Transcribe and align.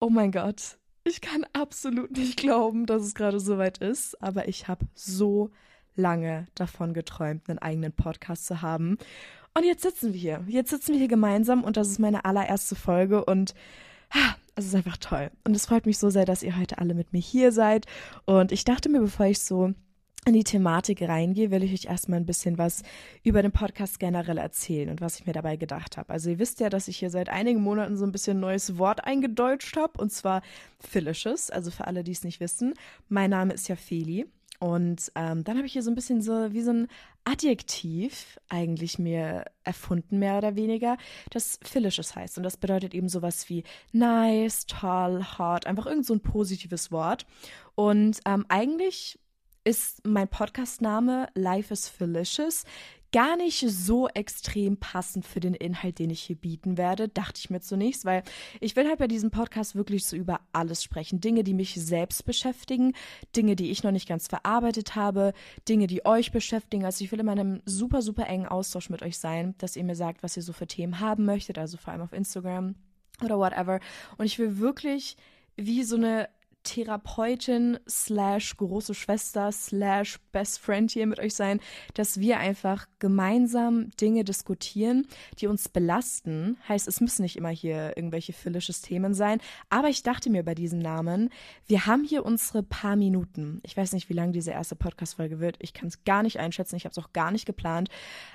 Oh 0.00 0.08
mein 0.08 0.32
Gott. 0.32 0.78
Ich 1.04 1.20
kann 1.20 1.44
absolut 1.52 2.12
nicht 2.12 2.38
glauben, 2.38 2.86
dass 2.86 3.02
es 3.02 3.14
gerade 3.14 3.38
so 3.38 3.58
weit 3.58 3.78
ist, 3.78 4.20
aber 4.22 4.48
ich 4.48 4.66
habe 4.66 4.86
so 4.94 5.50
lange 5.94 6.46
davon 6.54 6.94
geträumt, 6.94 7.48
einen 7.48 7.58
eigenen 7.58 7.92
Podcast 7.92 8.46
zu 8.46 8.62
haben. 8.62 8.96
Und 9.52 9.64
jetzt 9.64 9.82
sitzen 9.82 10.14
wir 10.14 10.20
hier. 10.20 10.44
Jetzt 10.46 10.70
sitzen 10.70 10.92
wir 10.92 10.98
hier 10.98 11.08
gemeinsam 11.08 11.64
und 11.64 11.76
das 11.76 11.88
ist 11.88 11.98
meine 11.98 12.24
allererste 12.24 12.76
Folge 12.76 13.24
und 13.26 13.54
es 14.56 14.64
ist 14.64 14.74
einfach 14.74 14.96
toll. 14.96 15.30
Und 15.44 15.54
es 15.54 15.66
freut 15.66 15.84
mich 15.84 15.98
so 15.98 16.08
sehr, 16.08 16.24
dass 16.24 16.42
ihr 16.42 16.56
heute 16.56 16.78
alle 16.78 16.94
mit 16.94 17.12
mir 17.12 17.20
hier 17.20 17.52
seid. 17.52 17.86
Und 18.24 18.52
ich 18.52 18.64
dachte 18.64 18.88
mir, 18.88 19.00
bevor 19.00 19.26
ich 19.26 19.40
so 19.40 19.74
in 20.26 20.34
die 20.34 20.44
Thematik 20.44 21.02
reingehe, 21.02 21.50
will 21.50 21.62
ich 21.62 21.72
euch 21.72 21.90
erstmal 21.90 22.20
ein 22.20 22.26
bisschen 22.26 22.58
was 22.58 22.82
über 23.22 23.42
den 23.42 23.52
Podcast 23.52 23.98
generell 23.98 24.38
erzählen 24.38 24.90
und 24.90 25.00
was 25.00 25.18
ich 25.18 25.26
mir 25.26 25.32
dabei 25.32 25.56
gedacht 25.56 25.96
habe. 25.96 26.10
Also 26.10 26.30
ihr 26.30 26.38
wisst 26.38 26.60
ja, 26.60 26.68
dass 26.68 26.88
ich 26.88 26.98
hier 26.98 27.10
seit 27.10 27.30
einigen 27.30 27.62
Monaten 27.62 27.96
so 27.96 28.04
ein 28.04 28.12
bisschen 28.12 28.36
ein 28.36 28.40
neues 28.40 28.76
Wort 28.76 29.04
eingedeutscht 29.04 29.76
habe 29.76 30.00
und 30.00 30.12
zwar 30.12 30.42
Philisches. 30.78 31.50
Also 31.50 31.70
für 31.70 31.86
alle, 31.86 32.04
die 32.04 32.12
es 32.12 32.24
nicht 32.24 32.40
wissen, 32.40 32.74
mein 33.08 33.30
Name 33.30 33.54
ist 33.54 33.68
ja 33.68 33.76
Feli 33.76 34.26
und 34.60 35.10
ähm, 35.14 35.42
dann 35.42 35.56
habe 35.56 35.66
ich 35.66 35.72
hier 35.72 35.82
so 35.82 35.90
ein 35.90 35.94
bisschen 35.94 36.20
so 36.20 36.52
wie 36.52 36.60
so 36.60 36.70
ein 36.70 36.88
Adjektiv 37.24 38.38
eigentlich 38.48 38.98
mir 38.98 39.44
erfunden, 39.62 40.18
mehr 40.18 40.38
oder 40.38 40.56
weniger, 40.56 40.96
das 41.30 41.58
Philisches 41.62 42.16
heißt. 42.16 42.36
Und 42.38 42.44
das 42.44 42.56
bedeutet 42.56 42.94
eben 42.94 43.08
sowas 43.08 43.48
wie 43.48 43.64
nice, 43.92 44.66
toll, 44.66 45.24
hot, 45.38 45.66
einfach 45.66 45.86
irgend 45.86 46.06
so 46.06 46.14
ein 46.14 46.20
positives 46.20 46.90
Wort. 46.90 47.26
Und 47.74 48.20
ähm, 48.26 48.44
eigentlich 48.48 49.18
ist 49.64 50.06
mein 50.06 50.28
Podcastname 50.28 51.28
Life 51.34 51.72
is 51.72 51.88
Felicious 51.88 52.64
gar 53.12 53.36
nicht 53.36 53.64
so 53.68 54.08
extrem 54.08 54.76
passend 54.76 55.26
für 55.26 55.40
den 55.40 55.54
Inhalt, 55.54 55.98
den 55.98 56.10
ich 56.10 56.22
hier 56.22 56.36
bieten 56.36 56.78
werde, 56.78 57.08
dachte 57.08 57.38
ich 57.38 57.50
mir 57.50 57.60
zunächst, 57.60 58.04
weil 58.04 58.22
ich 58.60 58.76
will 58.76 58.86
halt 58.86 58.98
bei 58.98 59.08
diesem 59.08 59.30
Podcast 59.30 59.74
wirklich 59.74 60.04
so 60.04 60.16
über 60.16 60.40
alles 60.52 60.84
sprechen. 60.84 61.20
Dinge, 61.20 61.42
die 61.42 61.54
mich 61.54 61.74
selbst 61.74 62.24
beschäftigen, 62.24 62.94
Dinge, 63.34 63.56
die 63.56 63.70
ich 63.70 63.82
noch 63.82 63.90
nicht 63.90 64.08
ganz 64.08 64.28
verarbeitet 64.28 64.94
habe, 64.94 65.32
Dinge, 65.68 65.86
die 65.86 66.06
euch 66.06 66.30
beschäftigen. 66.30 66.84
Also 66.84 67.04
ich 67.04 67.10
will 67.10 67.20
in 67.20 67.28
einem 67.28 67.62
super, 67.64 68.02
super 68.02 68.26
engen 68.26 68.46
Austausch 68.46 68.90
mit 68.90 69.02
euch 69.02 69.18
sein, 69.18 69.54
dass 69.58 69.76
ihr 69.76 69.84
mir 69.84 69.96
sagt, 69.96 70.22
was 70.22 70.36
ihr 70.36 70.42
so 70.42 70.52
für 70.52 70.66
Themen 70.66 71.00
haben 71.00 71.24
möchtet, 71.24 71.58
also 71.58 71.76
vor 71.76 71.92
allem 71.92 72.02
auf 72.02 72.12
Instagram 72.12 72.76
oder 73.24 73.38
whatever. 73.38 73.80
Und 74.18 74.26
ich 74.26 74.38
will 74.38 74.58
wirklich 74.58 75.16
wie 75.56 75.82
so 75.82 75.96
eine 75.96 76.28
Therapeutin 76.62 77.78
slash 77.88 78.56
große 78.56 78.94
Schwester 78.94 79.50
slash 79.52 80.18
Best 80.32 80.58
Friend 80.60 80.90
hier 80.90 81.06
mit 81.06 81.18
euch 81.18 81.34
sein, 81.34 81.60
dass 81.94 82.20
wir 82.20 82.38
einfach 82.38 82.86
gemeinsam 82.98 83.90
Dinge 84.00 84.24
diskutieren, 84.24 85.06
die 85.38 85.46
uns 85.46 85.68
belasten. 85.68 86.58
Heißt, 86.68 86.86
es 86.86 87.00
müssen 87.00 87.22
nicht 87.22 87.36
immer 87.36 87.48
hier 87.48 87.96
irgendwelche 87.96 88.32
phillisches 88.32 88.82
Themen 88.82 89.14
sein. 89.14 89.40
Aber 89.68 89.88
ich 89.88 90.02
dachte 90.02 90.30
mir 90.30 90.44
bei 90.44 90.54
diesem 90.54 90.78
Namen, 90.78 91.30
wir 91.66 91.86
haben 91.86 92.04
hier 92.04 92.24
unsere 92.24 92.62
paar 92.62 92.96
Minuten. 92.96 93.60
Ich 93.64 93.76
weiß 93.76 93.92
nicht, 93.92 94.08
wie 94.08 94.14
lang 94.14 94.32
diese 94.32 94.50
erste 94.50 94.76
Podcast-Folge 94.76 95.40
wird. 95.40 95.56
Ich 95.60 95.72
kann 95.72 95.88
es 95.88 96.04
gar 96.04 96.22
nicht 96.22 96.38
einschätzen. 96.38 96.76
Ich 96.76 96.84
habe 96.84 96.92
es 96.92 96.98
auch 96.98 97.12
gar 97.12 97.30
nicht 97.30 97.46
geplant. 97.46 97.88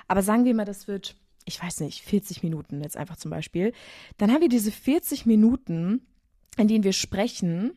Aber 0.08 0.22
sagen 0.22 0.44
wir 0.44 0.54
mal, 0.54 0.64
das 0.64 0.88
wird, 0.88 1.16
ich 1.44 1.62
weiß 1.62 1.80
nicht, 1.80 2.02
40 2.02 2.42
Minuten 2.42 2.82
jetzt 2.82 2.96
einfach 2.96 3.16
zum 3.16 3.30
Beispiel. 3.30 3.72
Dann 4.18 4.32
haben 4.32 4.40
wir 4.40 4.48
diese 4.48 4.72
40 4.72 5.26
Minuten, 5.26 6.06
in 6.56 6.68
denen 6.68 6.84
wir 6.84 6.92
sprechen 6.92 7.76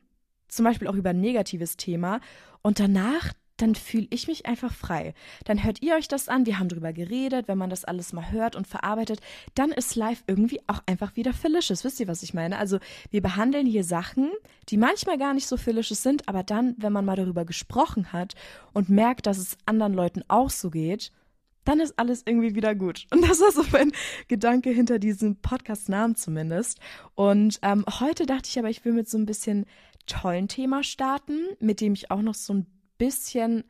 zum 0.50 0.66
Beispiel 0.66 0.88
auch 0.88 0.96
über 0.96 1.12
ein 1.12 1.22
negatives 1.22 1.78
Thema 1.78 2.20
und 2.62 2.80
danach 2.80 3.34
dann 3.62 3.76
fühle 3.76 4.08
ich 4.10 4.28
mich 4.28 4.46
einfach 4.46 4.74
frei. 4.74 5.14
Dann 5.46 5.64
hört 5.64 5.82
ihr 5.82 5.96
euch 5.96 6.08
das 6.08 6.30
an, 6.30 6.46
wir 6.46 6.60
haben 6.60 6.70
drüber 6.70 6.94
geredet, 6.94 7.48
wenn 7.48 7.58
man 7.58 7.70
das 7.70 7.86
alles 7.86 8.14
mal 8.14 8.32
hört 8.32 8.56
und 8.56 8.68
verarbeitet, 8.68 9.20
dann 9.56 9.72
ist 9.72 9.96
live 9.96 10.24
irgendwie 10.28 10.62
auch 10.68 10.82
einfach 10.86 11.16
wieder 11.16 11.34
Felicious. 11.34 11.84
Wisst 11.84 12.00
ihr, 12.00 12.08
was 12.08 12.24
ich 12.24 12.34
meine? 12.34 12.58
Also 12.58 12.80
wir 13.12 13.22
behandeln 13.22 13.66
hier 13.66 13.84
Sachen, 13.84 14.32
die 14.70 14.78
manchmal 14.78 15.18
gar 15.18 15.34
nicht 15.34 15.48
so 15.48 15.58
Felicious 15.58 16.04
sind, 16.04 16.28
aber 16.28 16.44
dann, 16.44 16.76
wenn 16.78 16.94
man 16.94 17.06
mal 17.06 17.16
darüber 17.16 17.46
gesprochen 17.46 18.14
hat 18.14 18.36
und 18.74 18.90
merkt, 18.90 19.26
dass 19.26 19.38
es 19.38 19.58
anderen 19.66 19.94
Leuten 19.94 20.24
auch 20.28 20.50
so 20.50 20.70
geht, 20.70 21.12
dann 21.66 21.82
ist 21.82 22.00
alles 22.00 22.24
irgendwie 22.26 22.56
wieder 22.56 22.74
gut. 22.74 23.06
Und 23.12 23.22
das 23.22 23.42
war 23.42 23.52
so 23.52 23.64
mein 23.72 23.92
Gedanke 24.28 24.72
hinter 24.72 24.98
diesem 24.98 25.36
Podcast-Namen 25.36 26.16
zumindest. 26.16 26.80
Und 27.14 27.60
ähm, 27.62 27.86
heute 28.00 28.26
dachte 28.26 28.50
ich 28.50 28.58
aber, 28.58 28.70
ich 28.70 28.84
will 28.86 28.94
mit 28.94 29.08
so 29.08 29.18
ein 29.20 29.28
bisschen 29.28 29.66
tollen 30.10 30.48
Thema 30.48 30.84
starten, 30.84 31.40
mit 31.60 31.82
dem 31.82 31.94
ich 31.94 32.12
auch 32.12 32.22
noch 32.22 32.36
so 32.36 32.54
ein 32.54 32.66
bisschen 32.98 33.64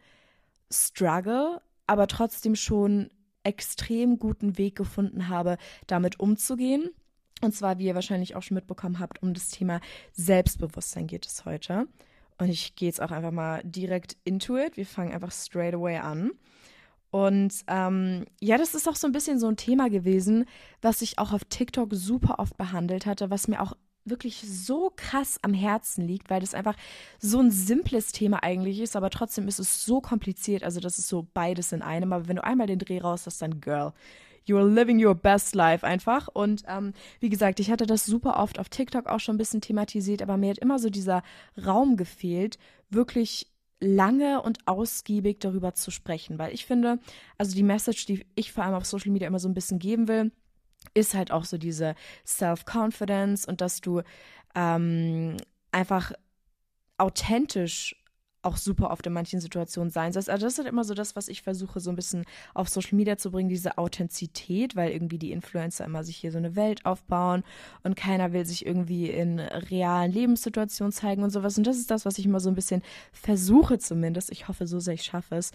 struggle, 0.72 1.62
aber 1.88 2.08
trotzdem 2.08 2.56
schon 2.56 3.10
extrem 3.44 4.20
guten 4.20 4.58
Weg 4.58 4.76
gefunden 4.76 5.30
habe, 5.30 5.58
damit 5.88 6.20
umzugehen. 6.20 6.90
Und 7.42 7.54
zwar, 7.56 7.78
wie 7.78 7.86
ihr 7.86 7.96
wahrscheinlich 7.96 8.36
auch 8.36 8.44
schon 8.44 8.56
mitbekommen 8.56 9.00
habt, 9.00 9.24
um 9.24 9.34
das 9.34 9.50
Thema 9.50 9.80
Selbstbewusstsein 10.12 11.08
geht 11.08 11.26
es 11.26 11.46
heute. 11.46 11.88
Und 12.38 12.50
ich 12.50 12.76
gehe 12.76 12.88
jetzt 12.88 13.02
auch 13.02 13.12
einfach 13.12 13.32
mal 13.32 13.62
direkt 13.64 14.18
into 14.24 14.58
it. 14.58 14.78
Wir 14.78 14.86
fangen 14.86 15.14
einfach 15.14 15.32
straight 15.32 15.74
away 15.74 15.98
an. 15.98 16.32
Und 17.12 17.54
ähm, 17.68 18.26
ja, 18.40 18.58
das 18.58 18.76
ist 18.76 18.88
auch 18.88 18.96
so 18.96 19.08
ein 19.08 19.14
bisschen 19.14 19.40
so 19.40 19.48
ein 19.48 19.58
Thema 19.58 19.90
gewesen, 19.90 20.46
was 20.82 21.02
ich 21.02 21.18
auch 21.18 21.34
auf 21.34 21.44
TikTok 21.46 21.90
super 21.94 22.36
oft 22.40 22.56
behandelt 22.58 23.06
hatte, 23.06 23.30
was 23.30 23.48
mir 23.48 23.62
auch 23.62 23.74
wirklich 24.06 24.42
so 24.42 24.92
krass 24.96 25.38
am 25.42 25.54
Herzen 25.54 26.08
liegt, 26.08 26.30
weil 26.30 26.42
das 26.42 26.54
einfach 26.54 26.76
so 27.20 27.40
ein 27.40 27.52
simples 27.52 28.12
Thema 28.12 28.44
eigentlich 28.44 28.80
ist, 28.80 28.96
aber 28.96 29.10
trotzdem 29.10 29.48
ist 29.48 29.60
es 29.60 29.86
so 29.86 30.02
kompliziert. 30.02 30.64
Also 30.64 30.80
das 30.80 31.00
ist 31.00 31.08
so 31.08 31.28
beides 31.34 31.72
in 31.72 31.82
einem. 31.82 32.14
Aber 32.14 32.28
wenn 32.28 32.38
du 32.38 32.44
einmal 32.44 32.68
den 32.68 32.80
Dreh 32.80 33.00
raus 33.00 33.26
hast, 33.26 33.42
dann 33.42 33.62
Girl. 33.62 33.94
You're 34.48 34.68
living 34.68 35.04
your 35.06 35.16
best 35.16 35.54
life 35.54 35.86
einfach. 35.86 36.28
Und 36.28 36.64
ähm, 36.68 36.94
wie 37.20 37.30
gesagt, 37.30 37.60
ich 37.60 37.70
hatte 37.70 37.86
das 37.86 38.06
super 38.06 38.40
oft 38.40 38.58
auf 38.58 38.70
TikTok 38.70 39.08
auch 39.08 39.20
schon 39.20 39.36
ein 39.36 39.40
bisschen 39.40 39.62
thematisiert, 39.62 40.22
aber 40.22 40.38
mir 40.38 40.50
hat 40.50 40.58
immer 40.58 40.80
so 40.80 40.90
dieser 40.90 41.22
Raum 41.64 41.98
gefehlt, 41.98 42.58
wirklich 42.90 43.48
lange 43.80 44.42
und 44.42 44.60
ausgiebig 44.68 45.40
darüber 45.40 45.74
zu 45.74 45.92
sprechen, 45.92 46.38
weil 46.38 46.54
ich 46.54 46.66
finde, 46.66 47.00
also 47.38 47.56
die 47.56 47.64
Message, 47.64 48.06
die 48.06 48.26
ich 48.36 48.52
vor 48.52 48.64
allem 48.64 48.74
auf 48.76 48.86
Social 48.86 49.12
Media 49.12 49.28
immer 49.28 49.40
so 49.40 49.48
ein 49.48 49.54
bisschen 49.54 49.80
geben 49.80 50.08
will, 50.08 50.32
ist 50.94 51.14
halt 51.14 51.32
auch 51.32 51.46
so 51.46 51.58
diese 51.58 51.96
Self-Confidence 52.26 53.46
und 53.46 53.62
dass 53.62 53.82
du 53.82 54.02
ähm, 54.56 55.38
einfach 55.72 56.12
authentisch 56.98 57.96
auch 58.42 58.58
super 58.58 58.92
oft 58.92 59.06
in 59.06 59.14
manchen 59.14 59.42
Situationen 59.42 59.92
sein 59.92 60.14
sollst. 60.14 60.30
Also 60.30 60.46
das 60.46 60.54
ist 60.54 60.60
halt 60.60 60.68
immer 60.68 60.84
so 60.84 60.94
das, 60.94 61.16
was 61.16 61.28
ich 61.28 61.42
versuche 61.42 61.80
so 61.80 61.90
ein 61.90 61.96
bisschen 61.96 62.26
auf 62.54 62.70
Social 62.70 62.96
Media 62.96 63.18
zu 63.18 63.32
bringen, 63.32 63.50
diese 63.50 63.78
Authentizität, 63.78 64.76
weil 64.76 64.92
irgendwie 64.92 65.18
die 65.18 65.32
Influencer 65.32 65.86
immer 65.86 66.04
sich 66.04 66.18
hier 66.18 66.32
so 66.32 66.38
eine 66.38 66.56
Welt 66.56 66.86
aufbauen 66.86 67.44
und 67.84 67.96
keiner 67.96 68.32
will 68.32 68.46
sich 68.46 68.66
irgendwie 68.66 69.10
in 69.10 69.40
realen 69.40 70.12
Lebenssituationen 70.12 70.92
zeigen 70.92 71.24
und 71.24 71.32
sowas. 71.32 71.58
Und 71.58 71.68
das 71.68 71.78
ist 71.78 71.92
das, 71.92 72.06
was 72.06 72.18
ich 72.18 72.26
immer 72.26 72.40
so 72.40 72.50
ein 72.50 72.56
bisschen 72.56 72.82
versuche 73.12 73.78
zumindest. 73.78 74.32
Ich 74.32 74.48
hoffe 74.48 74.68
so 74.68 74.80
sehr, 74.80 74.94
ich 74.94 75.04
schaffe 75.04 75.36
es, 75.36 75.52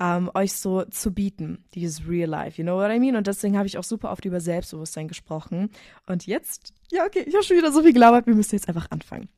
ähm, 0.00 0.30
euch 0.34 0.54
so 0.54 0.84
zu 0.84 1.12
bieten, 1.12 1.64
dieses 1.74 2.08
Real 2.08 2.28
Life, 2.28 2.60
you 2.60 2.64
know 2.64 2.76
what 2.76 2.90
I 2.90 2.98
mean? 2.98 3.16
Und 3.16 3.26
deswegen 3.26 3.56
habe 3.56 3.68
ich 3.68 3.78
auch 3.78 3.84
super 3.84 4.10
oft 4.10 4.24
über 4.24 4.40
Selbstbewusstsein 4.40 5.06
gesprochen. 5.06 5.70
Und 6.06 6.26
jetzt, 6.26 6.72
ja 6.90 7.04
okay, 7.04 7.24
ich 7.26 7.34
habe 7.34 7.44
schon 7.44 7.56
wieder 7.56 7.70
so 7.70 7.82
viel 7.82 7.92
gelabert, 7.92 8.26
wir 8.26 8.34
müssen 8.34 8.56
jetzt 8.56 8.68
einfach 8.68 8.90
anfangen. 8.90 9.28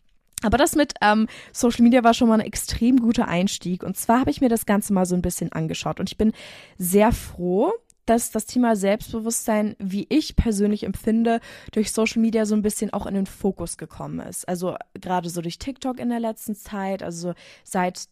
Aber 0.42 0.58
das 0.58 0.74
mit 0.76 0.94
ähm, 1.00 1.28
Social 1.52 1.82
Media 1.82 2.04
war 2.04 2.14
schon 2.14 2.28
mal 2.28 2.34
ein 2.34 2.47
extrem 2.47 3.00
guter 3.00 3.26
Einstieg. 3.26 3.82
Und 3.82 3.97
zwar 3.97 4.20
habe 4.20 4.30
ich 4.30 4.41
mir 4.41 4.48
das 4.48 4.66
Ganze 4.66 4.92
mal 4.92 5.06
so 5.06 5.14
ein 5.14 5.22
bisschen 5.22 5.52
angeschaut. 5.52 5.98
Und 5.98 6.10
ich 6.10 6.19
bin 6.19 6.32
sehr 6.78 7.12
froh, 7.12 7.72
dass 8.06 8.30
das 8.30 8.46
Thema 8.46 8.76
Selbstbewusstsein, 8.76 9.75
wie 9.78 10.06
ich 10.08 10.36
persönlich 10.36 10.84
empfinde, 10.84 11.41
durch 11.72 11.92
Social 11.92 12.22
Media 12.22 12.46
so 12.46 12.54
ein 12.54 12.62
bisschen 12.62 12.92
auch 12.92 13.06
in 13.06 13.14
den 13.14 13.26
Fokus 13.26 13.76
gekommen 13.76 14.20
ist. 14.20 14.48
Also 14.48 14.76
gerade 14.94 15.28
so 15.28 15.42
durch 15.42 15.58
TikTok 15.58 15.98
in 15.98 16.08
der 16.08 16.20
letzten 16.20 16.54
Zeit, 16.54 17.02
also 17.02 17.34
seit 17.64 18.04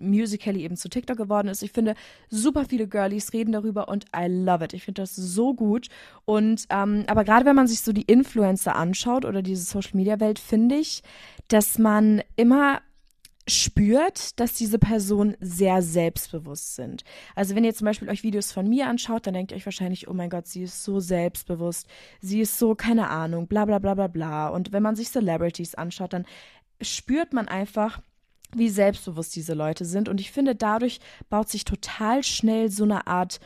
Musical.ly 0.00 0.62
eben 0.62 0.76
zu 0.76 0.88
TikTok 0.88 1.16
geworden 1.16 1.48
ist. 1.48 1.62
Ich 1.62 1.72
finde, 1.72 1.94
super 2.28 2.64
viele 2.64 2.88
Girlies 2.88 3.32
reden 3.32 3.52
darüber 3.52 3.88
und 3.88 4.06
I 4.16 4.26
love 4.26 4.64
it. 4.64 4.74
Ich 4.74 4.84
finde 4.84 5.02
das 5.02 5.14
so 5.16 5.54
gut. 5.54 5.88
Und 6.24 6.66
ähm, 6.70 7.04
aber 7.06 7.24
gerade 7.24 7.44
wenn 7.46 7.56
man 7.56 7.68
sich 7.68 7.80
so 7.82 7.92
die 7.92 8.02
Influencer 8.02 8.76
anschaut 8.76 9.24
oder 9.24 9.42
diese 9.42 9.64
Social 9.64 9.92
Media 9.94 10.20
Welt, 10.20 10.38
finde 10.38 10.76
ich, 10.76 11.02
dass 11.48 11.78
man 11.78 12.22
immer 12.36 12.80
spürt, 13.50 14.38
dass 14.38 14.54
diese 14.54 14.78
Personen 14.78 15.36
sehr 15.40 15.82
selbstbewusst 15.82 16.76
sind. 16.76 17.04
Also 17.34 17.54
wenn 17.54 17.64
ihr 17.64 17.74
zum 17.74 17.86
Beispiel 17.86 18.08
euch 18.08 18.22
Videos 18.22 18.52
von 18.52 18.68
mir 18.68 18.86
anschaut, 18.86 19.26
dann 19.26 19.34
denkt 19.34 19.52
ihr 19.52 19.56
euch 19.56 19.66
wahrscheinlich, 19.66 20.08
oh 20.08 20.14
mein 20.14 20.30
Gott, 20.30 20.46
sie 20.46 20.62
ist 20.62 20.84
so 20.84 21.00
selbstbewusst, 21.00 21.86
sie 22.20 22.40
ist 22.40 22.58
so, 22.58 22.74
keine 22.74 23.08
Ahnung, 23.08 23.48
bla 23.48 23.64
bla 23.64 23.78
bla 23.78 23.94
bla 23.94 24.06
bla. 24.06 24.48
Und 24.48 24.72
wenn 24.72 24.82
man 24.82 24.96
sich 24.96 25.08
Celebrities 25.10 25.74
anschaut, 25.74 26.12
dann 26.12 26.26
spürt 26.80 27.32
man 27.32 27.48
einfach, 27.48 28.00
wie 28.54 28.68
selbstbewusst 28.68 29.34
diese 29.36 29.54
Leute 29.54 29.84
sind. 29.84 30.08
Und 30.08 30.20
ich 30.20 30.32
finde, 30.32 30.54
dadurch 30.54 31.00
baut 31.28 31.48
sich 31.48 31.64
total 31.64 32.22
schnell 32.22 32.70
so 32.70 32.84
eine 32.84 33.06
Art 33.06 33.40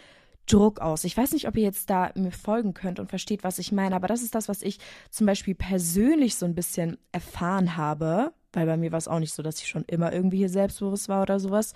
Druck 0.47 0.81
aus. 0.81 1.05
Ich 1.05 1.17
weiß 1.17 1.33
nicht, 1.33 1.49
ob 1.49 1.57
ihr 1.57 1.63
jetzt 1.63 1.89
da 1.89 2.11
mir 2.15 2.31
folgen 2.31 2.75
könnt 2.75 3.01
und 3.01 3.09
versteht, 3.09 3.45
was 3.45 3.59
ich 3.59 3.73
meine, 3.73 3.97
aber 3.97 4.09
das 4.09 4.23
ist 4.23 4.35
das, 4.35 4.49
was 4.49 4.63
ich 4.63 4.79
zum 5.11 5.27
Beispiel 5.27 5.55
persönlich 5.55 6.35
so 6.35 6.45
ein 6.45 6.55
bisschen 6.55 6.99
erfahren 7.13 7.77
habe, 7.77 8.33
weil 8.53 8.67
bei 8.67 8.77
mir 8.77 8.93
war 8.93 8.99
es 8.99 9.09
auch 9.09 9.21
nicht 9.21 9.33
so, 9.33 9.43
dass 9.43 9.61
ich 9.61 9.69
schon 9.69 9.85
immer 9.87 10.13
irgendwie 10.13 10.39
hier 10.39 10.51
selbstbewusst 10.51 11.09
war 11.09 11.23
oder 11.23 11.41
sowas. 11.41 11.73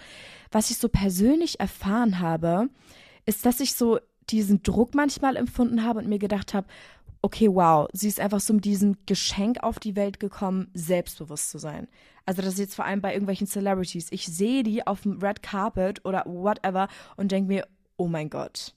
Was 0.50 0.70
ich 0.70 0.76
so 0.76 0.88
persönlich 0.88 1.60
erfahren 1.60 2.20
habe, 2.20 2.68
ist, 3.24 3.46
dass 3.46 3.60
ich 3.60 3.74
so 3.74 3.98
diesen 4.30 4.62
Druck 4.62 4.94
manchmal 4.94 5.36
empfunden 5.36 5.84
habe 5.84 6.00
und 6.00 6.08
mir 6.08 6.18
gedacht 6.18 6.52
habe, 6.52 6.66
okay, 7.22 7.48
wow, 7.48 7.88
sie 7.92 8.08
ist 8.08 8.20
einfach 8.20 8.40
so 8.40 8.54
mit 8.54 8.64
diesem 8.64 8.96
Geschenk 9.06 9.62
auf 9.62 9.78
die 9.78 9.96
Welt 9.96 10.20
gekommen, 10.20 10.68
selbstbewusst 10.74 11.50
zu 11.50 11.58
sein. 11.58 11.88
Also 12.26 12.42
das 12.42 12.54
ist 12.54 12.60
jetzt 12.60 12.74
vor 12.74 12.84
allem 12.84 13.00
bei 13.00 13.12
irgendwelchen 13.12 13.46
Celebrities. 13.46 14.08
Ich 14.10 14.26
sehe 14.26 14.62
die 14.62 14.86
auf 14.86 15.02
dem 15.02 15.18
Red 15.18 15.42
Carpet 15.42 16.04
oder 16.04 16.24
whatever 16.26 16.88
und 17.16 17.32
denke 17.32 17.48
mir, 17.48 17.66
oh 17.96 18.06
mein 18.06 18.30
Gott. 18.30 18.74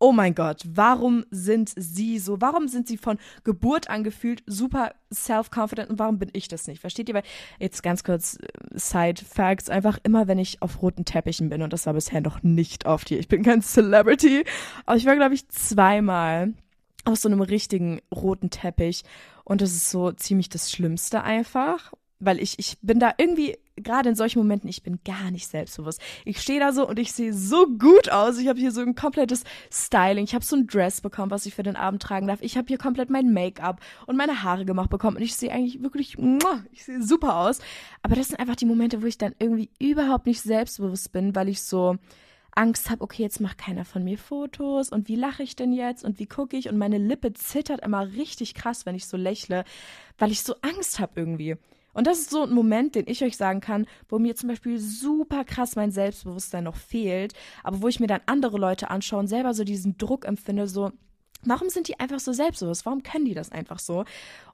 Oh 0.00 0.12
mein 0.12 0.36
Gott, 0.36 0.62
warum 0.64 1.24
sind 1.32 1.72
sie 1.74 2.20
so? 2.20 2.40
Warum 2.40 2.68
sind 2.68 2.86
sie 2.86 2.96
von 2.96 3.18
Geburt 3.42 3.90
an 3.90 4.04
gefühlt 4.04 4.44
super 4.46 4.92
self-confident 5.12 5.90
und 5.90 5.98
warum 5.98 6.20
bin 6.20 6.30
ich 6.34 6.46
das 6.46 6.68
nicht? 6.68 6.80
Versteht 6.80 7.08
ihr? 7.08 7.16
Weil 7.16 7.24
jetzt 7.58 7.82
ganz 7.82 8.04
kurz 8.04 8.38
äh, 8.40 8.46
Side 8.78 9.24
Facts, 9.24 9.68
einfach 9.68 9.98
immer 10.04 10.28
wenn 10.28 10.38
ich 10.38 10.62
auf 10.62 10.82
roten 10.82 11.04
Teppichen 11.04 11.48
bin 11.48 11.62
und 11.62 11.72
das 11.72 11.86
war 11.86 11.94
bisher 11.94 12.20
noch 12.20 12.44
nicht 12.44 12.86
oft 12.86 13.08
hier. 13.08 13.18
Ich 13.18 13.26
bin 13.26 13.42
kein 13.42 13.60
Celebrity, 13.60 14.44
aber 14.86 14.96
ich 14.96 15.04
war 15.04 15.16
glaube 15.16 15.34
ich 15.34 15.48
zweimal 15.48 16.54
auf 17.08 17.18
so 17.18 17.28
einem 17.28 17.40
richtigen 17.40 18.00
roten 18.14 18.50
Teppich. 18.50 19.02
Und 19.44 19.60
das 19.60 19.72
ist 19.72 19.90
so 19.90 20.12
ziemlich 20.12 20.48
das 20.48 20.70
Schlimmste 20.70 21.22
einfach. 21.22 21.92
Weil 22.20 22.40
ich, 22.40 22.58
ich 22.58 22.78
bin 22.82 22.98
da 22.98 23.14
irgendwie, 23.16 23.56
gerade 23.76 24.08
in 24.08 24.16
solchen 24.16 24.40
Momenten, 24.40 24.68
ich 24.68 24.82
bin 24.82 24.98
gar 25.04 25.30
nicht 25.30 25.46
selbstbewusst. 25.46 26.00
Ich 26.24 26.40
stehe 26.40 26.58
da 26.58 26.72
so 26.72 26.88
und 26.88 26.98
ich 26.98 27.12
sehe 27.12 27.32
so 27.32 27.66
gut 27.66 28.10
aus. 28.10 28.38
Ich 28.38 28.48
habe 28.48 28.58
hier 28.58 28.72
so 28.72 28.80
ein 28.80 28.96
komplettes 28.96 29.44
Styling. 29.72 30.24
Ich 30.24 30.34
habe 30.34 30.44
so 30.44 30.56
ein 30.56 30.66
Dress 30.66 31.00
bekommen, 31.00 31.30
was 31.30 31.46
ich 31.46 31.54
für 31.54 31.62
den 31.62 31.76
Abend 31.76 32.02
tragen 32.02 32.26
darf. 32.26 32.42
Ich 32.42 32.56
habe 32.56 32.66
hier 32.66 32.78
komplett 32.78 33.08
mein 33.08 33.32
Make-up 33.32 33.80
und 34.06 34.16
meine 34.16 34.42
Haare 34.42 34.64
gemacht 34.64 34.90
bekommen. 34.90 35.16
Und 35.16 35.22
ich 35.22 35.36
sehe 35.36 35.52
eigentlich 35.52 35.80
wirklich, 35.80 36.18
ich 36.72 36.84
sehe 36.84 37.02
super 37.04 37.36
aus. 37.36 37.60
Aber 38.02 38.16
das 38.16 38.28
sind 38.28 38.40
einfach 38.40 38.56
die 38.56 38.66
Momente, 38.66 39.00
wo 39.00 39.06
ich 39.06 39.16
dann 39.16 39.36
irgendwie 39.38 39.70
überhaupt 39.78 40.26
nicht 40.26 40.42
selbstbewusst 40.42 41.12
bin, 41.12 41.36
weil 41.36 41.48
ich 41.48 41.62
so, 41.62 41.98
Angst 42.58 42.90
habe, 42.90 43.02
okay, 43.02 43.22
jetzt 43.22 43.40
macht 43.40 43.58
keiner 43.58 43.84
von 43.84 44.02
mir 44.02 44.18
Fotos 44.18 44.90
und 44.90 45.06
wie 45.06 45.14
lache 45.14 45.44
ich 45.44 45.54
denn 45.54 45.72
jetzt 45.72 46.04
und 46.04 46.18
wie 46.18 46.26
gucke 46.26 46.56
ich 46.56 46.68
und 46.68 46.76
meine 46.76 46.98
Lippe 46.98 47.32
zittert 47.32 47.84
immer 47.84 48.12
richtig 48.14 48.54
krass, 48.54 48.84
wenn 48.84 48.96
ich 48.96 49.06
so 49.06 49.16
lächle, 49.16 49.64
weil 50.18 50.32
ich 50.32 50.42
so 50.42 50.56
Angst 50.62 50.98
habe 50.98 51.12
irgendwie. 51.14 51.56
Und 51.94 52.08
das 52.08 52.18
ist 52.18 52.30
so 52.30 52.42
ein 52.42 52.52
Moment, 52.52 52.96
den 52.96 53.06
ich 53.06 53.22
euch 53.22 53.36
sagen 53.36 53.60
kann, 53.60 53.86
wo 54.08 54.18
mir 54.18 54.34
zum 54.34 54.48
Beispiel 54.48 54.78
super 54.78 55.44
krass 55.44 55.76
mein 55.76 55.92
Selbstbewusstsein 55.92 56.64
noch 56.64 56.76
fehlt, 56.76 57.32
aber 57.62 57.80
wo 57.80 57.88
ich 57.88 58.00
mir 58.00 58.08
dann 58.08 58.20
andere 58.26 58.58
Leute 58.58 58.90
anschaue 58.90 59.20
und 59.20 59.28
selber 59.28 59.54
so 59.54 59.62
diesen 59.62 59.96
Druck 59.96 60.24
empfinde, 60.26 60.66
so, 60.66 60.90
Warum 61.44 61.70
sind 61.70 61.86
die 61.86 62.00
einfach 62.00 62.18
so 62.18 62.32
selbstbewusst? 62.32 62.84
Warum 62.84 63.02
können 63.04 63.24
die 63.24 63.34
das 63.34 63.52
einfach 63.52 63.78
so? 63.78 64.04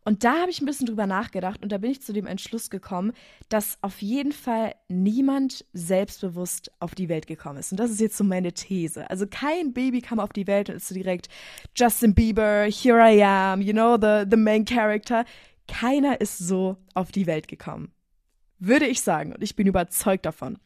Und 0.05 0.23
da 0.23 0.41
habe 0.41 0.51
ich 0.51 0.61
ein 0.61 0.67
bisschen 0.67 0.87
drüber 0.87 1.07
nachgedacht 1.07 1.63
und 1.63 1.73
da 1.73 1.79
bin 1.79 1.91
ich 1.91 2.03
zu 2.03 2.13
dem 2.13 2.27
Entschluss 2.27 2.69
gekommen, 2.69 3.13
dass 3.49 3.79
auf 3.81 4.03
jeden 4.03 4.33
Fall 4.33 4.75
niemand 4.89 5.65
selbstbewusst 5.73 6.71
auf 6.81 6.95
die 6.95 7.09
Welt 7.09 7.27
gekommen 7.27 7.59
ist. 7.59 7.73
Und 7.73 7.81
das 7.81 7.91
ist 7.91 8.01
jetzt 8.01 8.19
so 8.19 8.25
meine 8.25 8.53
These. 8.53 9.09
Also 9.09 9.27
kein 9.27 9.73
Baby 9.73 10.03
kam 10.03 10.21
auf 10.21 10.35
die 10.35 10.47
Welt 10.47 10.69
und 10.69 10.77
ist 10.77 10.89
so 10.89 10.95
direkt 10.95 11.29
Justin 11.75 12.15
Bieber, 12.15 12.65
here 12.65 13.01
I 13.01 13.23
am, 13.23 13.63
you 13.63 13.73
know, 13.73 13.97
the, 13.97 14.29
the 14.31 14.37
main 14.37 14.67
character. 14.67 15.25
Keiner 15.67 16.21
ist 16.21 16.37
so 16.37 16.77
auf 16.93 17.11
die 17.11 17.27
Welt 17.27 17.49
gekommen. 17.49 17.93
Würde 18.59 18.87
ich 18.87 19.01
sagen. 19.01 19.33
Und 19.33 19.43
ich 19.43 19.57
bin 19.57 19.67
überzeugt 19.67 20.27
davon. 20.27 20.59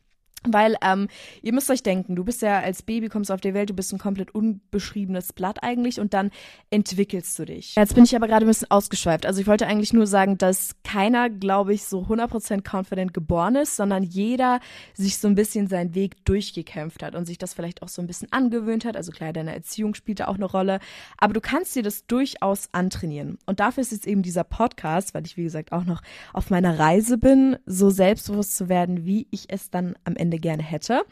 Weil 0.46 0.76
ähm, 0.82 1.08
ihr 1.43 1.52
müsst 1.52 1.69
euch 1.70 1.82
denken, 1.82 2.14
du 2.14 2.25
bist 2.25 2.43
ja 2.43 2.61
als 2.61 2.82
Baby, 2.82 3.08
kommst 3.08 3.31
auf 3.31 3.40
die 3.40 3.55
Welt, 3.55 3.70
du 3.70 3.75
bist 3.75 3.93
ein 3.93 3.99
komplett 3.99 4.35
unbeschriebenes 4.35 5.32
Blatt 5.32 5.62
eigentlich 5.62 5.99
und 5.99 6.14
dann 6.14 6.31
entwickelst 6.70 7.37
du 7.38 7.44
dich. 7.44 7.75
Jetzt 7.75 7.94
bin 7.94 8.05
ich 8.05 8.14
aber 8.14 8.29
gerade 8.29 8.46
ein 8.46 8.49
bisschen 8.49 8.70
ausgeschweift. 8.70 9.26
Also 9.26 9.40
ich 9.40 9.49
wollte 9.49 9.67
eigentlich 9.67 9.93
nur 9.93 10.06
sagen, 10.06 10.38
dass 10.38 10.76
keiner, 10.85 11.29
glaube 11.29 11.75
ich, 11.75 11.85
so 11.85 12.02
100% 12.02 12.62
confident 12.69 13.14
geboren 13.14 13.56
ist, 13.56 13.76
sondern 13.76 14.05
jeder 14.05 14.61
sich 14.94 15.19
so 15.19 15.26
ein 15.26 15.35
bisschen 15.35 15.67
seinen 15.67 15.94
Weg 15.94 16.25
durchgekämpft 16.25 17.02
hat 17.02 17.14
und 17.17 17.25
sich 17.25 17.38
das 17.38 17.55
vielleicht 17.55 17.82
auch 17.82 17.88
so 17.88 18.00
ein 18.00 18.06
bisschen 18.06 18.31
angewöhnt 18.32 18.85
hat. 18.85 18.96
Also 18.96 19.11
klar, 19.11 19.32
deine 19.32 19.55
Erziehung 19.55 19.94
spielt 19.94 20.20
da 20.20 20.29
auch 20.29 20.37
eine 20.37 20.44
Rolle. 20.44 20.79
Aber 21.17 21.32
du 21.32 21.40
kannst 21.40 21.75
dir 21.75 21.82
das 21.82 22.06
durchaus 22.06 22.69
antrainieren. 22.73 23.38
Und 23.46 23.58
dafür 23.61 23.81
ist 23.81 23.93
jetzt 23.93 24.06
eben 24.06 24.23
dieser 24.23 24.44
Podcast, 24.44 25.14
weil 25.14 25.26
ich, 25.26 25.37
wie 25.37 25.44
gesagt, 25.44 25.73
auch 25.73 25.85
noch 25.85 26.02
auf 26.32 26.50
meiner 26.50 26.79
Reise 26.79 27.19
bin, 27.19 27.56
so 27.67 27.90
selbstbewusst 27.90 28.56
zu 28.56 28.69
werden, 28.69 29.05
wie 29.05 29.26
ich 29.31 29.46
es 29.49 29.70
dann 29.70 29.96
am 30.05 30.14
Ende 30.17 30.27
Ende 30.28 30.38
gerne 30.38 30.62
hätte. 30.62 31.04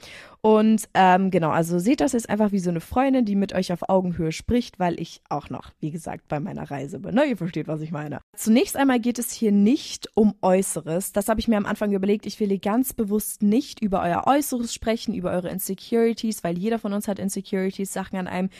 Und 0.42 0.88
ähm, 0.94 1.32
genau, 1.32 1.50
also 1.50 1.80
seht 1.80 2.00
das 2.00 2.12
jetzt 2.12 2.30
einfach 2.30 2.52
wie 2.52 2.60
so 2.60 2.70
eine 2.70 2.80
Freundin, 2.80 3.24
die 3.24 3.34
mit 3.34 3.52
euch 3.52 3.72
auf 3.72 3.88
Augenhöhe 3.88 4.30
spricht, 4.30 4.78
weil 4.78 5.00
ich 5.00 5.20
auch 5.28 5.50
noch, 5.50 5.72
wie 5.80 5.90
gesagt, 5.90 6.28
bei 6.28 6.38
meiner 6.38 6.70
Reise 6.70 7.00
bin. 7.00 7.16
Ne? 7.16 7.24
Ihr 7.24 7.36
versteht, 7.36 7.66
was 7.66 7.80
ich 7.80 7.90
meine. 7.90 8.20
Zunächst 8.36 8.76
einmal 8.76 9.00
geht 9.00 9.18
es 9.18 9.32
hier 9.32 9.50
nicht 9.50 10.08
um 10.14 10.34
Äußeres. 10.42 11.12
Das 11.12 11.28
habe 11.28 11.40
ich 11.40 11.48
mir 11.48 11.56
am 11.56 11.66
Anfang 11.66 11.90
überlegt. 11.92 12.26
Ich 12.26 12.38
will 12.38 12.48
hier 12.48 12.60
ganz 12.60 12.92
bewusst 12.92 13.42
nicht 13.42 13.80
über 13.80 14.02
euer 14.02 14.24
Äußeres 14.26 14.72
sprechen, 14.72 15.14
über 15.14 15.32
eure 15.32 15.48
Insecurities, 15.48 16.44
weil 16.44 16.56
jeder 16.56 16.78
von 16.78 16.92
uns 16.92 17.08
hat 17.08 17.18
Insecurities, 17.18 17.92
Sachen 17.92 18.16
an 18.16 18.28
einem, 18.28 18.50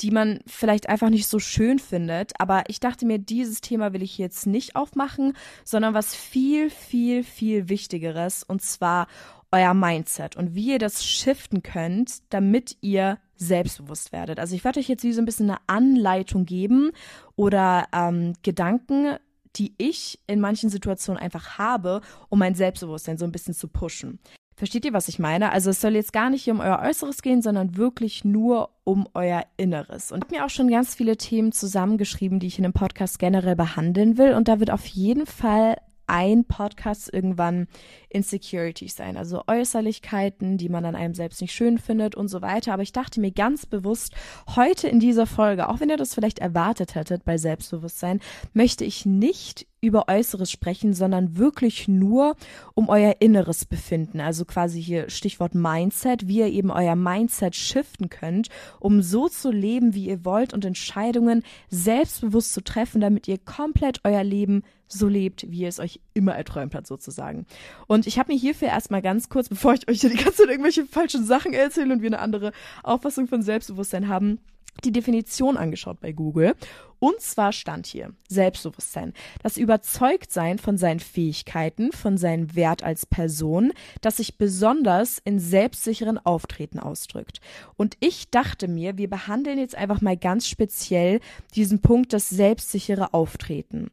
die 0.00 0.10
man 0.10 0.40
vielleicht 0.46 0.88
einfach 0.88 1.10
nicht 1.10 1.28
so 1.28 1.38
schön 1.38 1.78
findet. 1.78 2.32
Aber 2.40 2.64
ich 2.66 2.80
dachte 2.80 3.06
mir, 3.06 3.18
dieses 3.20 3.60
Thema 3.60 3.92
will 3.92 4.02
ich 4.02 4.18
jetzt 4.18 4.48
nicht 4.48 4.74
aufmachen, 4.74 5.34
sondern 5.64 5.94
was 5.94 6.16
viel, 6.16 6.68
viel, 6.70 7.22
viel 7.22 7.68
Wichtigeres. 7.68 8.42
Und 8.42 8.60
zwar 8.60 9.06
euer 9.50 9.74
Mindset 9.74 10.36
und 10.36 10.54
wie 10.54 10.72
ihr 10.72 10.78
das 10.78 11.04
shiften 11.04 11.62
könnt, 11.62 12.18
damit 12.30 12.76
ihr 12.80 13.18
selbstbewusst 13.36 14.12
werdet. 14.12 14.38
Also 14.38 14.54
ich 14.54 14.64
werde 14.64 14.80
euch 14.80 14.88
jetzt 14.88 15.04
wie 15.04 15.12
so 15.12 15.22
ein 15.22 15.24
bisschen 15.24 15.50
eine 15.50 15.60
Anleitung 15.66 16.44
geben 16.44 16.90
oder 17.36 17.86
ähm, 17.92 18.34
Gedanken, 18.42 19.16
die 19.56 19.74
ich 19.78 20.20
in 20.26 20.40
manchen 20.40 20.70
Situationen 20.70 21.20
einfach 21.20 21.58
habe, 21.58 22.00
um 22.28 22.38
mein 22.38 22.54
Selbstbewusstsein 22.54 23.18
so 23.18 23.24
ein 23.24 23.32
bisschen 23.32 23.54
zu 23.54 23.68
pushen. 23.68 24.18
Versteht 24.58 24.84
ihr, 24.84 24.92
was 24.92 25.06
ich 25.06 25.20
meine? 25.20 25.52
Also 25.52 25.70
es 25.70 25.80
soll 25.80 25.94
jetzt 25.94 26.12
gar 26.12 26.30
nicht 26.30 26.50
um 26.50 26.58
euer 26.58 26.80
Äußeres 26.84 27.22
gehen, 27.22 27.42
sondern 27.42 27.76
wirklich 27.76 28.24
nur 28.24 28.70
um 28.82 29.06
euer 29.14 29.44
Inneres. 29.56 30.10
Und 30.10 30.18
ich 30.18 30.24
habe 30.24 30.36
mir 30.36 30.44
auch 30.44 30.50
schon 30.50 30.68
ganz 30.68 30.96
viele 30.96 31.16
Themen 31.16 31.52
zusammengeschrieben, 31.52 32.40
die 32.40 32.48
ich 32.48 32.58
in 32.58 32.64
dem 32.64 32.72
Podcast 32.72 33.20
generell 33.20 33.54
behandeln 33.54 34.18
will. 34.18 34.34
Und 34.34 34.48
da 34.48 34.58
wird 34.58 34.72
auf 34.72 34.84
jeden 34.86 35.26
Fall 35.26 35.76
ein 36.08 36.44
Podcast 36.44 37.12
irgendwann 37.12 37.68
Insecurities 38.08 38.96
sein, 38.96 39.16
also 39.16 39.44
Äußerlichkeiten, 39.46 40.58
die 40.58 40.68
man 40.68 40.84
an 40.84 40.96
einem 40.96 41.14
selbst 41.14 41.40
nicht 41.40 41.52
schön 41.52 41.78
findet 41.78 42.16
und 42.16 42.26
so 42.26 42.42
weiter. 42.42 42.72
Aber 42.72 42.82
ich 42.82 42.92
dachte 42.92 43.20
mir 43.20 43.30
ganz 43.30 43.66
bewusst, 43.66 44.12
heute 44.56 44.88
in 44.88 44.98
dieser 44.98 45.26
Folge, 45.26 45.68
auch 45.68 45.78
wenn 45.78 45.90
ihr 45.90 45.96
das 45.96 46.14
vielleicht 46.14 46.40
erwartet 46.40 46.96
hättet 46.96 47.24
bei 47.24 47.38
Selbstbewusstsein, 47.38 48.20
möchte 48.52 48.84
ich 48.84 49.06
nicht 49.06 49.67
über 49.80 50.08
Äußeres 50.08 50.50
sprechen, 50.50 50.92
sondern 50.92 51.36
wirklich 51.36 51.88
nur 51.88 52.36
um 52.74 52.88
euer 52.88 53.16
inneres 53.20 53.64
Befinden. 53.64 54.20
Also 54.20 54.44
quasi 54.44 54.82
hier 54.82 55.08
Stichwort 55.10 55.54
Mindset, 55.54 56.26
wie 56.26 56.38
ihr 56.38 56.48
eben 56.48 56.70
euer 56.70 56.96
Mindset 56.96 57.54
shiften 57.54 58.08
könnt, 58.08 58.48
um 58.80 59.02
so 59.02 59.28
zu 59.28 59.50
leben, 59.50 59.94
wie 59.94 60.06
ihr 60.06 60.24
wollt 60.24 60.52
und 60.52 60.64
Entscheidungen 60.64 61.42
selbstbewusst 61.70 62.52
zu 62.52 62.62
treffen, 62.62 63.00
damit 63.00 63.28
ihr 63.28 63.38
komplett 63.38 64.00
euer 64.04 64.24
Leben 64.24 64.62
so 64.88 65.06
lebt, 65.06 65.50
wie 65.50 65.60
ihr 65.60 65.68
es 65.68 65.80
euch 65.80 66.00
immer 66.14 66.34
erträumt 66.34 66.74
habt, 66.74 66.86
sozusagen. 66.86 67.46
Und 67.86 68.06
ich 68.06 68.18
habe 68.18 68.32
mir 68.32 68.38
hierfür 68.38 68.68
erstmal 68.68 69.02
ganz 69.02 69.28
kurz, 69.28 69.48
bevor 69.48 69.74
ich 69.74 69.88
euch 69.88 70.00
hier 70.00 70.10
die 70.10 70.16
ganze 70.16 70.42
Zeit 70.42 70.48
irgendwelche 70.48 70.86
falschen 70.86 71.24
Sachen 71.24 71.52
erzähle 71.52 71.92
und 71.92 72.02
wir 72.02 72.08
eine 72.08 72.20
andere 72.20 72.52
Auffassung 72.82 73.28
von 73.28 73.42
Selbstbewusstsein 73.42 74.08
haben, 74.08 74.40
die 74.84 74.92
Definition 74.92 75.56
angeschaut 75.56 76.00
bei 76.00 76.12
Google. 76.12 76.54
Und 77.00 77.20
zwar 77.20 77.52
stand 77.52 77.86
hier 77.86 78.12
Selbstbewusstsein, 78.28 79.12
das 79.42 79.56
Überzeugtsein 79.56 80.58
von 80.58 80.76
seinen 80.78 80.98
Fähigkeiten, 80.98 81.92
von 81.92 82.18
seinem 82.18 82.56
Wert 82.56 82.82
als 82.82 83.06
Person, 83.06 83.72
das 84.00 84.16
sich 84.16 84.36
besonders 84.36 85.20
in 85.24 85.38
selbstsicheren 85.38 86.18
Auftreten 86.18 86.80
ausdrückt. 86.80 87.40
Und 87.76 87.96
ich 88.00 88.30
dachte 88.30 88.66
mir, 88.66 88.98
wir 88.98 89.08
behandeln 89.08 89.58
jetzt 89.58 89.76
einfach 89.76 90.00
mal 90.00 90.16
ganz 90.16 90.48
speziell 90.48 91.20
diesen 91.54 91.80
Punkt, 91.80 92.12
das 92.12 92.28
selbstsichere 92.28 93.14
Auftreten. 93.14 93.90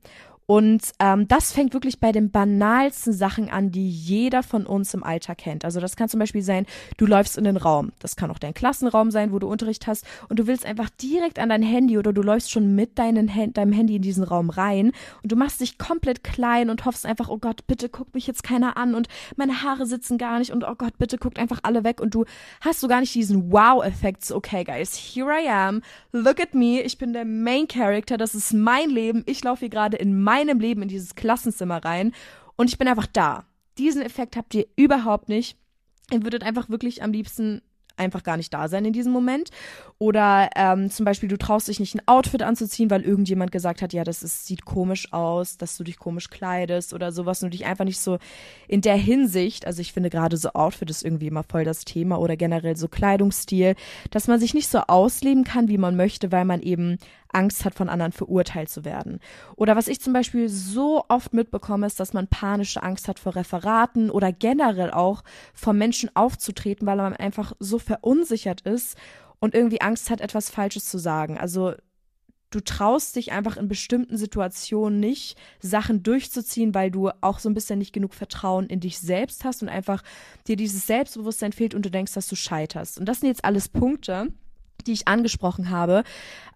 Und 0.47 0.91
ähm, 0.99 1.27
das 1.27 1.51
fängt 1.51 1.73
wirklich 1.73 1.99
bei 1.99 2.11
den 2.11 2.29
banalsten 2.29 3.13
Sachen 3.13 3.49
an, 3.49 3.71
die 3.71 3.89
jeder 3.89 4.43
von 4.43 4.65
uns 4.67 4.93
im 4.93 5.03
Alltag 5.03 5.39
kennt. 5.39 5.65
Also 5.65 5.79
das 5.79 5.95
kann 5.95 6.07
zum 6.07 6.19
Beispiel 6.19 6.43
sein, 6.43 6.67
du 6.97 7.07
läufst 7.07 7.37
in 7.37 7.45
den 7.45 7.57
Raum. 7.57 7.91
Das 7.99 8.15
kann 8.15 8.29
auch 8.29 8.37
dein 8.37 8.53
Klassenraum 8.53 9.09
sein, 9.09 9.31
wo 9.31 9.39
du 9.39 9.47
Unterricht 9.47 9.87
hast 9.87 10.05
und 10.29 10.37
du 10.37 10.45
willst 10.45 10.65
einfach 10.65 10.89
direkt 11.01 11.39
an 11.39 11.49
dein 11.49 11.63
Handy 11.63 11.97
oder 11.97 12.13
du 12.13 12.21
läufst 12.21 12.51
schon 12.51 12.75
mit 12.75 12.99
deinem 12.99 13.27
Handy 13.27 13.95
in 13.95 14.01
diesen 14.03 14.23
Raum 14.23 14.51
rein 14.51 14.91
und 15.23 15.31
du 15.31 15.35
machst 15.35 15.61
dich 15.61 15.79
komplett 15.79 16.23
klein 16.23 16.69
und 16.69 16.85
hoffst 16.85 17.05
einfach, 17.05 17.29
oh 17.29 17.37
Gott, 17.37 17.65
bitte 17.65 17.89
guckt 17.89 18.13
mich 18.13 18.27
jetzt 18.27 18.43
keiner 18.43 18.77
an 18.77 18.93
und 18.93 19.07
meine 19.37 19.63
Haare 19.63 19.87
sitzen 19.87 20.17
gar 20.19 20.37
nicht 20.37 20.51
und 20.51 20.63
oh 20.63 20.75
Gott, 20.77 20.97
bitte 20.99 21.17
guckt 21.17 21.39
einfach 21.39 21.61
alle 21.63 21.83
weg 21.83 21.99
und 21.99 22.13
du 22.13 22.25
hast 22.61 22.81
so 22.81 22.87
gar 22.87 22.99
nicht 22.99 23.15
diesen 23.15 23.51
Wow-Effekt. 23.51 24.23
So, 24.23 24.35
okay, 24.35 24.63
guys, 24.63 24.95
here 24.95 25.31
I 25.31 25.49
am. 25.49 25.81
Look 26.11 26.39
at 26.39 26.53
me. 26.53 26.81
Ich 26.81 26.97
bin 26.97 27.13
der 27.13 27.25
Main 27.25 27.67
Character. 27.67 28.17
Das 28.17 28.35
ist 28.35 28.53
mein 28.53 28.89
Leben. 28.89 29.23
Ich 29.25 29.43
laufe 29.43 29.61
hier 29.61 29.69
gerade 29.69 29.97
in 29.97 30.21
mein 30.21 30.34
meinem 30.35 30.59
Leben 30.59 30.81
in 30.81 30.87
dieses 30.87 31.15
Klassenzimmer 31.15 31.83
rein 31.83 32.13
und 32.55 32.69
ich 32.69 32.77
bin 32.77 32.87
einfach 32.87 33.07
da. 33.07 33.45
Diesen 33.77 34.01
Effekt 34.01 34.35
habt 34.35 34.53
ihr 34.53 34.65
überhaupt 34.75 35.29
nicht. 35.29 35.57
Ihr 36.11 36.23
würdet 36.23 36.43
einfach 36.43 36.69
wirklich 36.69 37.03
am 37.03 37.11
liebsten 37.11 37.61
einfach 37.97 38.23
gar 38.23 38.35
nicht 38.35 38.53
da 38.53 38.67
sein 38.67 38.83
in 38.83 38.91
diesem 38.91 39.13
Moment. 39.13 39.51
Oder 39.99 40.49
ähm, 40.55 40.89
zum 40.89 41.05
Beispiel, 41.05 41.29
du 41.29 41.37
traust 41.37 41.69
dich 41.69 41.79
nicht 41.79 41.95
ein 41.95 42.07
Outfit 42.07 42.43
anzuziehen, 42.43 42.89
weil 42.89 43.03
irgendjemand 43.03 43.53
gesagt 43.53 43.81
hat, 43.81 43.93
ja, 43.93 44.03
das 44.03 44.21
ist, 44.23 44.45
sieht 44.45 44.65
komisch 44.65 45.13
aus, 45.13 45.57
dass 45.57 45.77
du 45.77 45.85
dich 45.85 45.97
komisch 45.97 46.29
kleidest 46.29 46.93
oder 46.93 47.13
sowas 47.13 47.41
und 47.41 47.53
du 47.53 47.57
dich 47.57 47.65
einfach 47.65 47.85
nicht 47.85 47.99
so 47.99 48.17
in 48.67 48.81
der 48.81 48.97
Hinsicht, 48.97 49.65
also 49.65 49.79
ich 49.79 49.93
finde 49.93 50.09
gerade 50.09 50.35
so 50.35 50.49
Outfit 50.53 50.89
ist 50.89 51.05
irgendwie 51.05 51.27
immer 51.27 51.43
voll 51.43 51.63
das 51.63 51.85
Thema 51.85 52.19
oder 52.19 52.35
generell 52.35 52.75
so 52.75 52.89
Kleidungsstil, 52.89 53.75
dass 54.11 54.27
man 54.27 54.39
sich 54.39 54.53
nicht 54.53 54.67
so 54.67 54.79
ausleben 54.79 55.45
kann, 55.45 55.69
wie 55.69 55.77
man 55.77 55.95
möchte, 55.95 56.31
weil 56.31 56.43
man 56.45 56.61
eben 56.61 56.97
Angst 57.35 57.65
hat, 57.65 57.75
von 57.75 57.89
anderen 57.89 58.11
verurteilt 58.11 58.69
zu 58.69 58.85
werden. 58.85 59.19
Oder 59.55 59.75
was 59.75 59.87
ich 59.87 60.01
zum 60.01 60.13
Beispiel 60.13 60.49
so 60.49 61.05
oft 61.09 61.33
mitbekomme, 61.33 61.85
ist, 61.85 61.99
dass 61.99 62.13
man 62.13 62.27
panische 62.27 62.81
Angst 62.81 63.07
hat 63.07 63.19
vor 63.19 63.35
Referaten 63.35 64.09
oder 64.09 64.31
generell 64.31 64.91
auch 64.91 65.23
vor 65.53 65.73
Menschen 65.73 66.09
aufzutreten, 66.15 66.87
weil 66.87 66.97
man 66.97 67.15
einfach 67.15 67.53
so 67.59 67.77
verunsichert 67.77 68.61
ist 68.61 68.97
und 69.39 69.53
irgendwie 69.53 69.81
Angst 69.81 70.09
hat, 70.09 70.21
etwas 70.21 70.49
Falsches 70.49 70.89
zu 70.89 70.97
sagen. 70.97 71.37
Also 71.37 71.73
du 72.51 72.61
traust 72.61 73.15
dich 73.15 73.31
einfach 73.31 73.57
in 73.57 73.67
bestimmten 73.67 74.17
Situationen 74.17 74.99
nicht, 74.99 75.37
Sachen 75.59 76.03
durchzuziehen, 76.03 76.73
weil 76.73 76.89
du 76.89 77.09
auch 77.21 77.39
so 77.39 77.49
ein 77.49 77.53
bisschen 77.53 77.79
nicht 77.79 77.93
genug 77.93 78.13
Vertrauen 78.13 78.67
in 78.67 78.79
dich 78.79 78.97
selbst 78.99 79.43
hast 79.43 79.61
und 79.61 79.69
einfach 79.69 80.03
dir 80.47 80.55
dieses 80.55 80.87
Selbstbewusstsein 80.87 81.51
fehlt 81.51 81.75
und 81.75 81.85
du 81.85 81.91
denkst, 81.91 82.13
dass 82.13 82.27
du 82.27 82.35
scheiterst. 82.35 82.97
Und 82.97 83.05
das 83.05 83.19
sind 83.19 83.27
jetzt 83.27 83.43
alles 83.43 83.67
Punkte, 83.67 84.31
die 84.87 84.93
ich 84.93 85.07
angesprochen 85.07 85.69
habe. 85.69 86.03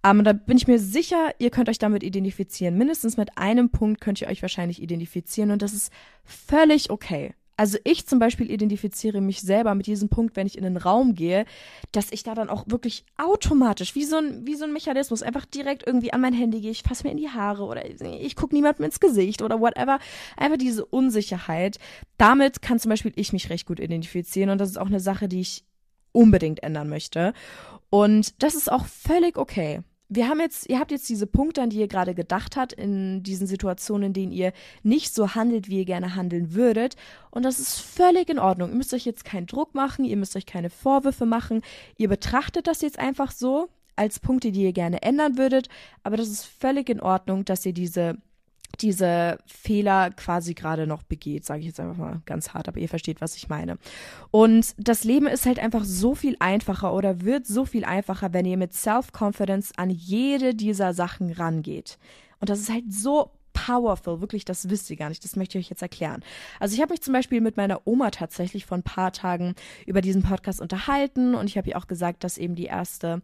Ähm, 0.04 0.24
da 0.24 0.34
bin 0.34 0.58
ich 0.58 0.68
mir 0.68 0.80
sicher, 0.80 1.32
ihr 1.40 1.50
könnt 1.50 1.70
euch 1.70 1.80
damit 1.80 2.04
identifizieren. 2.04 2.78
Mindestens 2.78 3.18
mit 3.18 3.38
einem 3.38 3.70
Punkt 3.70 4.02
könnt 4.02 4.22
ihr 4.22 4.28
euch 4.28 4.42
wahrscheinlich 4.42 4.82
identifizieren 4.82 5.52
und 5.52 5.62
das 5.62 5.74
ist 5.74 5.92
völlig 6.24 6.90
okay. 6.90 7.34
Also 7.60 7.78
ich 7.84 8.08
zum 8.08 8.20
Beispiel 8.20 8.50
identifiziere 8.50 9.20
mich 9.20 9.42
selber 9.42 9.76
mit 9.76 9.86
diesem 9.86 10.08
Punkt, 10.08 10.38
wenn 10.38 10.48
ich 10.48 10.58
in 10.58 10.64
den 10.64 10.78
Raum 10.78 11.14
gehe, 11.14 11.44
dass 11.92 12.10
ich 12.10 12.24
da 12.24 12.34
dann 12.34 12.50
auch 12.50 12.64
wirklich 12.68 13.04
automatisch, 13.18 13.96
wie 13.96 14.06
so 14.06 14.16
ein, 14.16 14.48
wie 14.48 14.56
so 14.56 14.64
ein 14.64 14.72
Mechanismus, 14.72 15.24
einfach 15.24 15.44
direkt 15.44 15.86
irgendwie 15.86 16.14
an 16.14 16.22
mein 16.22 16.32
Handy 16.32 16.62
gehe, 16.62 16.72
ich 16.72 16.84
fasse 16.84 17.04
mir 17.04 17.12
in 17.12 17.18
die 17.18 17.28
Haare 17.28 17.66
oder 17.66 17.84
ich 17.86 18.38
gucke 18.38 18.56
niemandem 18.56 18.86
ins 18.86 19.02
Gesicht 19.02 19.42
oder 19.42 19.60
whatever. 19.60 20.00
Einfach 20.38 20.56
diese 20.56 20.86
Unsicherheit. 20.86 21.80
Damit 22.18 22.62
kann 22.62 22.80
zum 22.80 22.92
Beispiel 22.92 23.12
ich 23.18 23.34
mich 23.34 23.50
recht 23.50 23.68
gut 23.68 23.82
identifizieren 23.82 24.52
und 24.52 24.62
das 24.62 24.70
ist 24.70 24.78
auch 24.78 24.88
eine 24.88 25.02
Sache, 25.02 25.28
die 25.28 25.42
ich 25.42 25.66
unbedingt 26.12 26.64
ändern 26.64 26.90
möchte. 26.90 27.34
Und 27.90 28.42
das 28.44 28.56
ist 28.56 28.72
auch 28.72 28.86
völlig 28.86 29.38
okay 29.38 29.82
wir 30.12 30.28
haben 30.28 30.40
jetzt, 30.40 30.68
ihr 30.68 30.80
habt 30.80 30.90
jetzt 30.90 31.08
diese 31.08 31.28
Punkte, 31.28 31.62
an 31.62 31.70
die 31.70 31.78
ihr 31.78 31.88
gerade 31.88 32.16
gedacht 32.16 32.58
habt, 32.58 32.74
in 32.74 33.22
diesen 33.22 33.46
Situationen, 33.46 34.08
in 34.08 34.14
denen 34.14 34.32
ihr 34.32 34.54
nicht 34.82 35.14
so 35.14 35.36
handelt, 35.36 35.70
wie 35.70 35.78
ihr 35.78 35.86
gerne 35.86 36.16
handeln 36.16 36.56
würdet. 36.56 36.96
Und 37.30 37.44
das 37.44 37.60
ist 37.60 37.80
völlig 37.80 38.28
in 38.28 38.40
Ordnung. 38.40 38.70
Ihr 38.70 38.76
müsst 38.76 38.94
euch 38.94 39.06
jetzt 39.06 39.24
keinen 39.24 39.46
Druck 39.46 39.76
machen, 39.76 40.06
ihr 40.06 40.18
müsst 40.18 40.36
euch 40.36 40.48
keine 40.48 40.72
Vorwürfe 40.72 41.28
machen. 41.28 41.62
Ihr 41.96 42.10
betrachtet 42.10 42.66
das 42.66 42.82
jetzt 42.82 42.98
einfach 42.98 43.32
so 43.32 43.70
als 43.96 44.20
Punkte, 44.20 44.52
die 44.52 44.64
ihr 44.64 44.74
gerne 44.74 45.04
ändern 45.04 45.38
würdet. 45.38 45.70
Aber 46.02 46.18
das 46.18 46.30
ist 46.30 46.44
völlig 46.44 46.90
in 46.90 47.02
Ordnung, 47.02 47.46
dass 47.46 47.64
ihr 47.66 47.74
diese 47.74 48.18
diese 48.82 49.38
Fehler 49.46 50.12
quasi 50.12 50.54
gerade 50.54 50.88
noch 50.88 51.04
begeht, 51.04 51.46
sage 51.46 51.62
ich 51.62 51.68
jetzt 51.68 51.80
einfach 51.80 51.98
mal 51.98 52.22
ganz 52.26 52.54
hart, 52.54 52.68
aber 52.68 52.80
ihr 52.80 52.90
versteht, 52.90 53.22
was 53.22 53.36
ich 53.36 53.50
meine. 53.50 53.78
Und 54.32 54.74
das 54.78 55.04
Leben 55.04 55.28
ist 55.28 55.46
halt 55.46 55.60
einfach 55.60 55.84
so 55.84 56.16
viel 56.16 56.36
einfacher 56.40 56.94
oder 56.94 57.22
wird 57.22 57.46
so 57.46 57.66
viel 57.66 57.86
einfacher, 57.86 58.34
wenn 58.34 58.46
ihr 58.46 58.58
mit 58.58 58.74
Self-Confidence 58.74 59.74
an 59.78 59.90
jede 59.90 60.56
dieser 60.56 60.94
Sachen 60.94 61.32
rangeht. 61.32 61.98
Und 62.40 62.50
das 62.50 62.60
ist 62.60 62.72
halt 62.72 62.92
so 62.92 63.32
powerful, 63.70 64.20
wirklich, 64.20 64.46
das 64.46 64.70
wisst 64.70 64.90
ihr 64.90 64.96
gar 64.96 65.10
nicht, 65.10 65.24
das 65.24 65.36
möchte 65.36 65.58
ich 65.58 65.66
euch 65.66 65.70
jetzt 65.70 65.82
erklären. 65.82 66.24
Also 66.60 66.74
ich 66.74 66.82
habe 66.82 66.92
mich 66.92 67.02
zum 67.02 67.14
Beispiel 67.14 67.40
mit 67.40 67.56
meiner 67.56 67.82
Oma 67.86 68.10
tatsächlich 68.10 68.66
vor 68.66 68.78
ein 68.78 68.84
paar 68.84 69.12
Tagen 69.12 69.54
über 69.86 70.02
diesen 70.02 70.24
Podcast 70.24 70.60
unterhalten 70.60 71.36
und 71.36 71.48
ich 71.48 71.58
habe 71.58 71.70
ihr 71.70 71.78
auch 71.78 71.86
gesagt, 71.86 72.24
dass 72.24 72.40
eben 72.40 72.56
die 72.56 72.66
erste 72.66 73.22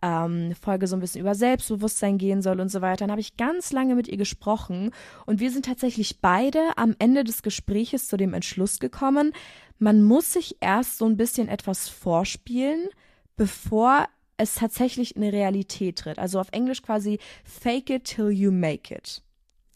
ähm, 0.00 0.54
Folge 0.60 0.86
so 0.86 0.96
ein 0.96 1.00
bisschen 1.00 1.20
über 1.20 1.34
Selbstbewusstsein 1.34 2.16
gehen 2.16 2.42
soll 2.42 2.60
und 2.60 2.70
so 2.70 2.80
weiter. 2.80 2.98
Dann 2.98 3.10
habe 3.10 3.20
ich 3.20 3.36
ganz 3.36 3.72
lange 3.72 3.96
mit 3.96 4.06
ihr 4.06 4.16
gesprochen 4.16 4.92
und 5.26 5.40
wir 5.40 5.50
sind 5.50 5.64
tatsächlich 5.64 6.20
beide 6.20 6.60
am 6.76 6.94
Ende 7.00 7.24
des 7.24 7.42
Gespräches 7.42 8.06
zu 8.06 8.16
dem 8.16 8.34
Entschluss 8.34 8.78
gekommen, 8.78 9.32
man 9.80 10.02
muss 10.02 10.32
sich 10.32 10.56
erst 10.60 10.98
so 10.98 11.06
ein 11.06 11.16
bisschen 11.16 11.48
etwas 11.48 11.88
vorspielen, 11.88 12.88
bevor 13.36 14.06
es 14.36 14.54
tatsächlich 14.54 15.16
in 15.16 15.24
Realität 15.24 15.98
tritt. 15.98 16.18
Also 16.18 16.38
auf 16.38 16.48
Englisch 16.52 16.82
quasi 16.82 17.18
fake 17.44 17.90
it 17.90 18.04
till 18.04 18.30
you 18.30 18.52
make 18.52 18.94
it. 18.94 19.22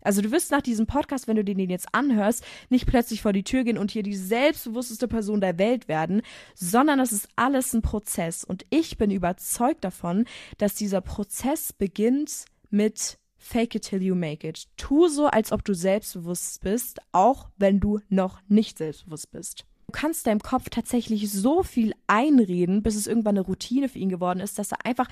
Also 0.03 0.23
du 0.23 0.31
wirst 0.31 0.51
nach 0.51 0.63
diesem 0.63 0.87
Podcast, 0.87 1.29
wenn 1.29 1.37
du 1.37 1.45
den 1.45 1.59
jetzt 1.59 1.89
anhörst, 1.93 2.45
nicht 2.69 2.87
plötzlich 2.87 3.23
vor 3.23 3.33
die 3.33 3.45
Tür 3.45 3.65
gehen 3.65 3.79
und 3.79 3.91
hier 3.91 4.03
die 4.03 4.17
selbstbewussteste 4.17 5.09
Person 5.09 5.41
der 5.41 5.59
Welt 5.59 5.89
werden, 5.89 6.23
sondern 6.55 6.99
das 6.99 7.13
ist 7.13 7.29
alles 7.37 7.73
ein 7.73 7.83
Prozess. 7.83 8.45
Und 8.45 8.65
ich 8.71 8.99
bin 8.99 9.11
überzeugt 9.11 9.85
davon, 9.85 10.25
dass 10.59 10.75
dieser 10.75 11.01
Prozess 11.01 11.73
beginnt 11.73 12.45
mit 12.71 13.19
Fake 13.37 13.75
it 13.75 13.83
till 13.83 14.03
you 14.03 14.15
make 14.15 14.47
it. 14.47 14.69
Tu 14.77 15.09
so, 15.09 15.27
als 15.27 15.51
ob 15.51 15.65
du 15.65 15.75
selbstbewusst 15.75 16.61
bist, 16.61 17.01
auch 17.11 17.49
wenn 17.57 17.81
du 17.81 17.99
noch 18.09 18.41
nicht 18.49 18.79
selbstbewusst 18.79 19.33
bist. 19.33 19.65
Du 19.87 19.93
kannst 19.93 20.27
deinem 20.27 20.41
Kopf 20.41 20.71
tatsächlich 20.71 21.31
so 21.31 21.63
viel 21.63 21.93
einreden, 22.07 22.83
bis 22.83 22.97
es 22.97 23.07
irgendwann 23.07 23.37
eine 23.37 23.47
Routine 23.47 23.89
für 23.89 23.99
ihn 23.99 24.09
geworden 24.09 24.41
ist, 24.41 24.59
dass 24.59 24.73
er 24.73 24.85
einfach 24.85 25.09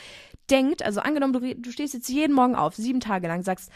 denkt, 0.49 0.83
also 0.83 1.01
angenommen, 1.01 1.33
du, 1.33 1.55
du 1.55 1.71
stehst 1.71 1.95
jetzt 1.95 2.09
jeden 2.09 2.35
Morgen 2.35 2.55
auf, 2.55 2.75
sieben 2.77 3.01
Tage 3.01 3.29
lang, 3.29 3.43
sagst, 3.43 3.71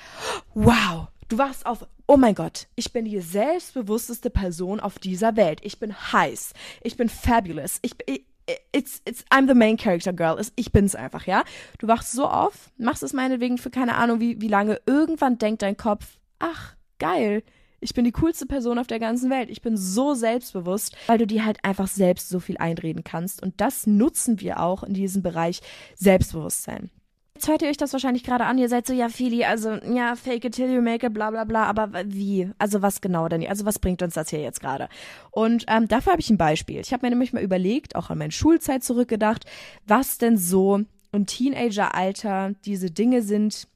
wow, 0.54 1.08
du 1.28 1.38
wachst 1.38 1.66
auf, 1.66 1.86
oh 2.06 2.16
mein 2.16 2.34
Gott, 2.34 2.68
ich 2.74 2.92
bin 2.92 3.04
die 3.04 3.20
selbstbewussteste 3.20 4.30
Person 4.30 4.80
auf 4.80 4.98
dieser 4.98 5.36
Welt. 5.36 5.60
Ich 5.62 5.78
bin 5.78 5.94
heiß, 5.94 6.52
ich 6.82 6.96
bin 6.96 7.08
fabulous, 7.08 7.78
ich, 7.82 7.94
ich 8.06 8.24
It's, 8.72 9.00
it's, 9.06 9.24
I'm 9.30 9.48
the 9.48 9.54
main 9.54 9.78
character 9.78 10.12
girl. 10.12 10.38
Ich 10.56 10.70
bin's 10.70 10.94
einfach, 10.94 11.26
ja? 11.26 11.44
Du 11.78 11.88
wachst 11.88 12.12
so 12.12 12.26
auf, 12.26 12.70
machst 12.76 13.02
es 13.02 13.14
meinetwegen 13.14 13.56
für 13.56 13.70
keine 13.70 13.94
Ahnung 13.94 14.20
wie, 14.20 14.38
wie 14.40 14.48
lange. 14.48 14.80
Irgendwann 14.84 15.38
denkt 15.38 15.62
dein 15.62 15.78
Kopf, 15.78 16.18
ach, 16.40 16.76
geil, 16.98 17.42
ich 17.84 17.94
bin 17.94 18.04
die 18.04 18.12
coolste 18.12 18.46
Person 18.46 18.78
auf 18.78 18.86
der 18.86 18.98
ganzen 18.98 19.30
Welt. 19.30 19.50
Ich 19.50 19.62
bin 19.62 19.76
so 19.76 20.14
selbstbewusst, 20.14 20.96
weil 21.06 21.18
du 21.18 21.26
dir 21.26 21.44
halt 21.44 21.58
einfach 21.62 21.86
selbst 21.86 22.30
so 22.30 22.40
viel 22.40 22.56
einreden 22.56 23.04
kannst. 23.04 23.42
Und 23.42 23.60
das 23.60 23.86
nutzen 23.86 24.40
wir 24.40 24.60
auch 24.60 24.82
in 24.82 24.94
diesem 24.94 25.22
Bereich 25.22 25.60
Selbstbewusstsein. 25.94 26.90
Jetzt 27.34 27.48
hört 27.48 27.62
ihr 27.62 27.68
euch 27.68 27.76
das 27.76 27.92
wahrscheinlich 27.92 28.22
gerade 28.22 28.44
an, 28.44 28.58
ihr 28.58 28.68
seid 28.68 28.86
so, 28.86 28.92
ja, 28.92 29.08
Feli, 29.08 29.44
also, 29.44 29.72
ja, 29.92 30.14
fake 30.14 30.44
it 30.44 30.54
till 30.54 30.72
you 30.72 30.80
make 30.80 31.04
it, 31.04 31.12
bla, 31.12 31.30
bla, 31.30 31.42
bla, 31.42 31.64
aber 31.64 31.90
wie? 32.06 32.48
Also, 32.58 32.80
was 32.80 33.00
genau 33.00 33.28
denn? 33.28 33.44
Also, 33.46 33.64
was 33.66 33.80
bringt 33.80 34.02
uns 34.02 34.14
das 34.14 34.30
hier 34.30 34.40
jetzt 34.40 34.60
gerade? 34.60 34.88
Und 35.32 35.64
ähm, 35.68 35.88
dafür 35.88 36.12
habe 36.12 36.20
ich 36.20 36.30
ein 36.30 36.38
Beispiel. 36.38 36.80
Ich 36.80 36.92
habe 36.92 37.04
mir 37.04 37.10
nämlich 37.10 37.32
mal 37.32 37.42
überlegt, 37.42 37.96
auch 37.96 38.08
an 38.08 38.18
meine 38.18 38.30
Schulzeit 38.30 38.84
zurückgedacht, 38.84 39.46
was 39.84 40.16
denn 40.16 40.38
so 40.38 40.82
im 41.10 41.26
Teenageralter 41.26 42.52
diese 42.64 42.92
Dinge 42.92 43.20
sind, 43.22 43.66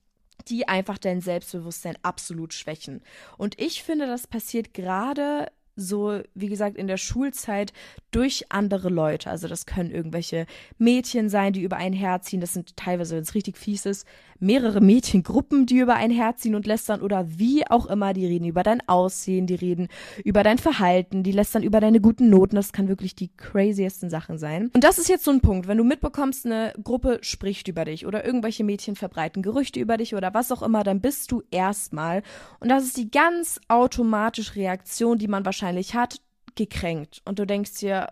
die 0.46 0.68
einfach 0.68 0.98
dein 0.98 1.20
Selbstbewusstsein 1.20 1.96
absolut 2.02 2.54
schwächen. 2.54 3.02
Und 3.36 3.60
ich 3.60 3.82
finde, 3.82 4.06
das 4.06 4.26
passiert 4.26 4.74
gerade 4.74 5.50
so, 5.76 6.20
wie 6.34 6.48
gesagt, 6.48 6.76
in 6.76 6.88
der 6.88 6.96
Schulzeit 6.96 7.72
durch 8.10 8.46
andere 8.50 8.88
Leute. 8.88 9.30
Also 9.30 9.48
das 9.48 9.66
können 9.66 9.90
irgendwelche 9.90 10.46
Mädchen 10.78 11.28
sein, 11.28 11.52
die 11.52 11.62
über 11.62 11.76
ein 11.76 11.92
Herz 11.92 12.26
ziehen. 12.26 12.40
Das 12.40 12.54
sind 12.54 12.76
teilweise, 12.76 13.16
wenn 13.16 13.22
es 13.22 13.34
richtig 13.34 13.58
fies 13.58 13.86
ist, 13.86 14.06
mehrere 14.40 14.80
Mädchengruppen, 14.80 15.66
die 15.66 15.78
über 15.78 15.94
ein 15.94 16.10
Herz 16.10 16.42
ziehen 16.42 16.54
und 16.54 16.66
lästern 16.66 17.02
oder 17.02 17.26
wie 17.38 17.66
auch 17.68 17.86
immer. 17.86 18.14
Die 18.14 18.26
reden 18.26 18.46
über 18.46 18.62
dein 18.62 18.86
Aussehen, 18.88 19.46
die 19.46 19.56
reden 19.56 19.88
über 20.24 20.42
dein 20.42 20.58
Verhalten, 20.58 21.22
die 21.22 21.32
lästern 21.32 21.62
über 21.62 21.80
deine 21.80 22.00
guten 22.00 22.30
Noten. 22.30 22.56
Das 22.56 22.72
kann 22.72 22.88
wirklich 22.88 23.14
die 23.14 23.30
craziesten 23.36 24.10
Sachen 24.10 24.38
sein. 24.38 24.70
Und 24.74 24.84
das 24.84 24.98
ist 24.98 25.08
jetzt 25.08 25.24
so 25.24 25.30
ein 25.30 25.40
Punkt, 25.40 25.68
wenn 25.68 25.78
du 25.78 25.84
mitbekommst, 25.84 26.46
eine 26.46 26.72
Gruppe 26.82 27.18
spricht 27.22 27.68
über 27.68 27.84
dich 27.84 28.06
oder 28.06 28.24
irgendwelche 28.24 28.64
Mädchen 28.64 28.96
verbreiten 28.96 29.42
Gerüchte 29.42 29.80
über 29.80 29.96
dich 29.96 30.14
oder 30.14 30.32
was 30.34 30.52
auch 30.52 30.62
immer, 30.62 30.84
dann 30.84 31.00
bist 31.00 31.30
du 31.32 31.42
erstmal, 31.50 32.22
und 32.60 32.68
das 32.68 32.84
ist 32.84 32.96
die 32.96 33.10
ganz 33.10 33.60
automatische 33.68 34.56
Reaktion, 34.56 35.18
die 35.18 35.28
man 35.28 35.44
wahrscheinlich 35.44 35.94
hat, 35.94 36.20
gekränkt. 36.58 37.22
Und 37.24 37.38
du 37.38 37.46
denkst 37.46 37.74
dir, 37.78 38.08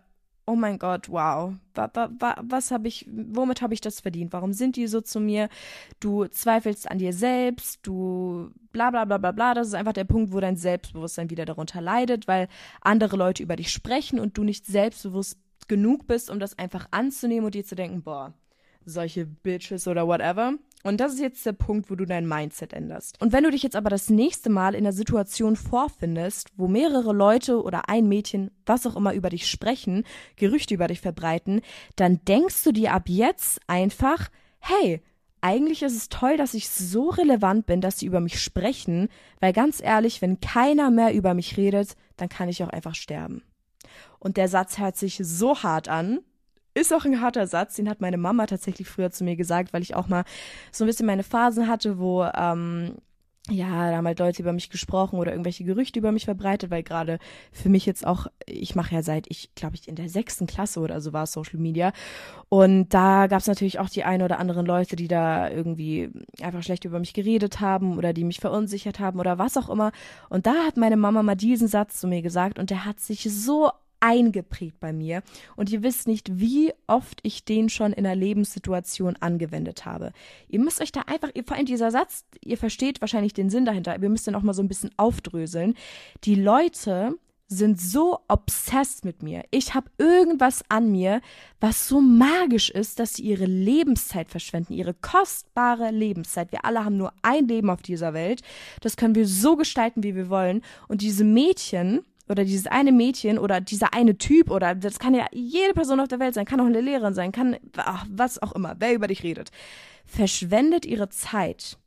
oh 0.46 0.54
mein 0.54 0.78
Gott, 0.78 1.08
wow, 1.08 1.54
wa, 1.74 1.90
wa, 1.92 2.08
wa, 2.20 2.36
was 2.42 2.70
habe 2.70 2.86
ich, 2.86 3.06
womit 3.10 3.60
habe 3.62 3.74
ich 3.74 3.80
das 3.80 4.00
verdient? 4.00 4.32
Warum 4.32 4.52
sind 4.52 4.76
die 4.76 4.86
so 4.86 5.00
zu 5.00 5.18
mir? 5.18 5.48
Du 5.98 6.26
zweifelst 6.26 6.88
an 6.88 6.98
dir 6.98 7.12
selbst, 7.12 7.80
du 7.82 8.50
bla 8.72 8.90
bla 8.90 9.04
bla 9.04 9.18
bla 9.18 9.32
bla. 9.32 9.54
Das 9.54 9.66
ist 9.66 9.74
einfach 9.74 9.92
der 9.92 10.04
Punkt, 10.04 10.32
wo 10.32 10.38
dein 10.38 10.56
Selbstbewusstsein 10.56 11.30
wieder 11.30 11.44
darunter 11.44 11.80
leidet, 11.80 12.28
weil 12.28 12.48
andere 12.80 13.16
Leute 13.16 13.42
über 13.42 13.56
dich 13.56 13.70
sprechen 13.70 14.20
und 14.20 14.38
du 14.38 14.44
nicht 14.44 14.64
selbstbewusst 14.66 15.38
genug 15.66 16.06
bist, 16.06 16.30
um 16.30 16.38
das 16.38 16.56
einfach 16.58 16.86
anzunehmen 16.92 17.46
und 17.46 17.54
dir 17.56 17.64
zu 17.64 17.74
denken, 17.74 18.02
boah, 18.02 18.32
solche 18.84 19.26
Bitches 19.26 19.88
oder 19.88 20.06
whatever. 20.06 20.54
Und 20.86 21.00
das 21.00 21.14
ist 21.14 21.20
jetzt 21.20 21.44
der 21.44 21.52
Punkt, 21.52 21.90
wo 21.90 21.96
du 21.96 22.04
dein 22.04 22.28
Mindset 22.28 22.72
änderst. 22.72 23.20
Und 23.20 23.32
wenn 23.32 23.42
du 23.42 23.50
dich 23.50 23.64
jetzt 23.64 23.74
aber 23.74 23.90
das 23.90 24.08
nächste 24.08 24.50
Mal 24.50 24.76
in 24.76 24.84
der 24.84 24.92
Situation 24.92 25.56
vorfindest, 25.56 26.50
wo 26.56 26.68
mehrere 26.68 27.12
Leute 27.12 27.60
oder 27.60 27.88
ein 27.88 28.06
Mädchen, 28.06 28.52
was 28.66 28.86
auch 28.86 28.94
immer 28.94 29.12
über 29.12 29.28
dich 29.28 29.48
sprechen, 29.48 30.04
Gerüchte 30.36 30.74
über 30.74 30.86
dich 30.86 31.00
verbreiten, 31.00 31.62
dann 31.96 32.20
denkst 32.24 32.62
du 32.62 32.70
dir 32.70 32.92
ab 32.92 33.08
jetzt 33.08 33.58
einfach, 33.66 34.28
hey, 34.60 35.02
eigentlich 35.40 35.82
ist 35.82 35.96
es 35.96 36.08
toll, 36.08 36.36
dass 36.36 36.54
ich 36.54 36.70
so 36.70 37.08
relevant 37.08 37.66
bin, 37.66 37.80
dass 37.80 37.98
sie 37.98 38.06
über 38.06 38.20
mich 38.20 38.40
sprechen, 38.40 39.08
weil 39.40 39.52
ganz 39.52 39.82
ehrlich, 39.82 40.22
wenn 40.22 40.38
keiner 40.38 40.92
mehr 40.92 41.12
über 41.14 41.34
mich 41.34 41.56
redet, 41.56 41.96
dann 42.16 42.28
kann 42.28 42.48
ich 42.48 42.62
auch 42.62 42.70
einfach 42.70 42.94
sterben. 42.94 43.42
Und 44.20 44.36
der 44.36 44.46
Satz 44.46 44.78
hört 44.78 44.96
sich 44.96 45.20
so 45.20 45.64
hart 45.64 45.88
an, 45.88 46.20
ist 46.76 46.92
auch 46.92 47.04
ein 47.04 47.20
harter 47.20 47.46
Satz, 47.46 47.74
den 47.74 47.88
hat 47.88 48.00
meine 48.00 48.18
Mama 48.18 48.46
tatsächlich 48.46 48.88
früher 48.88 49.10
zu 49.10 49.24
mir 49.24 49.36
gesagt, 49.36 49.72
weil 49.72 49.82
ich 49.82 49.94
auch 49.94 50.08
mal 50.08 50.24
so 50.70 50.84
ein 50.84 50.86
bisschen 50.86 51.06
meine 51.06 51.22
Phasen 51.22 51.68
hatte, 51.68 51.98
wo 51.98 52.24
ähm, 52.24 52.96
ja, 53.48 53.90
da 53.90 53.96
haben 53.96 54.06
halt 54.06 54.18
Leute 54.18 54.42
über 54.42 54.52
mich 54.52 54.70
gesprochen 54.70 55.18
oder 55.18 55.30
irgendwelche 55.30 55.62
Gerüchte 55.62 56.00
über 56.00 56.10
mich 56.10 56.24
verbreitet, 56.24 56.70
weil 56.70 56.82
gerade 56.82 57.18
für 57.52 57.68
mich 57.68 57.86
jetzt 57.86 58.04
auch, 58.04 58.26
ich 58.44 58.74
mache 58.74 58.94
ja 58.94 59.02
seit 59.02 59.26
ich, 59.28 59.54
glaube 59.54 59.76
ich, 59.76 59.86
in 59.86 59.94
der 59.94 60.08
sechsten 60.08 60.46
Klasse 60.46 60.80
oder 60.80 61.00
so 61.00 61.12
war 61.12 61.26
Social 61.26 61.60
Media. 61.60 61.92
Und 62.48 62.88
da 62.92 63.28
gab 63.28 63.40
es 63.40 63.46
natürlich 63.46 63.78
auch 63.78 63.88
die 63.88 64.02
ein 64.02 64.22
oder 64.22 64.40
anderen 64.40 64.66
Leute, 64.66 64.96
die 64.96 65.06
da 65.06 65.48
irgendwie 65.48 66.10
einfach 66.42 66.62
schlecht 66.62 66.84
über 66.84 66.98
mich 66.98 67.14
geredet 67.14 67.60
haben 67.60 67.96
oder 67.98 68.12
die 68.12 68.24
mich 68.24 68.40
verunsichert 68.40 68.98
haben 68.98 69.20
oder 69.20 69.38
was 69.38 69.56
auch 69.56 69.68
immer. 69.68 69.92
Und 70.28 70.46
da 70.46 70.54
hat 70.66 70.76
meine 70.76 70.96
Mama 70.96 71.22
mal 71.22 71.36
diesen 71.36 71.68
Satz 71.68 72.00
zu 72.00 72.08
mir 72.08 72.22
gesagt 72.22 72.58
und 72.58 72.70
der 72.70 72.84
hat 72.84 72.98
sich 72.98 73.22
so 73.32 73.70
eingeprägt 74.00 74.80
bei 74.80 74.92
mir 74.92 75.22
und 75.56 75.70
ihr 75.70 75.82
wisst 75.82 76.06
nicht, 76.06 76.38
wie 76.38 76.72
oft 76.86 77.20
ich 77.22 77.44
den 77.44 77.68
schon 77.68 77.92
in 77.92 78.06
einer 78.06 78.16
Lebenssituation 78.16 79.16
angewendet 79.16 79.84
habe. 79.84 80.12
Ihr 80.48 80.60
müsst 80.60 80.80
euch 80.80 80.92
da 80.92 81.02
einfach, 81.02 81.30
vor 81.46 81.56
allem 81.56 81.66
dieser 81.66 81.90
Satz, 81.90 82.24
ihr 82.42 82.58
versteht 82.58 83.00
wahrscheinlich 83.00 83.34
den 83.34 83.50
Sinn 83.50 83.64
dahinter, 83.64 83.94
aber 83.94 84.04
ihr 84.04 84.10
müsst 84.10 84.26
den 84.26 84.34
auch 84.34 84.42
mal 84.42 84.54
so 84.54 84.62
ein 84.62 84.68
bisschen 84.68 84.90
aufdröseln. 84.96 85.74
Die 86.24 86.34
Leute 86.34 87.16
sind 87.48 87.80
so 87.80 88.18
obsessed 88.28 89.04
mit 89.04 89.22
mir. 89.22 89.44
Ich 89.50 89.74
habe 89.74 89.90
irgendwas 89.98 90.64
an 90.68 90.90
mir, 90.90 91.20
was 91.60 91.86
so 91.86 92.00
magisch 92.00 92.70
ist, 92.70 92.98
dass 92.98 93.14
sie 93.14 93.22
ihre 93.22 93.44
Lebenszeit 93.44 94.30
verschwenden, 94.30 94.72
ihre 94.72 94.94
kostbare 94.94 95.90
Lebenszeit. 95.90 96.50
Wir 96.50 96.64
alle 96.64 96.84
haben 96.84 96.96
nur 96.96 97.12
ein 97.22 97.46
Leben 97.46 97.70
auf 97.70 97.82
dieser 97.82 98.14
Welt. 98.14 98.42
Das 98.80 98.96
können 98.96 99.14
wir 99.14 99.28
so 99.28 99.56
gestalten, 99.56 100.02
wie 100.02 100.16
wir 100.16 100.28
wollen. 100.28 100.62
Und 100.88 101.02
diese 101.02 101.24
Mädchen, 101.24 102.04
oder 102.28 102.44
dieses 102.44 102.66
eine 102.66 102.92
Mädchen 102.92 103.38
oder 103.38 103.60
dieser 103.60 103.94
eine 103.94 104.18
Typ 104.18 104.50
oder 104.50 104.74
das 104.74 104.98
kann 104.98 105.14
ja 105.14 105.26
jede 105.32 105.74
Person 105.74 106.00
auf 106.00 106.08
der 106.08 106.18
Welt 106.18 106.34
sein, 106.34 106.44
kann 106.44 106.60
auch 106.60 106.66
eine 106.66 106.80
Lehrerin 106.80 107.14
sein, 107.14 107.32
kann 107.32 107.56
ach, 107.76 108.06
was 108.10 108.42
auch 108.42 108.52
immer, 108.52 108.76
wer 108.78 108.94
über 108.94 109.06
dich 109.06 109.22
redet, 109.22 109.50
verschwendet 110.04 110.86
ihre 110.86 111.08
Zeit, 111.08 111.78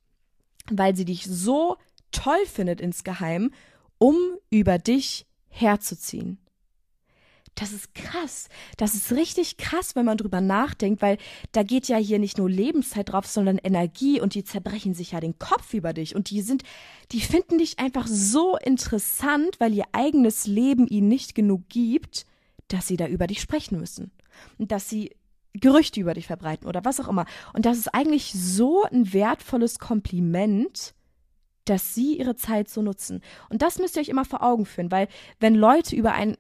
weil 0.72 0.96
sie 0.96 1.06
dich 1.06 1.26
so 1.26 1.78
toll 2.12 2.46
findet 2.46 2.82
insgeheim, 2.82 3.52
um 3.98 4.16
über 4.50 4.78
dich 4.78 5.26
herzuziehen. 5.50 6.38
Das 7.60 7.74
ist 7.74 7.94
krass. 7.94 8.48
Das 8.78 8.96
ist 8.96 9.12
richtig 9.12 9.58
krass, 9.58 9.94
wenn 9.94 10.06
man 10.06 10.18
drüber 10.18 10.40
nachdenkt, 10.40 11.02
weil 11.02 11.18
da 11.52 11.62
geht 11.62 11.90
ja 11.90 11.98
hier 11.98 12.18
nicht 12.18 12.38
nur 12.38 12.50
Lebenszeit 12.50 13.12
drauf, 13.12 13.28
sondern 13.28 13.58
Energie 13.58 14.22
und 14.22 14.34
die 14.34 14.46
zerbrechen 14.46 14.94
sich 14.94 15.12
ja 15.12 15.20
den 15.20 15.38
Kopf 15.40 15.74
über 15.74 15.92
dich 15.92 16.16
und 16.16 16.30
die 16.30 16.42
sind, 16.42 16.64
die 17.12 17.20
finden 17.20 17.58
dich 17.58 17.78
einfach 17.78 18.08
so 18.08 18.56
interessant, 18.58 19.60
weil 19.60 19.74
ihr 19.74 19.84
eigenes 19.92 20.48
Leben 20.48 20.88
ihnen 20.88 21.10
nicht 21.10 21.36
genug 21.36 21.68
gibt, 21.68 22.26
dass 22.70 22.88
sie 22.88 22.96
da 22.96 23.08
über 23.08 23.28
dich 23.28 23.42
sprechen 23.42 23.78
müssen. 23.78 24.12
Und 24.58 24.72
dass 24.72 24.88
sie 24.88 25.12
Gerüchte 25.52 26.00
über 26.00 26.14
dich 26.14 26.28
verbreiten 26.28 26.66
oder 26.66 26.86
was 26.86 27.02
auch 27.02 27.10
immer. 27.10 27.26
Und 27.52 27.66
das 27.66 27.78
ist 27.78 27.94
eigentlich 27.94 28.32
so 28.32 28.84
ein 28.84 29.12
wertvolles 29.12 29.80
Kompliment, 29.80 30.94
dass 31.66 31.94
sie 31.94 32.18
ihre 32.18 32.38
Zeit 32.38 32.70
so 32.70 32.82
nutzen. 32.82 33.22
Und 33.50 33.62
das 33.62 33.80
müsst 33.80 33.98
ihr 33.98 34.02
euch 34.02 34.10
immer 34.10 34.24
vor 34.24 34.44
Augen 34.44 34.66
führen, 34.66 34.92
weil 34.92 35.10
wenn 35.42 35.56
Leute 35.56 35.96
über 35.96 36.14
einen 36.14 36.38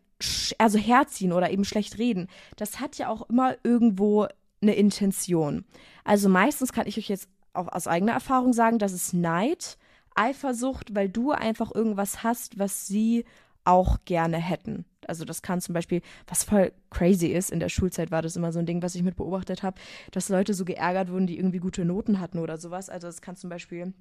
also 0.57 0.77
herziehen 0.77 1.31
oder 1.31 1.51
eben 1.51 1.65
schlecht 1.65 1.97
reden, 1.97 2.27
das 2.57 2.79
hat 2.79 2.97
ja 2.97 3.09
auch 3.09 3.29
immer 3.29 3.55
irgendwo 3.63 4.27
eine 4.61 4.75
Intention. 4.75 5.65
Also 6.03 6.29
meistens 6.29 6.73
kann 6.73 6.87
ich 6.87 6.97
euch 6.97 7.09
jetzt 7.09 7.29
auch 7.53 7.67
aus 7.67 7.87
eigener 7.87 8.13
Erfahrung 8.13 8.53
sagen, 8.53 8.79
dass 8.79 8.91
es 8.91 9.13
Neid, 9.13 9.77
Eifersucht, 10.15 10.93
weil 10.95 11.09
du 11.09 11.31
einfach 11.31 11.73
irgendwas 11.73 12.23
hast, 12.23 12.59
was 12.59 12.87
sie 12.87 13.25
auch 13.63 13.99
gerne 14.05 14.37
hätten. 14.37 14.85
Also 15.07 15.25
das 15.25 15.41
kann 15.41 15.61
zum 15.61 15.73
Beispiel, 15.73 16.01
was 16.27 16.43
voll 16.43 16.71
crazy 16.89 17.27
ist, 17.27 17.51
in 17.51 17.59
der 17.59 17.69
Schulzeit 17.69 18.11
war 18.11 18.21
das 18.21 18.35
immer 18.35 18.51
so 18.51 18.59
ein 18.59 18.65
Ding, 18.65 18.81
was 18.81 18.95
ich 18.95 19.03
mit 19.03 19.15
beobachtet 19.15 19.63
habe, 19.63 19.79
dass 20.11 20.29
Leute 20.29 20.53
so 20.53 20.65
geärgert 20.65 21.11
wurden, 21.11 21.27
die 21.27 21.37
irgendwie 21.37 21.59
gute 21.59 21.85
Noten 21.85 22.19
hatten 22.19 22.39
oder 22.39 22.57
sowas. 22.57 22.89
Also 22.89 23.07
es 23.07 23.21
kann 23.21 23.35
zum 23.35 23.49
Beispiel 23.49 23.93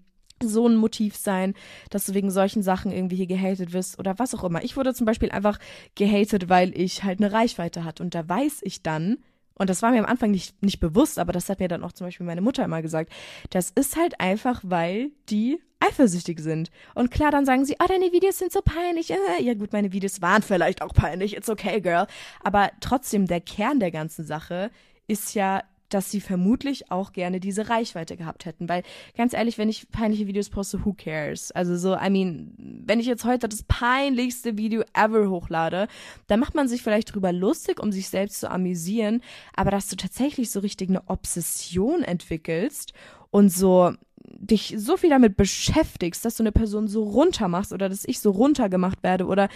so 0.42 0.66
ein 0.68 0.76
Motiv 0.76 1.16
sein, 1.16 1.54
dass 1.90 2.06
du 2.06 2.14
wegen 2.14 2.30
solchen 2.30 2.62
Sachen 2.62 2.92
irgendwie 2.92 3.16
hier 3.16 3.26
gehatet 3.26 3.72
wirst 3.72 3.98
oder 3.98 4.18
was 4.18 4.34
auch 4.34 4.44
immer. 4.44 4.62
Ich 4.62 4.76
wurde 4.76 4.94
zum 4.94 5.06
Beispiel 5.06 5.30
einfach 5.30 5.58
gehatet, 5.94 6.48
weil 6.48 6.78
ich 6.78 7.04
halt 7.04 7.20
eine 7.20 7.32
Reichweite 7.32 7.84
hatte. 7.84 8.02
Und 8.02 8.14
da 8.14 8.28
weiß 8.28 8.60
ich 8.62 8.82
dann, 8.82 9.18
und 9.54 9.68
das 9.68 9.82
war 9.82 9.90
mir 9.90 9.98
am 9.98 10.06
Anfang 10.06 10.30
nicht, 10.30 10.62
nicht 10.62 10.80
bewusst, 10.80 11.18
aber 11.18 11.32
das 11.32 11.48
hat 11.48 11.60
mir 11.60 11.68
dann 11.68 11.82
auch 11.82 11.92
zum 11.92 12.06
Beispiel 12.06 12.26
meine 12.26 12.40
Mutter 12.40 12.64
immer 12.64 12.80
gesagt, 12.80 13.12
das 13.50 13.70
ist 13.70 13.96
halt 13.96 14.20
einfach, 14.20 14.60
weil 14.62 15.10
die 15.28 15.58
eifersüchtig 15.80 16.40
sind. 16.40 16.70
Und 16.94 17.10
klar, 17.10 17.30
dann 17.30 17.44
sagen 17.44 17.64
sie, 17.64 17.76
oh, 17.82 17.86
deine 17.86 18.12
Videos 18.12 18.38
sind 18.38 18.52
so 18.52 18.60
peinlich. 18.62 19.10
Äh, 19.10 19.42
ja 19.42 19.54
gut, 19.54 19.72
meine 19.72 19.92
Videos 19.92 20.22
waren 20.22 20.42
vielleicht 20.42 20.82
auch 20.82 20.92
peinlich, 20.92 21.36
it's 21.36 21.48
okay, 21.48 21.80
girl. 21.80 22.06
Aber 22.42 22.70
trotzdem, 22.80 23.26
der 23.26 23.40
Kern 23.40 23.80
der 23.80 23.90
ganzen 23.90 24.24
Sache 24.24 24.70
ist 25.06 25.34
ja 25.34 25.62
dass 25.88 26.10
sie 26.10 26.20
vermutlich 26.20 26.90
auch 26.90 27.12
gerne 27.12 27.40
diese 27.40 27.68
Reichweite 27.68 28.16
gehabt 28.16 28.44
hätten. 28.44 28.68
Weil, 28.68 28.82
ganz 29.16 29.32
ehrlich, 29.32 29.58
wenn 29.58 29.68
ich 29.68 29.90
peinliche 29.90 30.26
Videos 30.26 30.50
poste, 30.50 30.84
who 30.84 30.92
cares? 30.92 31.50
Also 31.52 31.76
so, 31.76 31.96
I 31.96 32.10
mean, 32.10 32.54
wenn 32.58 33.00
ich 33.00 33.06
jetzt 33.06 33.24
heute 33.24 33.48
das 33.48 33.62
peinlichste 33.62 34.56
Video 34.56 34.82
ever 34.94 35.28
hochlade, 35.28 35.88
dann 36.26 36.40
macht 36.40 36.54
man 36.54 36.68
sich 36.68 36.82
vielleicht 36.82 37.14
drüber 37.14 37.32
lustig, 37.32 37.80
um 37.80 37.92
sich 37.92 38.08
selbst 38.08 38.40
zu 38.40 38.50
amüsieren, 38.50 39.22
aber 39.54 39.70
dass 39.70 39.88
du 39.88 39.96
tatsächlich 39.96 40.50
so 40.50 40.60
richtig 40.60 40.88
eine 40.88 41.08
Obsession 41.08 42.02
entwickelst 42.02 42.92
und 43.30 43.50
so 43.52 43.92
dich 44.40 44.74
so 44.76 44.96
viel 44.96 45.10
damit 45.10 45.36
beschäftigst, 45.36 46.24
dass 46.24 46.36
du 46.36 46.42
eine 46.42 46.52
Person 46.52 46.86
so 46.86 47.02
runter 47.02 47.48
machst 47.48 47.72
oder 47.72 47.88
dass 47.88 48.04
ich 48.04 48.20
so 48.20 48.30
runtergemacht 48.30 49.02
werde 49.02 49.26
oder 49.26 49.48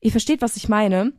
ihr 0.00 0.10
versteht, 0.10 0.42
was 0.42 0.56
ich 0.56 0.68
meine, 0.68 1.12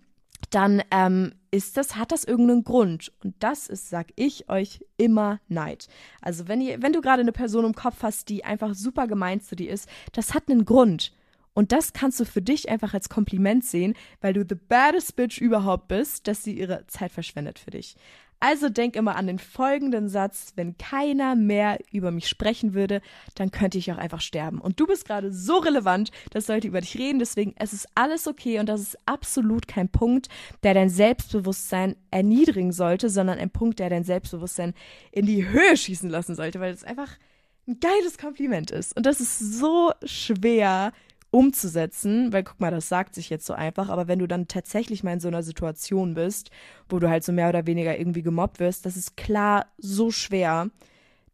dann 0.49 0.84
ähm, 0.91 1.34
ist 1.53 1.77
das, 1.77 1.97
hat 1.97 2.11
das 2.11 2.23
irgendeinen 2.23 2.63
Grund. 2.63 3.11
Und 3.23 3.35
das 3.39 3.67
ist, 3.67 3.89
sag 3.89 4.07
ich 4.15 4.49
euch, 4.49 4.83
immer 4.97 5.39
Neid. 5.47 5.87
Also 6.19 6.47
wenn 6.47 6.61
ihr, 6.61 6.81
wenn 6.81 6.93
du 6.93 7.01
gerade 7.01 7.21
eine 7.21 7.31
Person 7.31 7.63
im 7.63 7.75
Kopf 7.75 8.01
hast, 8.01 8.29
die 8.29 8.43
einfach 8.43 8.73
super 8.73 9.05
gemeint 9.05 9.43
zu 9.43 9.55
dir 9.55 9.71
ist, 9.71 9.87
das 10.13 10.33
hat 10.33 10.49
einen 10.49 10.65
Grund. 10.65 11.13
Und 11.53 11.71
das 11.71 11.93
kannst 11.93 12.19
du 12.19 12.25
für 12.25 12.41
dich 12.41 12.69
einfach 12.69 12.95
als 12.95 13.07
Kompliment 13.07 13.63
sehen, 13.63 13.93
weil 14.19 14.33
du 14.33 14.43
the 14.47 14.55
baddest 14.55 15.15
bitch 15.15 15.39
überhaupt 15.39 15.89
bist, 15.89 16.27
dass 16.27 16.43
sie 16.43 16.57
ihre 16.57 16.87
Zeit 16.87 17.11
verschwendet 17.11 17.59
für 17.59 17.69
dich. 17.69 17.97
Also 18.43 18.67
denk 18.67 18.97
immer 18.97 19.15
an 19.15 19.27
den 19.27 19.39
folgenden 19.39 20.10
Satz, 20.10 20.51
wenn 20.58 20.77
keiner 20.77 21.34
mehr 21.34 21.79
über 21.93 22.12
mich 22.12 22.27
sprechen 22.27 22.73
würde, 22.73 23.01
dann 23.36 23.51
könnte 23.51 23.77
ich 23.77 23.89
auch 23.89 23.97
einfach 23.97 24.19
sterben. 24.19 24.60
Und 24.60 24.82
du 24.82 24.86
bist 24.86 25.06
gerade 25.06 25.32
so 25.32 25.60
relevant, 25.60 26.12
dass 26.32 26.49
Leute 26.49 26.67
über 26.67 26.82
dich 26.82 26.97
reden, 26.97 27.19
deswegen 27.19 27.56
es 27.56 27.71
ist 27.71 27.88
alles 27.95 28.27
okay 28.27 28.60
und 28.60 28.67
das 28.67 28.82
ist 28.82 28.97
absolut 29.06 29.69
kein 29.69 29.88
Punkt, 29.88 30.27
der 30.62 30.73
dein 30.73 30.89
Selbstbewusstsein 30.89 31.95
erniedrigen 32.12 32.73
sollte, 32.73 33.10
sondern 33.10 33.39
ein 33.39 33.49
Punkt, 33.49 33.79
der 33.79 33.89
dein 33.89 34.03
Selbstbewusstsein 34.03 34.73
in 35.13 35.25
die 35.25 35.47
Höhe 35.47 35.77
schießen 35.77 36.10
lassen 36.10 36.36
sollte, 36.36 36.60
weil 36.60 36.73
es 36.73 36.84
einfach 36.84 37.17
ein 37.65 37.79
geiles 37.79 38.17
Kompliment 38.17 38.71
ist. 38.71 38.93
Und 38.97 39.06
das 39.06 39.21
ist 39.21 39.39
so 39.39 39.93
schwer 40.03 40.91
umzusetzen, 41.34 42.32
weil 42.32 42.43
guck 42.43 42.60
mal, 42.60 42.69
das 42.69 42.89
sagt 42.89 43.15
sich 43.15 43.30
jetzt 43.30 43.46
so 43.46 43.54
einfach, 43.54 43.89
aber 43.89 44.08
wenn 44.08 44.19
du 44.19 44.28
dann 44.28 44.48
tatsächlich 44.48 45.04
mal 45.04 45.13
in 45.13 45.19
so 45.19 45.28
einer 45.28 45.41
Situation 45.41 46.13
bist, 46.13 46.52
wo 46.88 47.00
du 47.00 47.10
halt 47.10 47.24
so 47.24 47.32
mehr 47.32 47.50
oder 47.50 47.65
weniger 47.65 47.98
irgendwie 47.98 48.22
gemobbt 48.22 48.60
wirst, 48.60 48.86
das 48.86 48.96
ist 48.96 49.17
klar 49.17 49.65
so 49.78 50.12
schwer, 50.12 50.69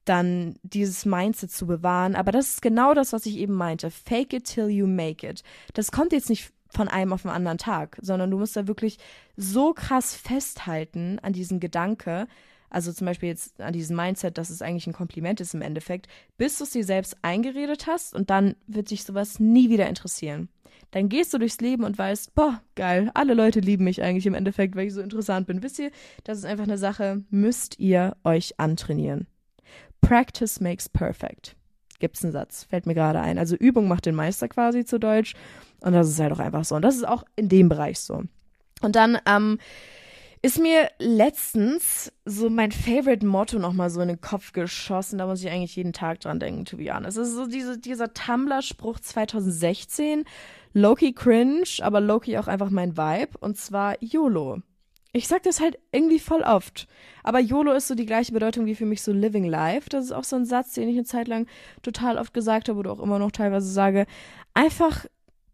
dann 0.06 0.56
dieses 0.64 1.06
Mindset 1.06 1.52
zu 1.52 1.68
bewahren. 1.68 2.16
Aber 2.16 2.32
das 2.32 2.48
ist 2.48 2.62
genau 2.62 2.94
das, 2.94 3.12
was 3.12 3.26
ich 3.26 3.38
eben 3.38 3.54
meinte. 3.54 3.92
Fake 3.92 4.34
it 4.34 4.46
till 4.46 4.70
you 4.70 4.88
make 4.88 5.28
it. 5.28 5.44
Das 5.74 5.92
kommt 5.92 6.14
jetzt 6.14 6.30
nicht 6.30 6.52
von 6.70 6.88
einem 6.88 7.12
auf 7.12 7.24
den 7.24 7.32
anderen 7.32 7.58
Tag, 7.58 7.98
sondern 8.02 8.32
du 8.32 8.38
musst 8.38 8.56
da 8.56 8.68
wirklich 8.68 9.00
so 9.36 9.74
krass 9.74 10.16
festhalten 10.16 11.20
an 11.20 11.34
diesen 11.34 11.60
Gedanke, 11.60 12.28
also 12.70 12.92
zum 12.92 13.06
Beispiel 13.06 13.30
jetzt 13.30 13.60
an 13.62 13.74
diesem 13.74 13.96
Mindset, 13.96 14.38
dass 14.38 14.50
es 14.50 14.62
eigentlich 14.62 14.88
ein 14.88 14.94
Kompliment 14.94 15.42
ist 15.42 15.54
im 15.54 15.62
Endeffekt, 15.62 16.08
bis 16.38 16.58
du 16.58 16.64
es 16.64 16.72
dir 16.72 16.84
selbst 16.84 17.18
eingeredet 17.22 17.88
hast 17.88 18.14
und 18.14 18.30
dann 18.30 18.56
wird 18.68 18.92
dich 18.92 19.04
sowas 19.04 19.40
nie 19.40 19.70
wieder 19.70 19.88
interessieren. 19.88 20.50
Dann 20.92 21.10
gehst 21.10 21.34
du 21.34 21.38
durchs 21.38 21.60
Leben 21.60 21.84
und 21.84 21.98
weißt, 21.98 22.34
boah, 22.34 22.62
geil, 22.76 23.12
alle 23.14 23.36
Leute 23.36 23.60
lieben 23.60 23.84
mich 23.84 24.02
eigentlich 24.02 24.26
im 24.26 24.34
Endeffekt, 24.34 24.76
weil 24.76 24.88
ich 24.88 24.94
so 24.94 25.02
interessant 25.02 25.46
bin. 25.46 25.62
Wisst 25.62 25.80
ihr, 25.80 25.92
das 26.24 26.40
ist 26.40 26.46
einfach 26.46 26.64
eine 26.64 26.80
Sache, 26.80 27.24
müsst 27.30 27.80
ihr 27.80 28.16
euch 28.24 28.60
antrainieren. 28.60 29.28
Practice 30.02 30.60
makes 30.60 30.90
perfect. 30.90 31.56
Gibt's 32.00 32.24
einen 32.24 32.32
Satz, 32.32 32.64
fällt 32.64 32.86
mir 32.86 32.96
gerade 32.96 33.20
ein. 33.20 33.38
Also 33.38 33.56
Übung 33.56 33.88
macht 33.88 34.06
den 34.06 34.16
Meister 34.16 34.48
quasi 34.48 34.86
zu 34.86 35.00
Deutsch. 35.00 35.36
Und 35.82 35.94
das 35.94 36.10
ist 36.10 36.20
halt 36.20 36.32
auch 36.32 36.40
einfach 36.40 36.64
so. 36.64 36.76
Und 36.76 36.82
das 36.82 36.96
ist 36.96 37.08
auch 37.08 37.24
in 37.36 37.50
dem 37.50 37.70
Bereich 37.70 38.00
so. 38.00 38.24
Und 38.82 38.96
dann, 38.96 39.18
ähm, 39.28 39.60
ist 40.42 40.60
mir 40.60 40.90
letztens 41.00 42.14
so 42.24 42.50
mein 42.50 42.72
Favorite 42.72 43.26
Motto 43.26 43.60
nochmal 43.60 43.90
so 43.90 44.00
in 44.00 44.08
den 44.08 44.22
Kopf 44.22 44.54
geschossen. 44.54 45.18
Da 45.18 45.26
muss 45.26 45.44
ich 45.44 45.50
eigentlich 45.50 45.76
jeden 45.76 45.92
Tag 45.92 46.22
dran 46.22 46.40
denken, 46.40 46.66
to 46.66 46.78
be 46.78 46.94
honest. 46.94 47.18
Es 47.18 47.30
ist 47.30 47.36
so 47.36 47.46
diese, 47.46 47.78
dieser 47.78 48.14
Tumblr-Spruch 48.14 49.00
2016. 49.00 50.24
Loki 50.74 51.14
cringe, 51.14 51.68
aber 51.82 52.00
Loki 52.00 52.38
auch 52.38 52.48
einfach 52.48 52.70
mein 52.70 52.96
Vibe. 52.96 53.38
Und 53.40 53.58
zwar 53.58 54.02
YOLO. 54.02 54.62
Ich 55.12 55.28
sag 55.28 55.44
das 55.44 55.60
halt 55.60 55.78
irgendwie 55.92 56.20
voll 56.20 56.42
oft. 56.42 56.88
Aber 57.24 57.40
YOLO 57.40 57.74
ist 57.74 57.88
so 57.88 57.96
die 57.96 58.06
gleiche 58.06 58.32
Bedeutung 58.32 58.66
wie 58.66 58.76
für 58.76 58.86
mich 58.86 59.02
so 59.02 59.12
Living 59.12 59.46
Life. 59.46 59.90
Das 59.90 60.06
ist 60.06 60.12
auch 60.12 60.24
so 60.24 60.38
ein 60.38 60.46
Satz, 60.46 60.74
den 60.74 60.88
ich 60.88 60.96
eine 60.96 61.04
Zeit 61.04 61.28
lang 61.28 61.48
total 61.82 62.18
oft 62.18 62.34
gesagt 62.34 62.70
habe 62.70 62.80
oder 62.80 62.92
auch 62.92 63.00
immer 63.00 63.20
noch 63.20 63.32
teilweise 63.32 63.70
sage. 63.70 64.06
Einfach 64.54 65.06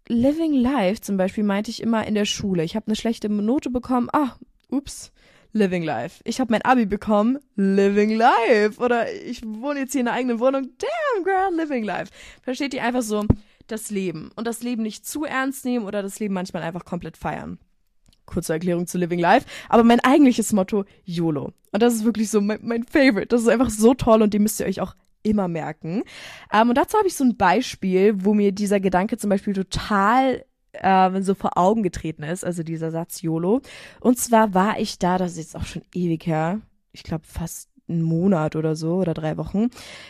Living 0.08 0.54
Life 0.54 1.02
zum 1.02 1.18
Beispiel 1.18 1.44
meinte 1.44 1.72
ich 1.72 1.82
immer 1.82 2.06
in 2.06 2.14
der 2.14 2.26
Schule. 2.26 2.64
Ich 2.64 2.76
habe 2.76 2.88
eine 2.88 2.96
schlechte 2.96 3.30
Note 3.30 3.72
bekommen. 3.72 4.10
Ah, 4.14 4.36
ups, 4.70 5.12
Living 5.56 5.84
Life. 5.84 6.22
Ich 6.26 6.42
habe 6.42 6.52
mein 6.52 6.64
Abi 6.64 6.86
bekommen, 6.86 7.40
Living 7.56 8.18
Life. 8.18 8.82
Oder 8.82 9.12
ich 9.14 9.42
wohne 9.46 9.80
jetzt 9.80 9.94
hier 9.94 10.02
in 10.02 10.08
einer 10.08 10.18
eigenen 10.18 10.40
Wohnung, 10.40 10.70
damn 10.78 11.24
girl, 11.24 11.56
Living 11.56 11.86
Life. 11.86 12.12
Versteht 12.44 12.74
ihr 12.74 12.84
einfach 12.84 13.04
so 13.04 13.26
das 13.68 13.90
Leben 13.90 14.32
und 14.36 14.46
das 14.46 14.62
Leben 14.64 14.84
nicht 14.84 15.08
zu 15.08 15.24
ernst 15.24 15.64
nehmen 15.64 15.86
oder 15.86 16.04
das 16.04 16.20
Leben 16.20 16.34
manchmal 16.34 16.62
einfach 16.62 16.84
komplett 16.84 17.16
feiern. 17.16 17.58
Kurze 18.26 18.54
Erklärung 18.54 18.86
zu 18.86 18.98
Living 18.98 19.20
Life. 19.20 19.48
Aber 19.70 19.84
mein 19.84 20.02
eigentliches 20.02 20.52
Motto, 20.52 20.84
YOLO. 21.06 21.54
Und 21.72 21.82
das 21.82 21.94
ist 21.94 22.04
wirklich 22.04 22.30
so 22.30 22.42
mein, 22.42 22.60
mein 22.62 22.84
Favorite. 22.84 23.28
Das 23.28 23.42
ist 23.42 23.48
einfach 23.48 23.70
so 23.70 23.94
toll 23.94 24.22
und 24.22 24.34
den 24.34 24.44
müsst 24.44 24.60
ihr 24.60 24.66
euch 24.66 24.82
auch 24.82 24.96
immer 25.24 25.48
merken. 25.48 26.04
Ähm, 26.52 26.70
und 26.70 26.78
dazu 26.78 26.98
habe 26.98 27.08
ich 27.08 27.16
so 27.16 27.24
ein 27.24 27.38
Beispiel, 27.38 28.14
wo 28.26 28.34
mir 28.34 28.52
dieser 28.52 28.80
Gedanke 28.80 29.18
zum 29.18 29.30
Beispiel 29.30 29.54
total 29.54 30.46
ähm, 30.82 31.24
so 31.24 31.34
vor 31.34 31.58
Augen 31.58 31.84
getreten 31.84 32.24
ist, 32.24 32.46
also 32.46 32.64
dieser 32.64 32.92
Satz 32.92 33.22
YOLO. 33.22 33.62
Und 34.00 34.18
zwar 34.18 34.54
war 34.54 34.80
ich 34.80 35.00
da, 35.00 35.18
das 35.18 35.34
ist 35.34 35.38
jetzt 35.38 35.56
auch 35.56 35.66
schon 35.66 35.84
ewig 35.94 36.26
her, 36.26 36.62
ich 36.92 37.04
glaube 37.04 37.26
fast 37.26 37.70
einen 37.88 38.02
Monat 38.02 38.56
oder 38.56 38.76
so 38.76 38.96
oder 38.96 39.14
drei 39.14 39.38
Wochen, 39.38 39.70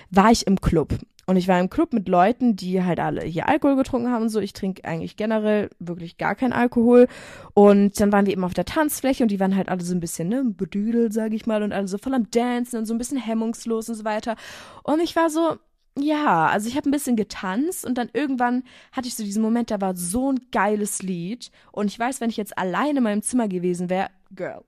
war 0.10 0.32
ich 0.32 0.47
im 0.47 0.62
Club. 0.62 0.97
Und 1.28 1.38
ich 1.38 1.47
war 1.47 1.60
im 1.60 1.71
Club 1.71 1.91
mit 1.91 2.08
Leuten, 2.08 2.56
die 2.56 2.84
halt 2.84 2.99
alle 2.99 3.23
hier 3.23 3.49
Alkohol 3.49 3.75
getrunken 3.75 4.12
haben 4.12 4.23
und 4.23 4.30
so. 4.30 4.39
Ich 4.39 4.54
trinke 4.54 4.86
eigentlich 4.86 5.17
generell 5.17 5.71
wirklich 5.80 6.17
gar 6.17 6.36
keinen 6.36 6.54
Alkohol. 6.54 7.08
Und 7.56 7.99
dann 7.99 8.12
waren 8.12 8.28
wir 8.28 8.34
eben 8.34 8.43
auf 8.43 8.54
der 8.54 8.65
Tanzfläche 8.65 9.23
und 9.23 9.30
die 9.30 9.39
waren 9.39 9.56
halt 9.56 9.69
alle 9.69 9.82
so 9.82 9.95
ein 9.95 9.99
bisschen, 9.99 10.30
ne, 10.30 10.43
bedüdelt, 10.45 11.13
sag 11.13 11.34
ich 11.34 11.47
mal, 11.47 11.63
und 11.63 11.73
alle 11.73 11.88
so 11.88 11.97
voll 11.97 12.13
am 12.13 12.30
Dancen 12.30 12.78
und 12.78 12.86
so 12.86 12.93
ein 12.93 12.99
bisschen 12.99 13.17
hemmungslos 13.17 13.89
und 13.89 13.95
so 13.95 14.06
weiter. 14.06 14.36
Und 14.84 15.01
ich 15.01 15.15
war 15.15 15.32
so, 15.32 15.58
ja, 15.97 16.47
also 16.47 16.67
ich 16.67 16.75
habe 16.75 16.89
ein 16.89 16.91
bisschen 16.91 17.15
getanzt 17.15 17.86
und 17.86 17.97
dann 17.97 18.10
irgendwann 18.13 18.63
hatte 18.91 19.08
ich 19.08 19.15
so 19.15 19.23
diesen 19.23 19.41
Moment, 19.41 19.71
da 19.71 19.79
war 19.79 19.95
so 19.95 20.31
ein 20.31 20.41
geiles 20.51 21.01
Lied. 21.01 21.51
Und 21.71 21.88
ich 21.88 21.97
weiß, 21.97 22.19
wenn 22.19 22.29
ich 22.29 22.38
jetzt 22.38 22.58
alleine 22.58 22.97
in 22.97 23.03
meinem 23.03 23.21
Zimmer 23.21 23.47
gewesen 23.47 23.89
wäre, 23.89 24.10
Girl, 24.36 24.63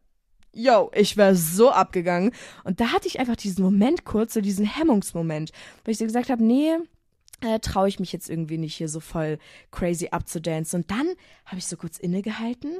yo, 0.53 0.89
ich 0.93 1.17
wäre 1.17 1.35
so 1.35 1.69
abgegangen. 1.71 2.31
Und 2.63 2.79
da 2.79 2.93
hatte 2.93 3.07
ich 3.07 3.19
einfach 3.19 3.35
diesen 3.35 3.63
Moment 3.63 4.05
kurz, 4.05 4.33
so 4.33 4.41
diesen 4.41 4.65
Hemmungsmoment, 4.65 5.51
weil 5.83 5.91
ich 5.91 5.97
so 5.97 6.05
gesagt 6.05 6.29
habe, 6.29 6.43
nee, 6.43 6.77
äh, 7.41 7.59
traue 7.59 7.89
ich 7.89 7.99
mich 7.99 8.13
jetzt 8.13 8.29
irgendwie 8.29 8.57
nicht 8.57 8.75
hier 8.75 8.89
so 8.89 8.99
voll 8.99 9.37
crazy 9.71 10.09
abzudancen. 10.11 10.81
Und 10.81 10.91
dann 10.91 11.07
habe 11.45 11.57
ich 11.57 11.67
so 11.67 11.75
kurz 11.75 11.97
innegehalten 11.97 12.77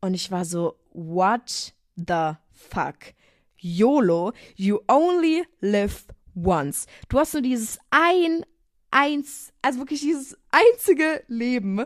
und 0.00 0.14
ich 0.14 0.30
war 0.30 0.44
so, 0.44 0.76
what 0.92 1.74
the 1.96 2.32
fuck? 2.50 3.14
YOLO, 3.58 4.32
you 4.56 4.80
only 4.88 5.44
live 5.60 6.06
once. 6.34 6.86
Du 7.08 7.18
hast 7.18 7.32
nur 7.32 7.42
dieses 7.42 7.78
ein, 7.90 8.44
eins, 8.90 9.52
also 9.62 9.78
wirklich 9.78 10.00
dieses 10.00 10.36
einzige 10.50 11.22
Leben. 11.28 11.84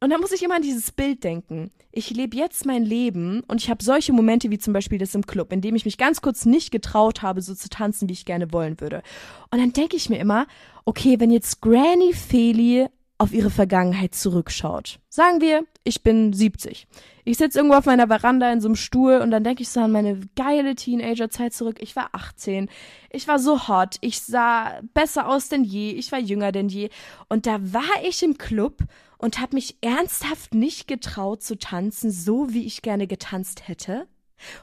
Und 0.00 0.10
da 0.10 0.18
muss 0.18 0.32
ich 0.32 0.42
immer 0.42 0.56
an 0.56 0.62
dieses 0.62 0.92
Bild 0.92 1.24
denken. 1.24 1.70
Ich 1.90 2.10
lebe 2.10 2.36
jetzt 2.36 2.66
mein 2.66 2.84
Leben 2.84 3.42
und 3.48 3.62
ich 3.62 3.70
habe 3.70 3.82
solche 3.82 4.12
Momente 4.12 4.50
wie 4.50 4.58
zum 4.58 4.72
Beispiel 4.72 4.98
das 4.98 5.14
im 5.14 5.24
Club, 5.24 5.52
in 5.52 5.60
dem 5.60 5.76
ich 5.76 5.84
mich 5.84 5.96
ganz 5.96 6.20
kurz 6.20 6.44
nicht 6.44 6.70
getraut 6.70 7.22
habe, 7.22 7.40
so 7.40 7.54
zu 7.54 7.68
tanzen, 7.68 8.08
wie 8.08 8.12
ich 8.12 8.26
gerne 8.26 8.52
wollen 8.52 8.80
würde. 8.80 9.02
Und 9.50 9.60
dann 9.60 9.72
denke 9.72 9.96
ich 9.96 10.10
mir 10.10 10.18
immer, 10.18 10.46
okay, 10.84 11.20
wenn 11.20 11.30
jetzt 11.30 11.62
Granny 11.62 12.12
Feli 12.12 12.88
auf 13.24 13.32
ihre 13.32 13.50
Vergangenheit 13.50 14.14
zurückschaut. 14.14 15.00
Sagen 15.08 15.40
wir, 15.40 15.64
ich 15.82 16.02
bin 16.02 16.34
70. 16.34 16.86
Ich 17.24 17.38
sitze 17.38 17.58
irgendwo 17.58 17.76
auf 17.76 17.86
meiner 17.86 18.06
Veranda 18.06 18.52
in 18.52 18.60
so 18.60 18.68
einem 18.68 18.76
Stuhl 18.76 19.16
und 19.16 19.30
dann 19.30 19.42
denke 19.42 19.62
ich 19.62 19.70
so 19.70 19.80
an 19.80 19.92
meine 19.92 20.20
geile 20.36 20.74
Teenagerzeit 20.74 21.54
zurück. 21.54 21.78
Ich 21.80 21.96
war 21.96 22.10
18. 22.12 22.68
Ich 23.08 23.26
war 23.26 23.38
so 23.38 23.66
hot. 23.66 23.96
Ich 24.02 24.20
sah 24.20 24.78
besser 24.92 25.26
aus 25.26 25.48
denn 25.48 25.64
je. 25.64 25.92
Ich 25.92 26.12
war 26.12 26.18
jünger 26.18 26.52
denn 26.52 26.68
je. 26.68 26.90
Und 27.30 27.46
da 27.46 27.58
war 27.60 28.04
ich 28.06 28.22
im 28.22 28.36
Club 28.36 28.82
und 29.16 29.40
habe 29.40 29.56
mich 29.56 29.78
ernsthaft 29.80 30.54
nicht 30.54 30.86
getraut 30.86 31.42
zu 31.42 31.56
tanzen, 31.58 32.10
so 32.10 32.52
wie 32.52 32.66
ich 32.66 32.82
gerne 32.82 33.06
getanzt 33.06 33.68
hätte. 33.68 34.06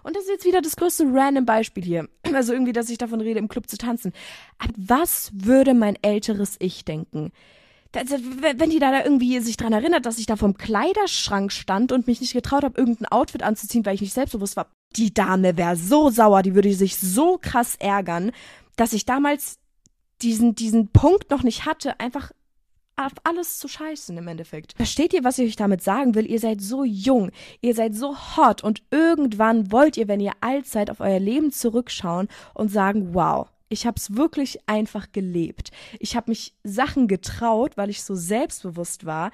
Und 0.04 0.16
das 0.16 0.26
ist 0.26 0.30
jetzt 0.30 0.46
wieder 0.46 0.62
das 0.62 0.76
größte 0.76 1.06
random 1.08 1.46
Beispiel 1.46 1.84
hier. 1.84 2.08
Also 2.34 2.54
irgendwie, 2.54 2.74
dass 2.74 2.90
ich 2.90 3.00
davon 3.00 3.22
rede, 3.22 3.40
im 3.40 3.50
Club 3.50 3.68
zu 3.68 3.78
tanzen. 3.78 4.14
Aber 4.60 4.74
was 4.78 5.32
würde 5.34 5.74
mein 5.74 5.98
älteres 6.04 6.58
Ich 6.60 6.86
denken? 6.86 7.32
Wenn 7.94 8.70
die 8.70 8.80
da 8.80 9.04
irgendwie 9.04 9.40
sich 9.40 9.58
dran 9.58 9.74
erinnert, 9.74 10.06
dass 10.06 10.18
ich 10.18 10.26
da 10.26 10.36
vom 10.36 10.56
Kleiderschrank 10.56 11.52
stand 11.52 11.92
und 11.92 12.08
mich 12.08 12.22
nicht 12.22 12.34
getraut 12.34 12.64
habe, 12.64 12.80
irgendein 12.80 13.12
Outfit 13.12 13.44
anzuziehen, 13.44 13.86
weil 13.86 13.96
ich 13.96 14.02
nicht 14.02 14.14
selbstbewusst 14.14 14.56
war. 14.56 14.68
Die 14.96 15.14
Dame 15.14 15.58
wäre 15.58 15.76
so 15.76 16.10
sauer, 16.10 16.42
die 16.42 16.56
würde 16.56 16.74
sich 16.74 16.98
so 16.98 17.38
krass 17.38 17.76
ärgern, 17.80 18.32
dass 18.76 18.94
ich 18.94 19.06
damals 19.06 19.58
diesen, 20.22 20.56
diesen 20.56 20.90
Punkt 20.90 21.32
noch 21.32 21.44
nicht 21.44 21.66
hatte, 21.66 22.00
einfach 22.00 22.32
auf 22.96 23.14
alles 23.24 23.58
zu 23.60 23.68
scheißen 23.68 24.18
im 24.18 24.28
Endeffekt. 24.28 24.74
Versteht 24.74 25.14
ihr, 25.14 25.24
was 25.24 25.40
ich 25.40 25.50
euch 25.50 25.56
damit 25.56 25.82
sagen 25.82 26.14
will? 26.16 26.30
Ihr 26.30 26.40
seid 26.40 26.62
so 26.62 26.84
jung, 26.84 27.32
ihr 27.62 27.74
seid 27.74 27.96
so 27.96 28.16
hot 28.38 28.64
und 28.64 28.84
irgendwann 28.92 29.72
wollt 29.72 29.98
ihr, 29.98 30.08
wenn 30.08 30.20
ihr 30.20 30.34
alt 30.42 30.68
seid, 30.68 30.90
auf 30.90 31.00
euer 31.00 31.20
Leben 31.20 31.52
zurückschauen 31.52 32.28
und 32.54 32.70
sagen, 32.70 33.14
wow, 33.14 33.48
ich 33.72 33.86
habe 33.86 33.98
es 33.98 34.16
wirklich 34.16 34.68
einfach 34.68 35.12
gelebt. 35.12 35.72
Ich 36.00 36.16
habe 36.16 36.32
mich 36.32 36.54
Sachen 36.64 37.08
getraut, 37.08 37.78
weil 37.78 37.90
ich 37.90 38.04
so 38.04 38.16
selbstbewusst 38.16 39.06
war. 39.06 39.32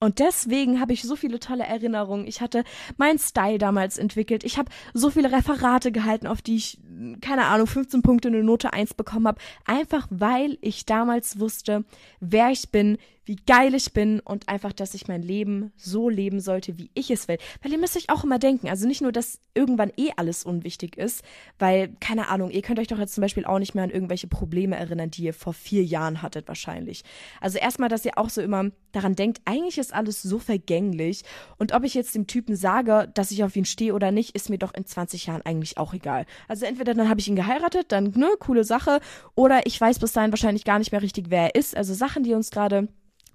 Und 0.00 0.18
deswegen 0.18 0.80
habe 0.80 0.92
ich 0.92 1.02
so 1.02 1.14
viele 1.14 1.38
tolle 1.38 1.62
Erinnerungen. 1.62 2.26
Ich 2.26 2.40
hatte 2.40 2.64
meinen 2.96 3.20
Style 3.20 3.58
damals 3.58 3.98
entwickelt. 3.98 4.42
Ich 4.42 4.58
habe 4.58 4.68
so 4.92 5.10
viele 5.10 5.30
Referate 5.30 5.92
gehalten, 5.92 6.26
auf 6.26 6.42
die 6.42 6.56
ich, 6.56 6.78
keine 7.20 7.46
Ahnung, 7.46 7.66
15 7.66 8.02
Punkte 8.02 8.28
eine 8.28 8.42
Note 8.42 8.72
1 8.72 8.94
bekommen 8.94 9.26
habe. 9.28 9.40
Einfach 9.64 10.06
weil 10.10 10.58
ich 10.60 10.86
damals 10.86 11.38
wusste, 11.38 11.84
wer 12.20 12.50
ich 12.50 12.70
bin, 12.70 12.98
wie 13.24 13.36
geil 13.36 13.74
ich 13.74 13.92
bin 13.92 14.20
und 14.20 14.48
einfach, 14.48 14.72
dass 14.72 14.94
ich 14.94 15.06
mein 15.06 15.22
Leben 15.22 15.72
so 15.76 16.08
leben 16.08 16.40
sollte, 16.40 16.78
wie 16.78 16.90
ich 16.94 17.10
es 17.10 17.28
will. 17.28 17.38
Weil 17.62 17.72
ihr 17.72 17.78
müsst 17.78 17.96
euch 17.96 18.10
auch 18.10 18.24
immer 18.24 18.38
denken, 18.38 18.68
also 18.68 18.86
nicht 18.88 19.00
nur, 19.00 19.12
dass 19.12 19.40
irgendwann 19.54 19.92
eh 19.96 20.10
alles 20.16 20.44
unwichtig 20.44 20.96
ist, 20.96 21.22
weil, 21.58 21.94
keine 22.00 22.28
Ahnung, 22.28 22.50
ihr 22.50 22.62
könnt 22.62 22.80
euch 22.80 22.88
doch 22.88 22.98
jetzt 22.98 23.14
zum 23.14 23.22
Beispiel 23.22 23.44
auch 23.44 23.58
nicht 23.58 23.74
mehr 23.74 23.84
an 23.84 23.90
irgendwelche 23.90 24.26
Probleme 24.26 24.76
erinnern, 24.76 25.10
die 25.10 25.24
ihr 25.24 25.34
vor 25.34 25.52
vier 25.52 25.84
Jahren 25.84 26.22
hattet 26.22 26.48
wahrscheinlich. 26.48 27.04
Also 27.40 27.58
erstmal, 27.58 27.88
dass 27.88 28.04
ihr 28.04 28.18
auch 28.18 28.28
so 28.28 28.40
immer 28.40 28.70
daran 28.92 29.14
denkt, 29.14 29.40
eigentlich 29.44 29.78
ist 29.78 29.94
alles 29.94 30.22
so 30.22 30.38
vergänglich 30.38 31.22
und 31.58 31.72
ob 31.72 31.84
ich 31.84 31.94
jetzt 31.94 32.14
dem 32.14 32.26
Typen 32.26 32.56
sage, 32.56 33.10
dass 33.14 33.30
ich 33.30 33.44
auf 33.44 33.54
ihn 33.54 33.64
stehe 33.64 33.94
oder 33.94 34.10
nicht, 34.10 34.34
ist 34.34 34.50
mir 34.50 34.58
doch 34.58 34.74
in 34.74 34.84
20 34.84 35.26
Jahren 35.26 35.42
eigentlich 35.42 35.78
auch 35.78 35.94
egal. 35.94 36.26
Also 36.48 36.66
entweder 36.66 36.91
dann 36.98 37.08
habe 37.08 37.20
ich 37.20 37.28
ihn 37.28 37.36
geheiratet, 37.36 37.86
dann, 37.92 38.12
ne, 38.16 38.28
coole 38.38 38.64
Sache, 38.64 39.00
oder 39.34 39.66
ich 39.66 39.80
weiß 39.80 39.98
bis 39.98 40.12
dahin 40.12 40.32
wahrscheinlich 40.32 40.64
gar 40.64 40.78
nicht 40.78 40.92
mehr 40.92 41.02
richtig, 41.02 41.26
wer 41.28 41.44
er 41.44 41.54
ist. 41.54 41.76
Also 41.76 41.94
Sachen, 41.94 42.22
die 42.22 42.34
uns 42.34 42.50
gerade 42.50 42.88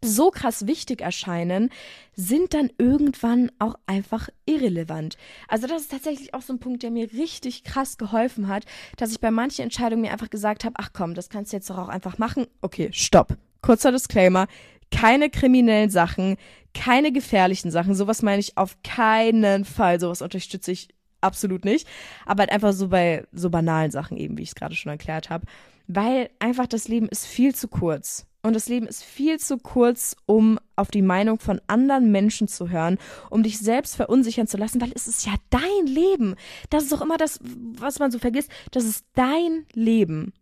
so 0.04 0.30
krass 0.30 0.68
wichtig 0.68 1.02
erscheinen, 1.02 1.70
sind 2.16 2.54
dann 2.54 2.70
irgendwann 2.78 3.52
auch 3.60 3.76
einfach 3.86 4.30
irrelevant. 4.46 5.18
Also 5.48 5.68
das 5.68 5.84
ist 5.84 5.92
tatsächlich 5.92 6.34
auch 6.34 6.42
so 6.42 6.54
ein 6.54 6.60
Punkt, 6.60 6.84
der 6.84 6.92
mir 6.92 7.12
richtig 7.14 7.64
krass 7.64 7.98
geholfen 7.98 8.48
hat, 8.48 8.66
dass 8.98 9.12
ich 9.12 9.20
bei 9.20 9.32
manchen 9.32 9.64
Entscheidungen 9.64 10.04
mir 10.04 10.12
einfach 10.12 10.30
gesagt 10.30 10.66
habe, 10.66 10.76
ach 10.78 10.90
komm, 10.94 11.16
das 11.16 11.30
kannst 11.30 11.52
du 11.52 11.58
jetzt 11.58 11.70
doch 11.70 11.78
auch 11.78 11.90
einfach 11.90 12.18
machen. 12.18 12.46
Okay, 12.62 12.90
stopp. 12.92 13.38
Kurzer 13.62 13.92
Disclaimer. 13.92 14.48
Keine 14.90 15.30
kriminellen 15.30 15.90
Sachen, 15.90 16.38
keine 16.74 17.12
gefährlichen 17.12 17.72
Sachen. 17.72 17.94
Sowas 17.94 18.22
meine 18.22 18.40
ich 18.40 18.58
auf 18.58 18.78
keinen 18.84 19.66
Fall. 19.66 20.00
Sowas 20.00 20.22
unterstütze 20.22 20.72
ich 20.72 20.90
absolut 21.28 21.66
nicht. 21.66 21.88
Aber 22.26 22.42
halt 22.42 22.52
einfach 22.52 22.74
so 22.74 22.90
bei 22.90 23.26
so 23.32 23.50
banalen 23.50 23.92
Sachen 23.92 24.18
eben, 24.18 24.38
wie 24.38 24.44
ich 24.44 24.50
es 24.50 24.56
gerade 24.56 24.76
schon 24.76 24.92
erklärt 24.92 25.30
habe. 25.30 25.46
Weil 25.88 26.30
einfach 26.40 26.68
das 26.68 26.88
Leben 26.88 27.08
ist 27.08 27.26
viel 27.26 27.54
zu 27.54 27.68
kurz. 27.68 28.26
Und 28.44 28.54
das 28.54 28.70
Leben 28.70 28.88
ist 28.88 29.04
viel 29.04 29.40
zu 29.40 29.58
kurz, 29.58 30.16
um 30.26 30.58
auf 30.78 30.90
die 30.90 31.02
Meinung 31.02 31.40
von 31.40 31.60
anderen 31.68 32.12
Menschen 32.12 32.48
zu 32.48 32.70
hören, 32.70 32.98
um 33.30 33.44
dich 33.44 33.60
selbst 33.60 33.96
verunsichern 33.96 34.48
zu 34.48 34.58
lassen, 34.58 34.80
weil 34.80 34.94
es 34.96 35.08
ist 35.08 35.26
ja 35.26 35.34
dein 35.50 35.86
Leben. 35.86 36.36
Das 36.70 36.84
ist 36.84 36.94
doch 36.94 37.02
immer 37.02 37.18
das, 37.18 37.40
was 37.44 38.00
man 38.00 38.10
so 38.10 38.20
vergisst. 38.20 38.50
Das 38.72 38.86
ist 38.86 39.06
dein 39.16 39.66
Leben. 39.74 40.34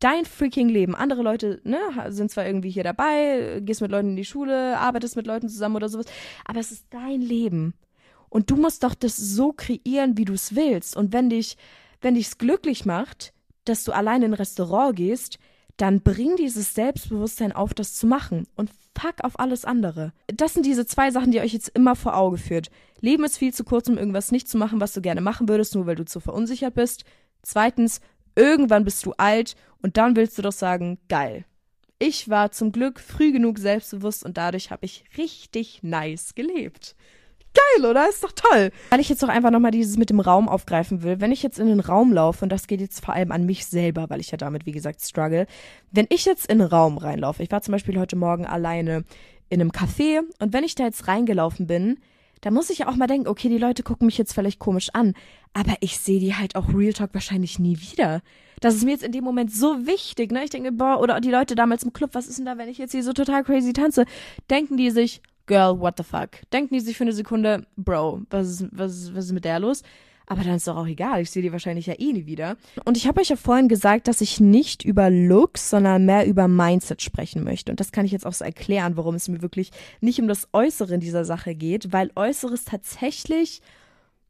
Dein 0.00 0.24
freaking 0.24 0.68
Leben. 0.68 0.94
Andere 0.94 1.22
Leute, 1.22 1.60
ne, 1.64 1.78
sind 2.08 2.30
zwar 2.30 2.46
irgendwie 2.46 2.70
hier 2.70 2.84
dabei, 2.84 3.60
gehst 3.62 3.80
mit 3.80 3.90
Leuten 3.90 4.10
in 4.10 4.16
die 4.16 4.24
Schule, 4.24 4.78
arbeitest 4.78 5.16
mit 5.16 5.26
Leuten 5.26 5.48
zusammen 5.48 5.76
oder 5.76 5.88
sowas, 5.88 6.06
aber 6.44 6.60
es 6.60 6.72
ist 6.72 6.86
dein 6.90 7.20
Leben. 7.20 7.74
Und 8.34 8.50
du 8.50 8.56
musst 8.56 8.82
doch 8.82 8.96
das 8.96 9.16
so 9.16 9.52
kreieren, 9.52 10.18
wie 10.18 10.24
du 10.24 10.32
es 10.32 10.56
willst. 10.56 10.96
Und 10.96 11.12
wenn 11.12 11.30
dich, 11.30 11.56
wenn 12.00 12.16
dich's 12.16 12.36
glücklich 12.36 12.84
macht, 12.84 13.32
dass 13.64 13.84
du 13.84 13.92
allein 13.92 14.22
in 14.22 14.32
ein 14.32 14.34
Restaurant 14.34 14.96
gehst, 14.96 15.38
dann 15.76 16.00
bring 16.00 16.34
dieses 16.34 16.74
Selbstbewusstsein 16.74 17.52
auf, 17.52 17.74
das 17.74 17.94
zu 17.94 18.08
machen 18.08 18.48
und 18.56 18.70
fuck 18.98 19.22
auf 19.22 19.38
alles 19.38 19.64
andere. 19.64 20.12
Das 20.26 20.52
sind 20.52 20.66
diese 20.66 20.84
zwei 20.84 21.12
Sachen, 21.12 21.30
die 21.30 21.38
euch 21.38 21.52
jetzt 21.52 21.68
immer 21.76 21.94
vor 21.94 22.16
Auge 22.16 22.36
führt. 22.38 22.72
Leben 23.00 23.22
ist 23.22 23.38
viel 23.38 23.54
zu 23.54 23.62
kurz, 23.62 23.88
um 23.88 23.98
irgendwas 23.98 24.32
nicht 24.32 24.48
zu 24.48 24.58
machen, 24.58 24.80
was 24.80 24.94
du 24.94 25.00
gerne 25.00 25.20
machen 25.20 25.48
würdest, 25.48 25.76
nur 25.76 25.86
weil 25.86 25.94
du 25.94 26.04
zu 26.04 26.18
verunsichert 26.18 26.74
bist. 26.74 27.04
Zweitens, 27.42 28.00
irgendwann 28.34 28.84
bist 28.84 29.06
du 29.06 29.12
alt 29.12 29.54
und 29.80 29.96
dann 29.96 30.16
willst 30.16 30.36
du 30.38 30.42
doch 30.42 30.50
sagen, 30.50 30.98
geil. 31.08 31.44
Ich 32.00 32.28
war 32.28 32.50
zum 32.50 32.72
Glück 32.72 32.98
früh 32.98 33.30
genug 33.30 33.60
selbstbewusst 33.60 34.24
und 34.24 34.36
dadurch 34.36 34.72
habe 34.72 34.86
ich 34.86 35.04
richtig 35.16 35.84
nice 35.84 36.34
gelebt 36.34 36.96
geil, 37.54 37.90
oder? 37.90 38.08
Ist 38.08 38.22
doch 38.24 38.32
toll. 38.32 38.70
Weil 38.90 39.00
ich 39.00 39.08
jetzt 39.08 39.24
auch 39.24 39.28
einfach 39.28 39.50
nochmal 39.50 39.70
dieses 39.70 39.96
mit 39.96 40.10
dem 40.10 40.20
Raum 40.20 40.48
aufgreifen 40.48 41.02
will. 41.02 41.20
Wenn 41.20 41.32
ich 41.32 41.42
jetzt 41.42 41.58
in 41.58 41.66
den 41.66 41.80
Raum 41.80 42.12
laufe, 42.12 42.44
und 42.44 42.50
das 42.50 42.66
geht 42.66 42.80
jetzt 42.80 43.04
vor 43.04 43.14
allem 43.14 43.32
an 43.32 43.46
mich 43.46 43.66
selber, 43.66 44.10
weil 44.10 44.20
ich 44.20 44.30
ja 44.30 44.36
damit, 44.36 44.66
wie 44.66 44.72
gesagt, 44.72 45.00
struggle. 45.00 45.46
Wenn 45.90 46.06
ich 46.10 46.24
jetzt 46.24 46.46
in 46.46 46.58
den 46.58 46.68
Raum 46.68 46.98
reinlaufe, 46.98 47.42
ich 47.42 47.50
war 47.50 47.62
zum 47.62 47.72
Beispiel 47.72 47.98
heute 47.98 48.16
Morgen 48.16 48.46
alleine 48.46 49.04
in 49.48 49.60
einem 49.60 49.70
Café, 49.70 50.20
und 50.40 50.52
wenn 50.52 50.64
ich 50.64 50.74
da 50.74 50.84
jetzt 50.84 51.08
reingelaufen 51.08 51.66
bin, 51.66 51.98
da 52.40 52.50
muss 52.50 52.68
ich 52.68 52.78
ja 52.78 52.88
auch 52.88 52.96
mal 52.96 53.06
denken, 53.06 53.28
okay, 53.28 53.48
die 53.48 53.58
Leute 53.58 53.82
gucken 53.82 54.06
mich 54.06 54.18
jetzt 54.18 54.34
vielleicht 54.34 54.58
komisch 54.58 54.90
an, 54.92 55.14
aber 55.54 55.76
ich 55.80 55.98
sehe 55.98 56.20
die 56.20 56.34
halt 56.34 56.56
auch 56.56 56.74
Real 56.74 56.92
Talk 56.92 57.14
wahrscheinlich 57.14 57.58
nie 57.58 57.78
wieder. 57.78 58.20
Das 58.60 58.74
ist 58.74 58.84
mir 58.84 58.90
jetzt 58.90 59.04
in 59.04 59.12
dem 59.12 59.24
Moment 59.24 59.52
so 59.52 59.86
wichtig, 59.86 60.30
ne? 60.30 60.44
Ich 60.44 60.50
denke, 60.50 60.72
boah, 60.72 61.00
oder 61.00 61.20
die 61.20 61.30
Leute 61.30 61.54
damals 61.54 61.84
im 61.84 61.92
Club, 61.92 62.10
was 62.12 62.26
ist 62.26 62.38
denn 62.38 62.44
da, 62.44 62.58
wenn 62.58 62.68
ich 62.68 62.78
jetzt 62.78 62.92
hier 62.92 63.02
so 63.02 63.12
total 63.12 63.44
crazy 63.44 63.72
tanze? 63.72 64.04
Denken 64.50 64.76
die 64.76 64.90
sich, 64.90 65.22
Girl, 65.46 65.78
what 65.78 65.94
the 65.98 66.04
fuck? 66.04 66.30
Denken 66.52 66.74
die 66.74 66.80
sich 66.80 66.96
für 66.96 67.04
eine 67.04 67.12
Sekunde, 67.12 67.66
Bro, 67.76 68.22
was 68.30 68.48
ist, 68.48 68.68
was 68.72 69.14
was 69.14 69.26
ist 69.26 69.32
mit 69.32 69.44
der 69.44 69.58
los? 69.58 69.82
Aber 70.26 70.42
dann 70.42 70.54
ist 70.54 70.66
doch 70.66 70.76
auch 70.76 70.86
egal, 70.86 71.20
ich 71.20 71.30
sehe 71.30 71.42
die 71.42 71.52
wahrscheinlich 71.52 71.86
ja 71.86 71.94
eh 71.98 72.12
nie 72.12 72.24
wieder. 72.24 72.56
Und 72.84 72.96
ich 72.96 73.06
habe 73.06 73.20
euch 73.20 73.28
ja 73.28 73.36
vorhin 73.36 73.68
gesagt, 73.68 74.08
dass 74.08 74.22
ich 74.22 74.40
nicht 74.40 74.84
über 74.84 75.10
Looks, 75.10 75.68
sondern 75.68 76.06
mehr 76.06 76.26
über 76.26 76.48
Mindset 76.48 77.02
sprechen 77.02 77.44
möchte. 77.44 77.70
Und 77.70 77.78
das 77.78 77.92
kann 77.92 78.06
ich 78.06 78.12
jetzt 78.12 78.24
auch 78.24 78.32
so 78.32 78.44
erklären, 78.44 78.96
warum 78.96 79.14
es 79.16 79.28
mir 79.28 79.42
wirklich 79.42 79.70
nicht 80.00 80.20
um 80.20 80.28
das 80.28 80.48
Äußere 80.52 80.94
in 80.94 81.00
dieser 81.00 81.26
Sache 81.26 81.54
geht, 81.54 81.92
weil 81.92 82.10
Äußeres 82.16 82.64
tatsächlich 82.64 83.60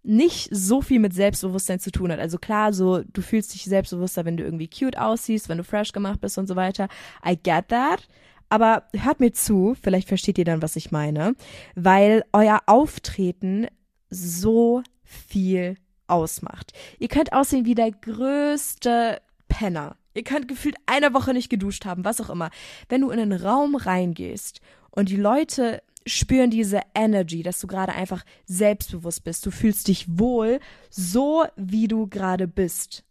nicht 0.03 0.48
so 0.50 0.83
viel 0.83 0.98
mit 0.98 1.14
Selbstbewusstsein 1.14 1.81
zu 1.81 1.90
tun 1.90 2.12
hat. 2.12 2.18
Also 2.18 2.38
klar, 2.38 2.72
so 2.72 3.03
du 3.12 3.22
fühlst 3.22 3.55
dich 3.55 3.64
selbstbewusster, 3.64 4.24
wenn 4.24 4.37
du 4.37 4.44
irgendwie 4.44 4.68
cute 4.68 4.98
aussiehst, 4.98 5.48
wenn 5.48 5.59
du 5.59 5.64
fresh 5.64 5.92
gemacht 5.92 6.20
bist 6.20 6.37
und 6.37 6.46
so 6.46 6.57
weiter. 6.57 6.88
I 7.27 7.38
get 7.40 7.68
that. 7.68 8.07
Aber 8.54 8.84
hört 8.92 9.18
mir 9.18 9.32
zu, 9.32 9.74
vielleicht 9.82 10.06
versteht 10.06 10.38
ihr 10.38 10.44
dann, 10.44 10.62
was 10.62 10.76
ich 10.76 10.92
meine, 10.92 11.34
weil 11.74 12.22
euer 12.32 12.60
Auftreten 12.66 13.66
so 14.10 14.84
viel 15.02 15.74
ausmacht. 16.06 16.72
Ihr 17.00 17.08
könnt 17.08 17.32
aussehen 17.32 17.64
wie 17.64 17.74
der 17.74 17.90
größte 17.90 19.20
Penner. 19.48 19.96
Ihr 20.14 20.22
könnt 20.22 20.46
gefühlt 20.46 20.76
eine 20.86 21.12
Woche 21.14 21.34
nicht 21.34 21.50
geduscht 21.50 21.84
haben, 21.84 22.04
was 22.04 22.20
auch 22.20 22.30
immer. 22.30 22.50
Wenn 22.88 23.00
du 23.00 23.10
in 23.10 23.18
einen 23.18 23.42
Raum 23.42 23.74
reingehst 23.74 24.60
und 24.92 25.08
die 25.08 25.16
Leute 25.16 25.82
spüren 26.06 26.50
diese 26.50 26.80
Energy, 26.94 27.42
dass 27.42 27.58
du 27.58 27.66
gerade 27.66 27.92
einfach 27.92 28.24
selbstbewusst 28.46 29.24
bist, 29.24 29.44
du 29.46 29.50
fühlst 29.50 29.88
dich 29.88 30.06
wohl, 30.16 30.60
so 30.90 31.44
wie 31.56 31.88
du 31.88 32.06
gerade 32.06 32.46
bist. 32.46 33.02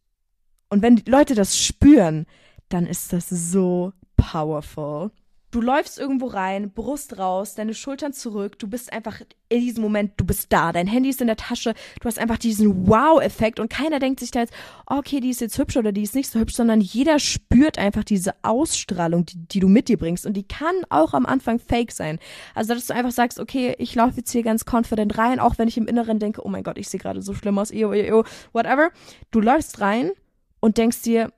Und 0.69 0.82
wenn 0.82 0.95
die 0.95 1.12
Leute 1.12 1.36
das 1.36 1.58
spüren, 1.58 2.27
dann 2.69 2.86
ist 2.86 3.12
das 3.12 3.27
so 3.27 3.91
powerful. 4.15 5.12
Du 5.54 5.62
läufst 5.62 6.00
irgendwo 6.00 6.26
rein, 6.26 6.72
Brust 6.72 7.20
raus, 7.20 7.54
deine 7.54 7.76
Schultern 7.76 8.12
zurück, 8.12 8.58
du 8.58 8.68
bist 8.68 8.92
einfach 8.92 9.22
in 9.50 9.60
diesem 9.60 9.84
Moment, 9.84 10.13
du 10.18 10.26
bist 10.26 10.52
da, 10.52 10.72
dein 10.72 10.88
Handy 10.88 11.10
ist 11.10 11.22
in 11.22 11.28
der 11.28 11.36
Tasche, 11.36 11.76
du 12.02 12.08
hast 12.08 12.18
einfach 12.18 12.39
diesen 12.39 12.88
Wow-Effekt 12.88 13.60
und 13.60 13.70
keiner 13.70 14.00
denkt 14.00 14.20
sich 14.20 14.32
da 14.32 14.39
jetzt, 14.39 14.54
okay, 14.88 15.20
die 15.20 15.30
ist 15.30 15.42
jetzt 15.42 15.60
hübsch 15.60 15.78
oder 15.78 15.92
die 15.92 16.02
ist 16.02 16.16
nicht 16.16 16.32
so 16.32 16.39
hübsch, 16.39 16.56
sondern 16.56 16.82
jeder 16.82 17.20
spürt 17.20 17.78
einfach 17.78 18.04
diese 18.04 18.34
Ausstrahlung, 18.42 19.28
die, 19.28 19.48
die 19.48 19.60
du 19.60 19.68
mit 19.68 19.89
dir 19.89 20.00
bringst 20.00 20.26
und 20.26 20.34
die 20.34 20.48
kann 20.48 20.74
auch 20.89 21.13
am 21.13 21.28
Anfang 21.28 21.60
fake 21.60 21.92
sein. 21.92 22.18
Also, 22.56 22.74
dass 22.74 22.88
du 22.88 22.96
einfach 22.96 23.12
sagst, 23.12 23.39
okay, 23.39 23.76
ich 23.78 23.94
laufe 23.94 24.18
jetzt 24.18 24.32
hier 24.32 24.42
ganz 24.42 24.66
confident 24.66 25.20
rein, 25.20 25.39
auch 25.39 25.60
wenn 25.60 25.68
ich 25.68 25.78
im 25.78 25.86
Inneren 25.86 26.18
denke, 26.18 26.44
oh 26.44 26.50
mein 26.50 26.63
Gott, 26.63 26.80
ich 26.80 26.89
sehe 26.89 27.00
gerade 27.00 27.22
so 27.22 27.36
schlimm 27.36 27.60
aus, 27.60 27.70
eo, 27.70 27.94
eo, 27.94 28.24
whatever. 28.54 28.89
Du 29.30 29.39
läufst 29.39 29.82
rein 29.82 30.13
und 30.62 30.80
denkst 30.80 31.04
dir, 31.04 31.32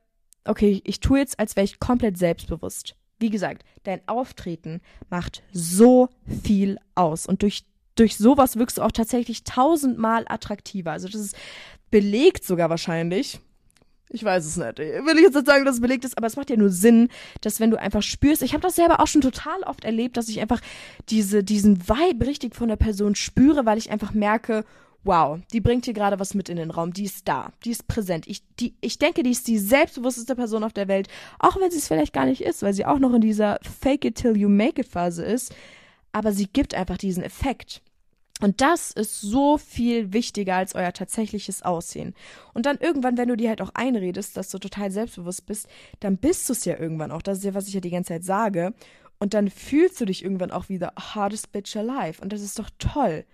okay, 0.45 0.79
ich 0.85 1.01
tue 1.01 1.19
jetzt, 1.19 1.37
als 1.37 1.57
wäre 1.57 1.65
ich 1.65 1.81
komplett 1.81 2.17
selbstbewusst 2.17 2.95
wie 3.19 3.29
gesagt, 3.29 3.63
dein 3.83 4.01
Auftreten 4.07 4.81
macht 5.09 5.43
so 5.51 6.09
viel 6.43 6.77
aus. 6.95 7.25
Und 7.25 7.41
durch, 7.41 7.65
durch 7.95 8.17
sowas 8.17 8.57
wirkst 8.57 8.77
du 8.77 8.81
auch 8.81 8.91
tatsächlich 8.91 9.43
tausendmal 9.43 10.25
attraktiver. 10.27 10.91
Also 10.91 11.07
das 11.07 11.21
ist 11.21 11.35
belegt 11.91 12.43
sogar 12.43 12.69
wahrscheinlich. 12.69 13.39
Ich 14.09 14.23
weiß 14.23 14.45
es 14.45 14.57
nicht. 14.57 14.77
Will 14.77 15.15
ich 15.17 15.23
jetzt 15.23 15.35
nicht 15.35 15.47
sagen, 15.47 15.65
dass 15.65 15.75
es 15.75 15.81
belegt 15.81 16.05
ist, 16.05 16.17
aber 16.17 16.27
es 16.27 16.35
macht 16.35 16.49
ja 16.49 16.55
nur 16.55 16.69
Sinn, 16.69 17.09
dass 17.41 17.59
wenn 17.59 17.71
du 17.71 17.79
einfach 17.79 18.03
spürst, 18.03 18.43
ich 18.43 18.53
habe 18.53 18.61
das 18.61 18.75
selber 18.75 18.99
auch 18.99 19.07
schon 19.07 19.21
total 19.21 19.61
oft 19.63 19.83
erlebt, 19.83 20.17
dass 20.17 20.29
ich 20.29 20.39
einfach 20.41 20.61
diese, 21.09 21.43
diesen 21.43 21.87
Vibe 21.87 22.27
richtig 22.27 22.55
von 22.55 22.69
der 22.69 22.75
Person 22.75 23.15
spüre, 23.15 23.65
weil 23.65 23.77
ich 23.77 23.91
einfach 23.91 24.13
merke, 24.13 24.63
wow, 25.05 25.39
die 25.53 25.61
bringt 25.61 25.85
hier 25.85 25.93
gerade 25.93 26.19
was 26.19 26.33
mit 26.33 26.49
in 26.49 26.57
den 26.57 26.71
Raum, 26.71 26.91
die 26.91 27.05
ist 27.05 27.27
da, 27.27 27.53
die 27.63 27.71
ist 27.71 27.87
präsent. 27.87 28.27
Ich, 28.27 28.43
die, 28.59 28.75
ich 28.81 28.97
denke, 28.97 29.23
die 29.23 29.31
ist 29.31 29.47
die 29.47 29.59
selbstbewussteste 29.59 30.35
Person 30.35 30.63
auf 30.63 30.73
der 30.73 30.87
Welt, 30.87 31.07
auch 31.39 31.59
wenn 31.59 31.71
sie 31.71 31.77
es 31.77 31.87
vielleicht 31.87 32.13
gar 32.13 32.25
nicht 32.25 32.41
ist, 32.41 32.63
weil 32.63 32.73
sie 32.73 32.85
auch 32.85 32.99
noch 32.99 33.13
in 33.13 33.21
dieser 33.21 33.59
Fake 33.61 34.03
it 34.03 34.15
till 34.15 34.35
you 34.35 34.49
make 34.49 34.81
it 34.81 34.87
Phase 34.87 35.23
ist. 35.23 35.55
Aber 36.11 36.31
sie 36.31 36.47
gibt 36.47 36.73
einfach 36.73 36.97
diesen 36.97 37.23
Effekt. 37.23 37.81
Und 38.41 38.59
das 38.59 38.91
ist 38.91 39.21
so 39.21 39.57
viel 39.57 40.11
wichtiger 40.11 40.55
als 40.55 40.75
euer 40.75 40.91
tatsächliches 40.91 41.61
Aussehen. 41.61 42.13
Und 42.53 42.65
dann 42.65 42.77
irgendwann, 42.77 43.17
wenn 43.17 43.29
du 43.29 43.37
dir 43.37 43.49
halt 43.49 43.61
auch 43.61 43.71
einredest, 43.73 44.35
dass 44.35 44.49
du 44.49 44.57
total 44.57 44.91
selbstbewusst 44.91 45.45
bist, 45.45 45.67
dann 46.01 46.17
bist 46.17 46.49
du 46.49 46.53
es 46.53 46.65
ja 46.65 46.77
irgendwann 46.77 47.11
auch. 47.11 47.21
Das 47.21 47.37
ist 47.37 47.43
ja, 47.45 47.53
was 47.53 47.67
ich 47.67 47.73
ja 47.73 47.79
die 47.79 47.91
ganze 47.91 48.09
Zeit 48.09 48.25
sage. 48.25 48.73
Und 49.19 49.33
dann 49.33 49.49
fühlst 49.49 50.01
du 50.01 50.05
dich 50.05 50.23
irgendwann 50.23 50.51
auch 50.51 50.67
wieder 50.67 50.93
hardest 50.97 51.53
bitch 51.53 51.77
alive. 51.77 52.21
Und 52.21 52.33
das 52.33 52.41
ist 52.41 52.59
doch 52.59 52.69
toll. 52.77 53.25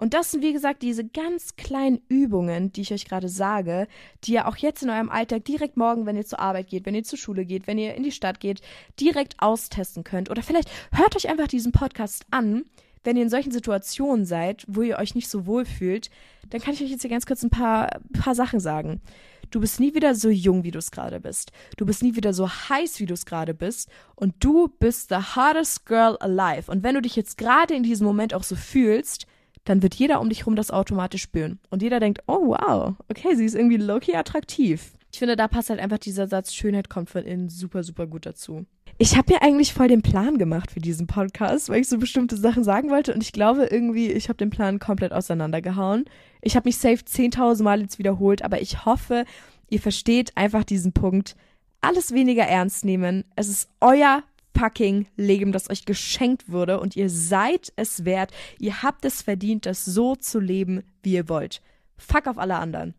Und 0.00 0.14
das 0.14 0.30
sind, 0.30 0.42
wie 0.42 0.54
gesagt, 0.54 0.80
diese 0.80 1.06
ganz 1.06 1.56
kleinen 1.56 2.00
Übungen, 2.08 2.72
die 2.72 2.80
ich 2.80 2.90
euch 2.90 3.04
gerade 3.04 3.28
sage, 3.28 3.86
die 4.24 4.32
ihr 4.32 4.48
auch 4.48 4.56
jetzt 4.56 4.82
in 4.82 4.88
eurem 4.88 5.10
Alltag 5.10 5.44
direkt 5.44 5.76
morgen, 5.76 6.06
wenn 6.06 6.16
ihr 6.16 6.24
zur 6.24 6.40
Arbeit 6.40 6.68
geht, 6.68 6.86
wenn 6.86 6.94
ihr 6.94 7.04
zur 7.04 7.18
Schule 7.18 7.44
geht, 7.44 7.66
wenn 7.66 7.76
ihr 7.76 7.94
in 7.94 8.02
die 8.02 8.10
Stadt 8.10 8.40
geht, 8.40 8.62
direkt 8.98 9.34
austesten 9.40 10.02
könnt. 10.02 10.30
Oder 10.30 10.42
vielleicht 10.42 10.70
hört 10.90 11.16
euch 11.16 11.28
einfach 11.28 11.48
diesen 11.48 11.72
Podcast 11.72 12.24
an, 12.30 12.64
wenn 13.04 13.18
ihr 13.18 13.24
in 13.24 13.28
solchen 13.28 13.52
Situationen 13.52 14.24
seid, 14.24 14.64
wo 14.66 14.80
ihr 14.80 14.96
euch 14.96 15.14
nicht 15.14 15.28
so 15.28 15.44
wohl 15.44 15.66
fühlt, 15.66 16.08
dann 16.48 16.62
kann 16.62 16.72
ich 16.72 16.82
euch 16.82 16.90
jetzt 16.90 17.02
hier 17.02 17.10
ganz 17.10 17.26
kurz 17.26 17.42
ein 17.42 17.50
paar, 17.50 18.00
paar 18.18 18.34
Sachen 18.34 18.58
sagen. 18.58 19.02
Du 19.50 19.60
bist 19.60 19.80
nie 19.80 19.94
wieder 19.94 20.14
so 20.14 20.30
jung, 20.30 20.64
wie 20.64 20.70
du 20.70 20.78
es 20.78 20.92
gerade 20.92 21.20
bist. 21.20 21.52
Du 21.76 21.84
bist 21.84 22.02
nie 22.02 22.16
wieder 22.16 22.32
so 22.32 22.48
heiß, 22.48 23.00
wie 23.00 23.06
du 23.06 23.12
es 23.12 23.26
gerade 23.26 23.52
bist. 23.52 23.90
Und 24.14 24.34
du 24.40 24.68
bist 24.78 25.10
the 25.10 25.16
hardest 25.16 25.84
girl 25.84 26.16
alive. 26.20 26.72
Und 26.72 26.84
wenn 26.84 26.94
du 26.94 27.02
dich 27.02 27.16
jetzt 27.16 27.36
gerade 27.36 27.74
in 27.74 27.82
diesem 27.82 28.06
Moment 28.06 28.32
auch 28.32 28.44
so 28.44 28.56
fühlst, 28.56 29.26
dann 29.70 29.82
wird 29.82 29.94
jeder 29.94 30.20
um 30.20 30.28
dich 30.28 30.46
rum 30.46 30.56
das 30.56 30.70
automatisch 30.70 31.22
spüren. 31.22 31.60
Und 31.70 31.80
jeder 31.80 32.00
denkt, 32.00 32.22
oh 32.26 32.48
wow, 32.48 32.94
okay, 33.08 33.34
sie 33.36 33.44
ist 33.44 33.54
irgendwie 33.54 33.76
low-key 33.76 34.16
attraktiv. 34.16 34.92
Ich 35.12 35.18
finde, 35.18 35.36
da 35.36 35.48
passt 35.48 35.70
halt 35.70 35.80
einfach 35.80 35.98
dieser 35.98 36.26
Satz, 36.26 36.52
Schönheit 36.52 36.90
kommt 36.90 37.08
von 37.08 37.24
innen 37.24 37.48
super, 37.48 37.82
super 37.82 38.06
gut 38.06 38.26
dazu. 38.26 38.66
Ich 38.98 39.16
habe 39.16 39.32
mir 39.32 39.42
eigentlich 39.42 39.72
voll 39.72 39.88
den 39.88 40.02
Plan 40.02 40.38
gemacht 40.38 40.72
für 40.72 40.80
diesen 40.80 41.06
Podcast, 41.06 41.68
weil 41.68 41.80
ich 41.80 41.88
so 41.88 41.98
bestimmte 41.98 42.36
Sachen 42.36 42.64
sagen 42.64 42.90
wollte 42.90 43.14
und 43.14 43.22
ich 43.22 43.32
glaube 43.32 43.66
irgendwie, 43.66 44.10
ich 44.10 44.28
habe 44.28 44.36
den 44.36 44.50
Plan 44.50 44.78
komplett 44.78 45.12
auseinandergehauen. 45.12 46.04
Ich 46.42 46.56
habe 46.56 46.68
mich 46.68 46.76
safe 46.76 47.02
10.000 47.02 47.62
Mal 47.62 47.80
jetzt 47.80 47.98
wiederholt, 47.98 48.42
aber 48.42 48.60
ich 48.60 48.84
hoffe, 48.84 49.24
ihr 49.68 49.80
versteht 49.80 50.36
einfach 50.36 50.64
diesen 50.64 50.92
Punkt. 50.92 51.36
Alles 51.80 52.12
weniger 52.12 52.44
ernst 52.44 52.84
nehmen. 52.84 53.24
Es 53.36 53.48
ist 53.48 53.70
euer 53.80 54.22
fucking 54.56 55.06
Leben, 55.16 55.52
das 55.52 55.70
euch 55.70 55.84
geschenkt 55.84 56.50
wurde 56.50 56.80
und 56.80 56.96
ihr 56.96 57.08
seid 57.08 57.72
es 57.76 58.04
wert. 58.04 58.32
Ihr 58.58 58.82
habt 58.82 59.04
es 59.04 59.22
verdient, 59.22 59.66
das 59.66 59.84
so 59.84 60.16
zu 60.16 60.40
leben, 60.40 60.82
wie 61.02 61.14
ihr 61.14 61.28
wollt. 61.28 61.62
Fuck 61.96 62.26
auf 62.26 62.38
alle 62.38 62.56
anderen. 62.56 62.94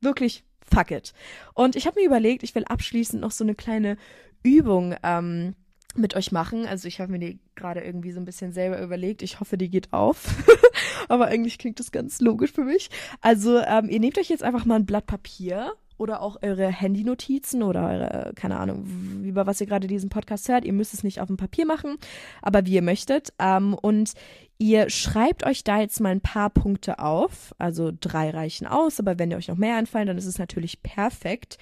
Wirklich, 0.00 0.44
fuck 0.72 0.90
it. 0.90 1.12
Und 1.54 1.76
ich 1.76 1.86
habe 1.86 2.00
mir 2.00 2.06
überlegt, 2.06 2.42
ich 2.42 2.54
will 2.54 2.64
abschließend 2.64 3.20
noch 3.20 3.32
so 3.32 3.44
eine 3.44 3.54
kleine 3.54 3.96
Übung 4.42 4.94
ähm, 5.02 5.54
mit 5.96 6.14
euch 6.14 6.32
machen. 6.32 6.66
Also 6.66 6.86
ich 6.88 7.00
habe 7.00 7.12
mir 7.12 7.18
die 7.18 7.40
gerade 7.54 7.80
irgendwie 7.80 8.12
so 8.12 8.20
ein 8.20 8.24
bisschen 8.24 8.52
selber 8.52 8.80
überlegt. 8.80 9.22
Ich 9.22 9.40
hoffe, 9.40 9.58
die 9.58 9.70
geht 9.70 9.92
auf. 9.92 10.34
Aber 11.08 11.26
eigentlich 11.26 11.58
klingt 11.58 11.80
das 11.80 11.90
ganz 11.92 12.20
logisch 12.20 12.52
für 12.52 12.64
mich. 12.64 12.90
Also 13.20 13.58
ähm, 13.58 13.88
ihr 13.88 14.00
nehmt 14.00 14.18
euch 14.18 14.28
jetzt 14.28 14.42
einfach 14.42 14.64
mal 14.64 14.76
ein 14.76 14.86
Blatt 14.86 15.06
Papier 15.06 15.74
oder 15.98 16.22
auch 16.22 16.36
eure 16.42 16.68
Handynotizen 16.68 17.62
oder 17.62 17.88
eure, 17.88 18.32
keine 18.34 18.58
Ahnung, 18.58 18.86
über 19.24 19.46
was 19.46 19.60
ihr 19.60 19.66
gerade 19.66 19.86
diesen 19.86 20.08
Podcast 20.08 20.48
hört. 20.48 20.64
Ihr 20.64 20.72
müsst 20.72 20.94
es 20.94 21.04
nicht 21.04 21.20
auf 21.20 21.26
dem 21.26 21.36
Papier 21.36 21.66
machen, 21.66 21.96
aber 22.40 22.64
wie 22.64 22.74
ihr 22.74 22.82
möchtet. 22.82 23.32
Ähm, 23.38 23.74
und 23.74 24.14
ihr 24.58 24.88
schreibt 24.88 25.44
euch 25.44 25.64
da 25.64 25.80
jetzt 25.80 26.00
mal 26.00 26.10
ein 26.10 26.20
paar 26.20 26.50
Punkte 26.50 26.98
auf. 27.00 27.54
Also 27.58 27.92
drei 27.98 28.30
reichen 28.30 28.66
aus, 28.66 28.98
aber 29.00 29.18
wenn 29.18 29.30
ihr 29.30 29.36
euch 29.36 29.48
noch 29.48 29.56
mehr 29.56 29.76
einfallen, 29.76 30.06
dann 30.06 30.18
ist 30.18 30.26
es 30.26 30.38
natürlich 30.38 30.82
perfekt. 30.82 31.58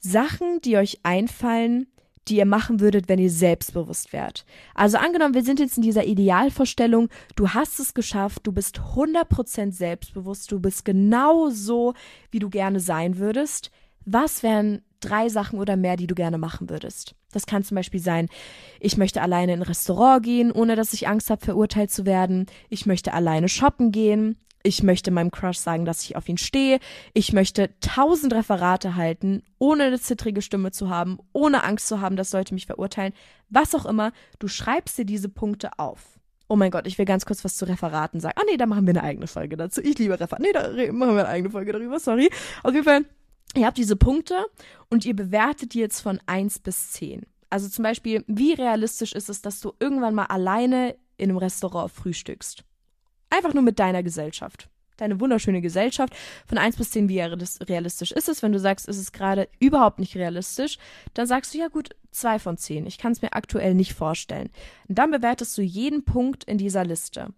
Sachen, 0.00 0.60
die 0.62 0.76
euch 0.76 1.00
einfallen, 1.02 1.86
die 2.28 2.36
ihr 2.36 2.46
machen 2.46 2.80
würdet, 2.80 3.08
wenn 3.08 3.18
ihr 3.18 3.30
selbstbewusst 3.30 4.12
wärt. 4.12 4.44
Also 4.74 4.98
angenommen, 4.98 5.34
wir 5.34 5.44
sind 5.44 5.60
jetzt 5.60 5.76
in 5.76 5.82
dieser 5.82 6.04
Idealvorstellung, 6.04 7.08
du 7.36 7.50
hast 7.50 7.78
es 7.80 7.94
geschafft, 7.94 8.40
du 8.44 8.52
bist 8.52 8.78
100% 8.78 9.72
selbstbewusst, 9.72 10.50
du 10.50 10.60
bist 10.60 10.84
genau 10.84 11.50
so, 11.50 11.94
wie 12.30 12.38
du 12.38 12.50
gerne 12.50 12.80
sein 12.80 13.18
würdest. 13.18 13.70
Was 14.04 14.42
wären 14.42 14.82
drei 15.00 15.28
Sachen 15.28 15.58
oder 15.58 15.76
mehr, 15.76 15.96
die 15.96 16.06
du 16.06 16.14
gerne 16.14 16.38
machen 16.38 16.70
würdest? 16.70 17.14
Das 17.32 17.46
kann 17.46 17.64
zum 17.64 17.74
Beispiel 17.74 18.00
sein, 18.00 18.28
ich 18.80 18.96
möchte 18.96 19.20
alleine 19.20 19.54
in 19.54 19.60
ein 19.60 19.66
Restaurant 19.66 20.22
gehen, 20.22 20.52
ohne 20.52 20.76
dass 20.76 20.92
ich 20.92 21.08
Angst 21.08 21.30
habe, 21.30 21.44
verurteilt 21.44 21.90
zu 21.90 22.06
werden. 22.06 22.46
Ich 22.68 22.86
möchte 22.86 23.12
alleine 23.12 23.48
shoppen 23.48 23.92
gehen 23.92 24.36
ich 24.66 24.82
möchte 24.82 25.10
meinem 25.10 25.30
Crush 25.30 25.58
sagen, 25.58 25.84
dass 25.84 26.02
ich 26.02 26.16
auf 26.16 26.28
ihn 26.28 26.38
stehe. 26.38 26.80
Ich 27.12 27.34
möchte 27.34 27.70
tausend 27.80 28.32
Referate 28.32 28.96
halten, 28.96 29.42
ohne 29.58 29.84
eine 29.84 30.00
zittrige 30.00 30.40
Stimme 30.40 30.72
zu 30.72 30.88
haben, 30.88 31.18
ohne 31.34 31.64
Angst 31.64 31.86
zu 31.86 32.00
haben, 32.00 32.16
dass 32.16 32.32
Leute 32.32 32.54
mich 32.54 32.64
verurteilen. 32.66 33.12
Was 33.50 33.74
auch 33.74 33.84
immer. 33.84 34.12
Du 34.38 34.48
schreibst 34.48 34.96
dir 34.96 35.04
diese 35.04 35.28
Punkte 35.28 35.78
auf. 35.78 36.18
Oh 36.48 36.56
mein 36.56 36.70
Gott, 36.70 36.86
ich 36.86 36.96
will 36.96 37.04
ganz 37.04 37.26
kurz 37.26 37.44
was 37.44 37.56
zu 37.56 37.66
Referaten 37.66 38.20
sagen. 38.20 38.38
Ah 38.38 38.44
nee, 38.50 38.56
da 38.56 38.64
machen 38.64 38.86
wir 38.86 38.92
eine 38.92 39.02
eigene 39.02 39.26
Folge 39.26 39.56
dazu. 39.58 39.82
Ich 39.82 39.98
liebe 39.98 40.18
Referate. 40.18 40.42
Nee, 40.42 40.52
da 40.52 40.70
machen 40.92 41.14
wir 41.14 41.20
eine 41.20 41.28
eigene 41.28 41.50
Folge 41.50 41.72
darüber. 41.72 42.00
Sorry. 42.00 42.30
Auf 42.62 42.72
jeden 42.72 42.84
Fall, 42.84 43.04
ihr 43.54 43.66
habt 43.66 43.76
diese 43.76 43.96
Punkte 43.96 44.46
und 44.88 45.04
ihr 45.04 45.14
bewertet 45.14 45.74
die 45.74 45.80
jetzt 45.80 46.00
von 46.00 46.20
eins 46.24 46.58
bis 46.58 46.90
zehn. 46.90 47.26
Also 47.50 47.68
zum 47.68 47.82
Beispiel, 47.82 48.24
wie 48.28 48.54
realistisch 48.54 49.12
ist 49.12 49.28
es, 49.28 49.42
dass 49.42 49.60
du 49.60 49.74
irgendwann 49.78 50.14
mal 50.14 50.26
alleine 50.26 50.96
in 51.18 51.28
einem 51.28 51.36
Restaurant 51.36 51.92
frühstückst? 51.92 52.64
Einfach 53.34 53.54
nur 53.54 53.62
mit 53.62 53.78
deiner 53.78 54.02
Gesellschaft. 54.02 54.68
Deine 54.96 55.18
wunderschöne 55.18 55.60
Gesellschaft. 55.60 56.14
Von 56.46 56.58
1 56.58 56.76
bis 56.76 56.92
10, 56.92 57.08
wie 57.08 57.20
realistisch 57.20 58.12
ist 58.12 58.28
es? 58.28 58.42
Wenn 58.42 58.52
du 58.52 58.60
sagst, 58.60 58.88
es 58.88 58.96
ist 58.96 59.12
gerade 59.12 59.48
überhaupt 59.58 59.98
nicht 59.98 60.16
realistisch, 60.16 60.78
dann 61.14 61.26
sagst 61.26 61.52
du, 61.52 61.58
ja 61.58 61.68
gut, 61.68 61.90
2 62.12 62.38
von 62.38 62.56
10. 62.56 62.86
Ich 62.86 62.98
kann 62.98 63.12
es 63.12 63.22
mir 63.22 63.32
aktuell 63.32 63.74
nicht 63.74 63.94
vorstellen. 63.94 64.50
Und 64.88 64.98
dann 64.98 65.10
bewertest 65.10 65.58
du 65.58 65.62
jeden 65.62 66.04
Punkt 66.04 66.44
in 66.44 66.58
dieser 66.58 66.84
Liste. 66.84 67.30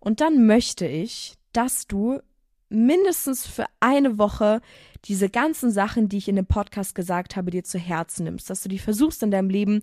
Und 0.00 0.20
dann 0.20 0.46
möchte 0.46 0.86
ich, 0.86 1.34
dass 1.52 1.86
du 1.86 2.20
mindestens 2.68 3.46
für 3.46 3.66
eine 3.78 4.18
Woche 4.18 4.60
diese 5.04 5.28
ganzen 5.28 5.70
Sachen, 5.70 6.08
die 6.08 6.18
ich 6.18 6.28
in 6.28 6.36
dem 6.36 6.46
Podcast 6.46 6.96
gesagt 6.96 7.36
habe, 7.36 7.52
dir 7.52 7.62
zu 7.62 7.78
Herzen 7.78 8.24
nimmst, 8.24 8.50
dass 8.50 8.62
du 8.62 8.68
die 8.68 8.78
versuchst 8.78 9.22
in 9.22 9.30
deinem 9.30 9.50
Leben 9.50 9.82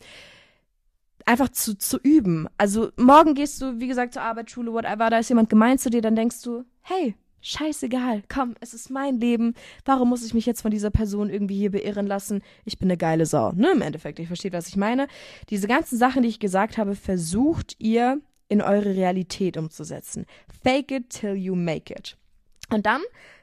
einfach 1.26 1.50
zu, 1.50 1.78
zu 1.78 1.98
üben. 2.00 2.48
Also 2.58 2.92
morgen 2.98 3.34
gehst 3.34 3.62
du, 3.62 3.80
wie 3.80 3.88
gesagt, 3.88 4.14
zur 4.14 4.22
Arbeit, 4.22 4.52
Schule, 4.52 4.74
whatever, 4.74 5.10
da 5.10 5.20
ist 5.20 5.30
jemand 5.30 5.50
gemein 5.50 5.78
zu 5.78 5.90
dir, 5.90 6.02
dann 6.02 6.16
denkst 6.16 6.42
du, 6.42 6.64
hey, 6.82 7.16
scheißegal, 7.42 8.24
komm, 8.30 8.56
es 8.60 8.74
ist 8.74 8.90
mein 8.90 9.20
Leben. 9.20 9.56
Warum 9.86 10.10
muss 10.10 10.26
ich 10.26 10.34
mich 10.34 10.46
jetzt 10.46 10.62
von 10.62 10.72
dieser 10.72 10.92
Person 10.92 11.30
irgendwie 11.30 11.58
hier 11.58 11.72
beirren 11.72 12.08
lassen? 12.08 12.42
Ich 12.66 12.78
bin 12.78 12.88
eine 12.88 12.98
geile 12.98 13.26
Sau, 13.26 13.52
ne? 13.54 13.72
Im 13.72 13.82
Endeffekt, 13.82 14.20
ich 14.20 14.28
verstehe, 14.28 14.54
was 14.54 14.68
ich 14.68 14.78
meine. 14.78 15.08
Diese 15.50 15.68
ganzen 15.68 15.98
Sachen, 15.98 16.24
die 16.24 16.30
ich 16.30 16.40
gesagt 16.40 16.78
habe, 16.78 16.96
versucht 16.96 17.76
ihr 17.80 18.20
in 18.48 18.62
eure 18.62 18.96
Realität 18.96 19.58
umzusetzen. 19.58 20.26
Fake 20.64 20.92
it 20.92 21.10
till 21.10 21.34
you 21.34 21.56
make 21.56 21.94
it. 21.94 22.18
Und 22.70 22.86
dann, 22.86 23.02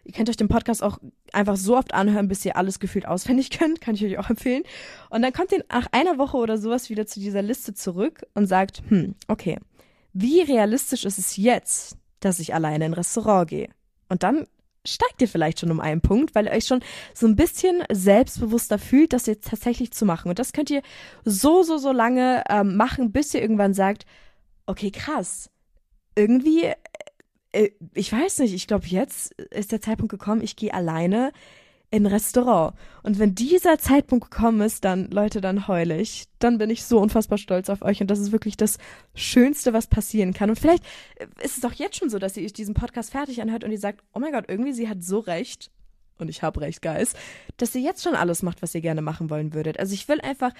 ihr 0.08 0.14
könnt 0.14 0.30
euch 0.30 0.38
den 0.38 0.48
Podcast 0.48 0.82
auch 0.82 0.98
einfach 1.34 1.56
so 1.56 1.76
oft 1.76 1.92
anhören, 1.92 2.28
bis 2.28 2.44
ihr 2.44 2.56
alles 2.56 2.80
gefühlt 2.80 3.06
auswendig 3.06 3.50
könnt, 3.58 3.80
kann 3.80 3.94
ich 3.94 4.04
euch 4.04 4.18
auch 4.18 4.30
empfehlen. 4.30 4.62
Und 5.10 5.22
dann 5.22 5.34
kommt 5.34 5.52
ihr 5.52 5.64
nach 5.70 5.86
einer 5.92 6.16
Woche 6.18 6.38
oder 6.38 6.56
sowas 6.56 6.88
wieder 6.88 7.06
zu 7.06 7.20
dieser 7.20 7.42
Liste 7.42 7.74
zurück 7.74 8.26
und 8.34 8.46
sagt, 8.46 8.82
hm, 8.88 9.14
okay, 9.28 9.58
wie 10.14 10.40
realistisch 10.40 11.04
ist 11.04 11.18
es 11.18 11.36
jetzt, 11.36 11.96
dass 12.20 12.40
ich 12.40 12.54
alleine 12.54 12.86
in 12.86 12.92
ein 12.92 12.94
Restaurant 12.94 13.50
gehe? 13.50 13.68
Und 14.08 14.22
dann 14.22 14.46
steigt 14.86 15.20
ihr 15.20 15.28
vielleicht 15.28 15.60
schon 15.60 15.70
um 15.70 15.80
einen 15.80 16.00
Punkt, 16.00 16.34
weil 16.34 16.46
ihr 16.46 16.52
euch 16.52 16.64
schon 16.64 16.80
so 17.12 17.26
ein 17.26 17.36
bisschen 17.36 17.82
selbstbewusster 17.92 18.78
fühlt, 18.78 19.12
das 19.12 19.26
jetzt 19.26 19.50
tatsächlich 19.50 19.92
zu 19.92 20.06
machen. 20.06 20.30
Und 20.30 20.38
das 20.38 20.54
könnt 20.54 20.70
ihr 20.70 20.80
so, 21.26 21.62
so, 21.62 21.76
so 21.76 21.92
lange 21.92 22.44
ähm, 22.48 22.76
machen, 22.76 23.12
bis 23.12 23.34
ihr 23.34 23.42
irgendwann 23.42 23.74
sagt, 23.74 24.06
okay, 24.64 24.90
krass. 24.90 25.50
Irgendwie 26.14 26.72
ich 27.94 28.12
weiß 28.12 28.40
nicht, 28.40 28.54
ich 28.54 28.66
glaube, 28.66 28.86
jetzt 28.86 29.32
ist 29.50 29.72
der 29.72 29.80
Zeitpunkt 29.80 30.10
gekommen, 30.10 30.42
ich 30.42 30.56
gehe 30.56 30.72
alleine 30.74 31.32
in 31.90 32.04
ein 32.04 32.12
Restaurant. 32.12 32.74
Und 33.02 33.18
wenn 33.18 33.34
dieser 33.34 33.78
Zeitpunkt 33.78 34.30
gekommen 34.30 34.60
ist, 34.60 34.84
dann, 34.84 35.10
Leute, 35.10 35.40
dann 35.40 35.68
heule 35.68 35.98
ich. 35.98 36.26
Dann 36.38 36.58
bin 36.58 36.68
ich 36.68 36.84
so 36.84 37.00
unfassbar 37.00 37.38
stolz 37.38 37.70
auf 37.70 37.80
euch. 37.80 38.02
Und 38.02 38.10
das 38.10 38.18
ist 38.18 38.30
wirklich 38.30 38.58
das 38.58 38.76
Schönste, 39.14 39.72
was 39.72 39.86
passieren 39.86 40.34
kann. 40.34 40.50
Und 40.50 40.58
vielleicht 40.58 40.84
ist 41.42 41.56
es 41.56 41.64
auch 41.64 41.72
jetzt 41.72 41.96
schon 41.96 42.10
so, 42.10 42.18
dass 42.18 42.36
ihr 42.36 42.44
euch 42.44 42.52
diesen 42.52 42.74
Podcast 42.74 43.10
fertig 43.10 43.40
anhört 43.40 43.64
und 43.64 43.72
ihr 43.72 43.78
sagt, 43.78 44.02
oh 44.12 44.18
mein 44.18 44.32
Gott, 44.32 44.44
irgendwie, 44.48 44.74
sie 44.74 44.88
hat 44.88 45.02
so 45.02 45.18
recht. 45.18 45.70
Und 46.18 46.28
ich 46.28 46.42
habe 46.42 46.60
recht, 46.60 46.82
Guys. 46.82 47.14
Dass 47.56 47.74
ihr 47.74 47.80
jetzt 47.80 48.02
schon 48.02 48.14
alles 48.14 48.42
macht, 48.42 48.60
was 48.60 48.74
ihr 48.74 48.82
gerne 48.82 49.00
machen 49.00 49.30
wollen 49.30 49.54
würdet. 49.54 49.78
Also 49.78 49.94
ich 49.94 50.08
will 50.08 50.20
einfach 50.20 50.52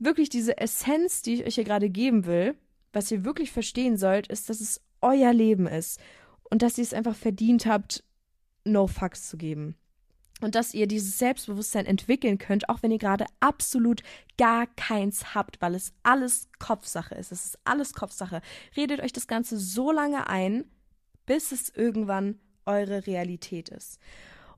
wirklich 0.00 0.30
diese 0.30 0.58
Essenz, 0.58 1.22
die 1.22 1.34
ich 1.34 1.46
euch 1.46 1.54
hier 1.54 1.64
gerade 1.64 1.90
geben 1.90 2.26
will, 2.26 2.56
was 2.92 3.10
ihr 3.12 3.24
wirklich 3.24 3.52
verstehen 3.52 3.96
sollt, 3.96 4.26
ist, 4.26 4.50
dass 4.50 4.60
es 4.60 4.80
euer 5.00 5.32
Leben 5.32 5.68
ist 5.68 6.00
und 6.52 6.60
dass 6.60 6.76
ihr 6.76 6.84
es 6.84 6.92
einfach 6.92 7.16
verdient 7.16 7.64
habt, 7.64 8.04
No 8.64 8.86
Fucks 8.86 9.26
zu 9.26 9.38
geben. 9.38 9.74
Und 10.42 10.54
dass 10.54 10.74
ihr 10.74 10.86
dieses 10.86 11.18
Selbstbewusstsein 11.18 11.86
entwickeln 11.86 12.36
könnt, 12.36 12.68
auch 12.68 12.82
wenn 12.82 12.90
ihr 12.90 12.98
gerade 12.98 13.24
absolut 13.40 14.02
gar 14.36 14.66
keins 14.76 15.34
habt, 15.34 15.62
weil 15.62 15.74
es 15.74 15.94
alles 16.02 16.50
Kopfsache 16.58 17.14
ist. 17.14 17.32
Es 17.32 17.46
ist 17.46 17.58
alles 17.64 17.94
Kopfsache. 17.94 18.42
Redet 18.76 19.00
euch 19.00 19.14
das 19.14 19.28
Ganze 19.28 19.56
so 19.56 19.92
lange 19.92 20.28
ein, 20.28 20.66
bis 21.24 21.52
es 21.52 21.70
irgendwann 21.70 22.38
eure 22.66 23.06
Realität 23.06 23.70
ist. 23.70 23.98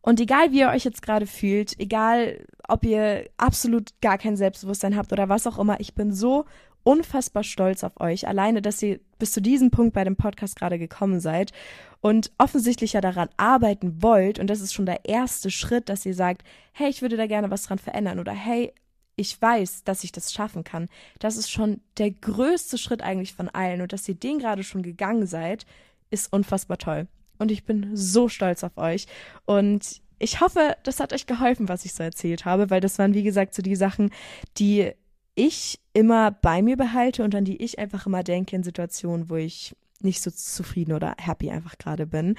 Und 0.00 0.18
egal 0.18 0.50
wie 0.50 0.58
ihr 0.58 0.70
euch 0.70 0.82
jetzt 0.82 1.00
gerade 1.00 1.28
fühlt, 1.28 1.78
egal 1.78 2.44
ob 2.66 2.84
ihr 2.84 3.30
absolut 3.36 3.90
gar 4.00 4.18
kein 4.18 4.36
Selbstbewusstsein 4.36 4.96
habt 4.96 5.12
oder 5.12 5.28
was 5.28 5.46
auch 5.46 5.60
immer, 5.60 5.78
ich 5.78 5.94
bin 5.94 6.12
so 6.12 6.44
unfassbar 6.84 7.42
stolz 7.42 7.82
auf 7.82 7.98
euch, 8.00 8.28
alleine, 8.28 8.62
dass 8.62 8.82
ihr 8.82 9.00
bis 9.18 9.32
zu 9.32 9.42
diesem 9.42 9.70
Punkt 9.70 9.94
bei 9.94 10.04
dem 10.04 10.16
Podcast 10.16 10.56
gerade 10.56 10.78
gekommen 10.78 11.18
seid 11.18 11.52
und 12.00 12.30
offensichtlich 12.38 12.92
ja 12.92 13.00
daran 13.00 13.30
arbeiten 13.36 14.02
wollt. 14.02 14.38
Und 14.38 14.48
das 14.48 14.60
ist 14.60 14.74
schon 14.74 14.86
der 14.86 15.06
erste 15.06 15.50
Schritt, 15.50 15.88
dass 15.88 16.06
ihr 16.06 16.14
sagt, 16.14 16.44
hey, 16.72 16.88
ich 16.90 17.02
würde 17.02 17.16
da 17.16 17.26
gerne 17.26 17.50
was 17.50 17.64
dran 17.64 17.78
verändern 17.78 18.20
oder 18.20 18.32
hey, 18.32 18.72
ich 19.16 19.40
weiß, 19.40 19.84
dass 19.84 20.04
ich 20.04 20.12
das 20.12 20.32
schaffen 20.32 20.64
kann. 20.64 20.88
Das 21.18 21.36
ist 21.36 21.50
schon 21.50 21.80
der 21.98 22.10
größte 22.10 22.78
Schritt 22.78 23.02
eigentlich 23.02 23.32
von 23.32 23.48
allen. 23.48 23.80
Und 23.80 23.92
dass 23.92 24.08
ihr 24.08 24.14
den 24.14 24.38
gerade 24.38 24.64
schon 24.64 24.82
gegangen 24.82 25.26
seid, 25.26 25.66
ist 26.10 26.32
unfassbar 26.32 26.78
toll. 26.78 27.06
Und 27.38 27.50
ich 27.50 27.64
bin 27.64 27.96
so 27.96 28.28
stolz 28.28 28.64
auf 28.64 28.76
euch. 28.76 29.06
Und 29.44 30.02
ich 30.18 30.40
hoffe, 30.40 30.76
das 30.82 31.00
hat 31.00 31.12
euch 31.12 31.26
geholfen, 31.26 31.68
was 31.68 31.84
ich 31.84 31.94
so 31.94 32.02
erzählt 32.02 32.44
habe, 32.44 32.70
weil 32.70 32.80
das 32.80 32.98
waren, 32.98 33.14
wie 33.14 33.22
gesagt, 33.22 33.54
so 33.54 33.62
die 33.62 33.76
Sachen, 33.76 34.10
die 34.58 34.92
ich 35.34 35.80
immer 35.92 36.30
bei 36.30 36.62
mir 36.62 36.76
behalte 36.76 37.24
und 37.24 37.34
an 37.34 37.44
die 37.44 37.62
ich 37.62 37.78
einfach 37.78 38.06
immer 38.06 38.22
denke 38.22 38.56
in 38.56 38.62
Situationen, 38.62 39.30
wo 39.30 39.36
ich 39.36 39.74
nicht 40.00 40.22
so 40.22 40.30
zufrieden 40.30 40.92
oder 40.92 41.14
happy 41.18 41.50
einfach 41.50 41.78
gerade 41.78 42.06
bin. 42.06 42.36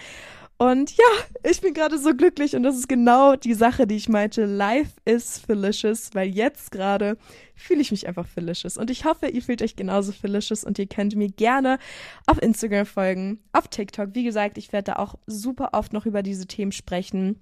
Und 0.58 0.96
ja, 0.96 1.04
ich 1.44 1.60
bin 1.60 1.74
gerade 1.74 1.98
so 1.98 2.16
glücklich 2.16 2.56
und 2.56 2.64
das 2.64 2.78
ist 2.78 2.88
genau 2.88 3.36
die 3.36 3.54
Sache, 3.54 3.88
die 3.88 3.98
ich 3.98 4.08
meinte. 4.08 4.46
Life 4.46 4.94
is 5.04 5.42
delicious, 5.42 6.12
weil 6.14 6.30
jetzt 6.30 6.72
gerade 6.72 7.18
fühle 7.56 7.82
ich 7.82 7.92
mich 7.92 8.08
einfach 8.08 8.26
delicious. 8.38 8.78
Und 8.78 8.90
ich 8.90 9.04
hoffe, 9.04 9.28
ihr 9.28 9.42
fühlt 9.42 9.62
euch 9.62 9.76
genauso 9.76 10.14
delicious 10.14 10.64
und 10.64 10.80
ihr 10.80 10.88
könnt 10.88 11.16
mir 11.16 11.30
gerne 11.30 11.78
auf 12.26 12.42
Instagram 12.42 12.86
folgen, 12.86 13.40
auf 13.52 13.68
TikTok. 13.68 14.10
Wie 14.14 14.24
gesagt, 14.24 14.58
ich 14.58 14.72
werde 14.72 14.94
da 14.94 14.96
auch 14.98 15.16
super 15.28 15.70
oft 15.74 15.92
noch 15.92 16.06
über 16.06 16.24
diese 16.24 16.48
Themen 16.48 16.72
sprechen. 16.72 17.42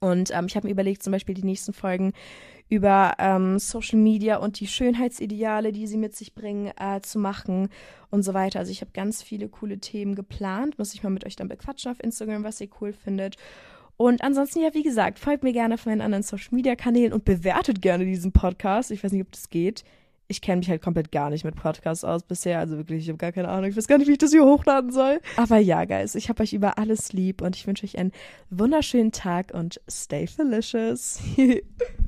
Und 0.00 0.30
ähm, 0.30 0.46
ich 0.46 0.56
habe 0.56 0.66
mir 0.66 0.72
überlegt, 0.72 1.02
zum 1.02 1.10
Beispiel 1.10 1.34
die 1.34 1.44
nächsten 1.44 1.74
Folgen 1.74 2.14
über 2.68 3.14
ähm, 3.18 3.58
Social 3.58 3.98
Media 3.98 4.38
und 4.38 4.60
die 4.60 4.66
Schönheitsideale, 4.66 5.72
die 5.72 5.86
sie 5.86 5.96
mit 5.96 6.16
sich 6.16 6.34
bringen, 6.34 6.72
äh, 6.78 7.00
zu 7.02 7.18
machen 7.18 7.68
und 8.10 8.22
so 8.22 8.34
weiter. 8.34 8.60
Also 8.60 8.72
ich 8.72 8.80
habe 8.80 8.90
ganz 8.92 9.22
viele 9.22 9.48
coole 9.48 9.78
Themen 9.78 10.14
geplant. 10.14 10.78
Muss 10.78 10.94
ich 10.94 11.02
mal 11.02 11.10
mit 11.10 11.26
euch 11.26 11.36
dann 11.36 11.48
bequatschen 11.48 11.92
auf 11.92 12.02
Instagram, 12.02 12.44
was 12.44 12.60
ihr 12.60 12.68
cool 12.80 12.92
findet. 12.92 13.36
Und 13.96 14.22
ansonsten, 14.22 14.60
ja, 14.60 14.74
wie 14.74 14.82
gesagt, 14.82 15.18
folgt 15.18 15.44
mir 15.44 15.52
gerne 15.52 15.74
auf 15.74 15.86
meinen 15.86 16.00
anderen 16.00 16.24
Social 16.24 16.54
Media 16.54 16.74
Kanälen 16.74 17.12
und 17.12 17.24
bewertet 17.24 17.80
gerne 17.80 18.04
diesen 18.04 18.32
Podcast. 18.32 18.90
Ich 18.90 19.04
weiß 19.04 19.12
nicht, 19.12 19.22
ob 19.22 19.30
das 19.30 19.50
geht 19.50 19.84
ich 20.26 20.40
kenne 20.40 20.58
mich 20.58 20.70
halt 20.70 20.82
komplett 20.82 21.12
gar 21.12 21.30
nicht 21.30 21.44
mit 21.44 21.54
Podcasts 21.54 22.04
aus 22.04 22.22
bisher. 22.22 22.58
Also 22.58 22.76
wirklich, 22.76 23.02
ich 23.02 23.08
habe 23.08 23.18
gar 23.18 23.32
keine 23.32 23.48
Ahnung. 23.48 23.68
Ich 23.68 23.76
weiß 23.76 23.86
gar 23.86 23.98
nicht, 23.98 24.08
wie 24.08 24.12
ich 24.12 24.18
das 24.18 24.30
hier 24.30 24.44
hochladen 24.44 24.90
soll. 24.90 25.20
Aber 25.36 25.58
ja, 25.58 25.84
Guys, 25.84 26.14
ich 26.14 26.28
habe 26.28 26.42
euch 26.42 26.52
über 26.52 26.78
alles 26.78 27.12
lieb 27.12 27.42
und 27.42 27.56
ich 27.56 27.66
wünsche 27.66 27.84
euch 27.84 27.98
einen 27.98 28.12
wunderschönen 28.50 29.12
Tag 29.12 29.52
und 29.52 29.80
stay 29.88 30.26
delicious. 30.38 31.20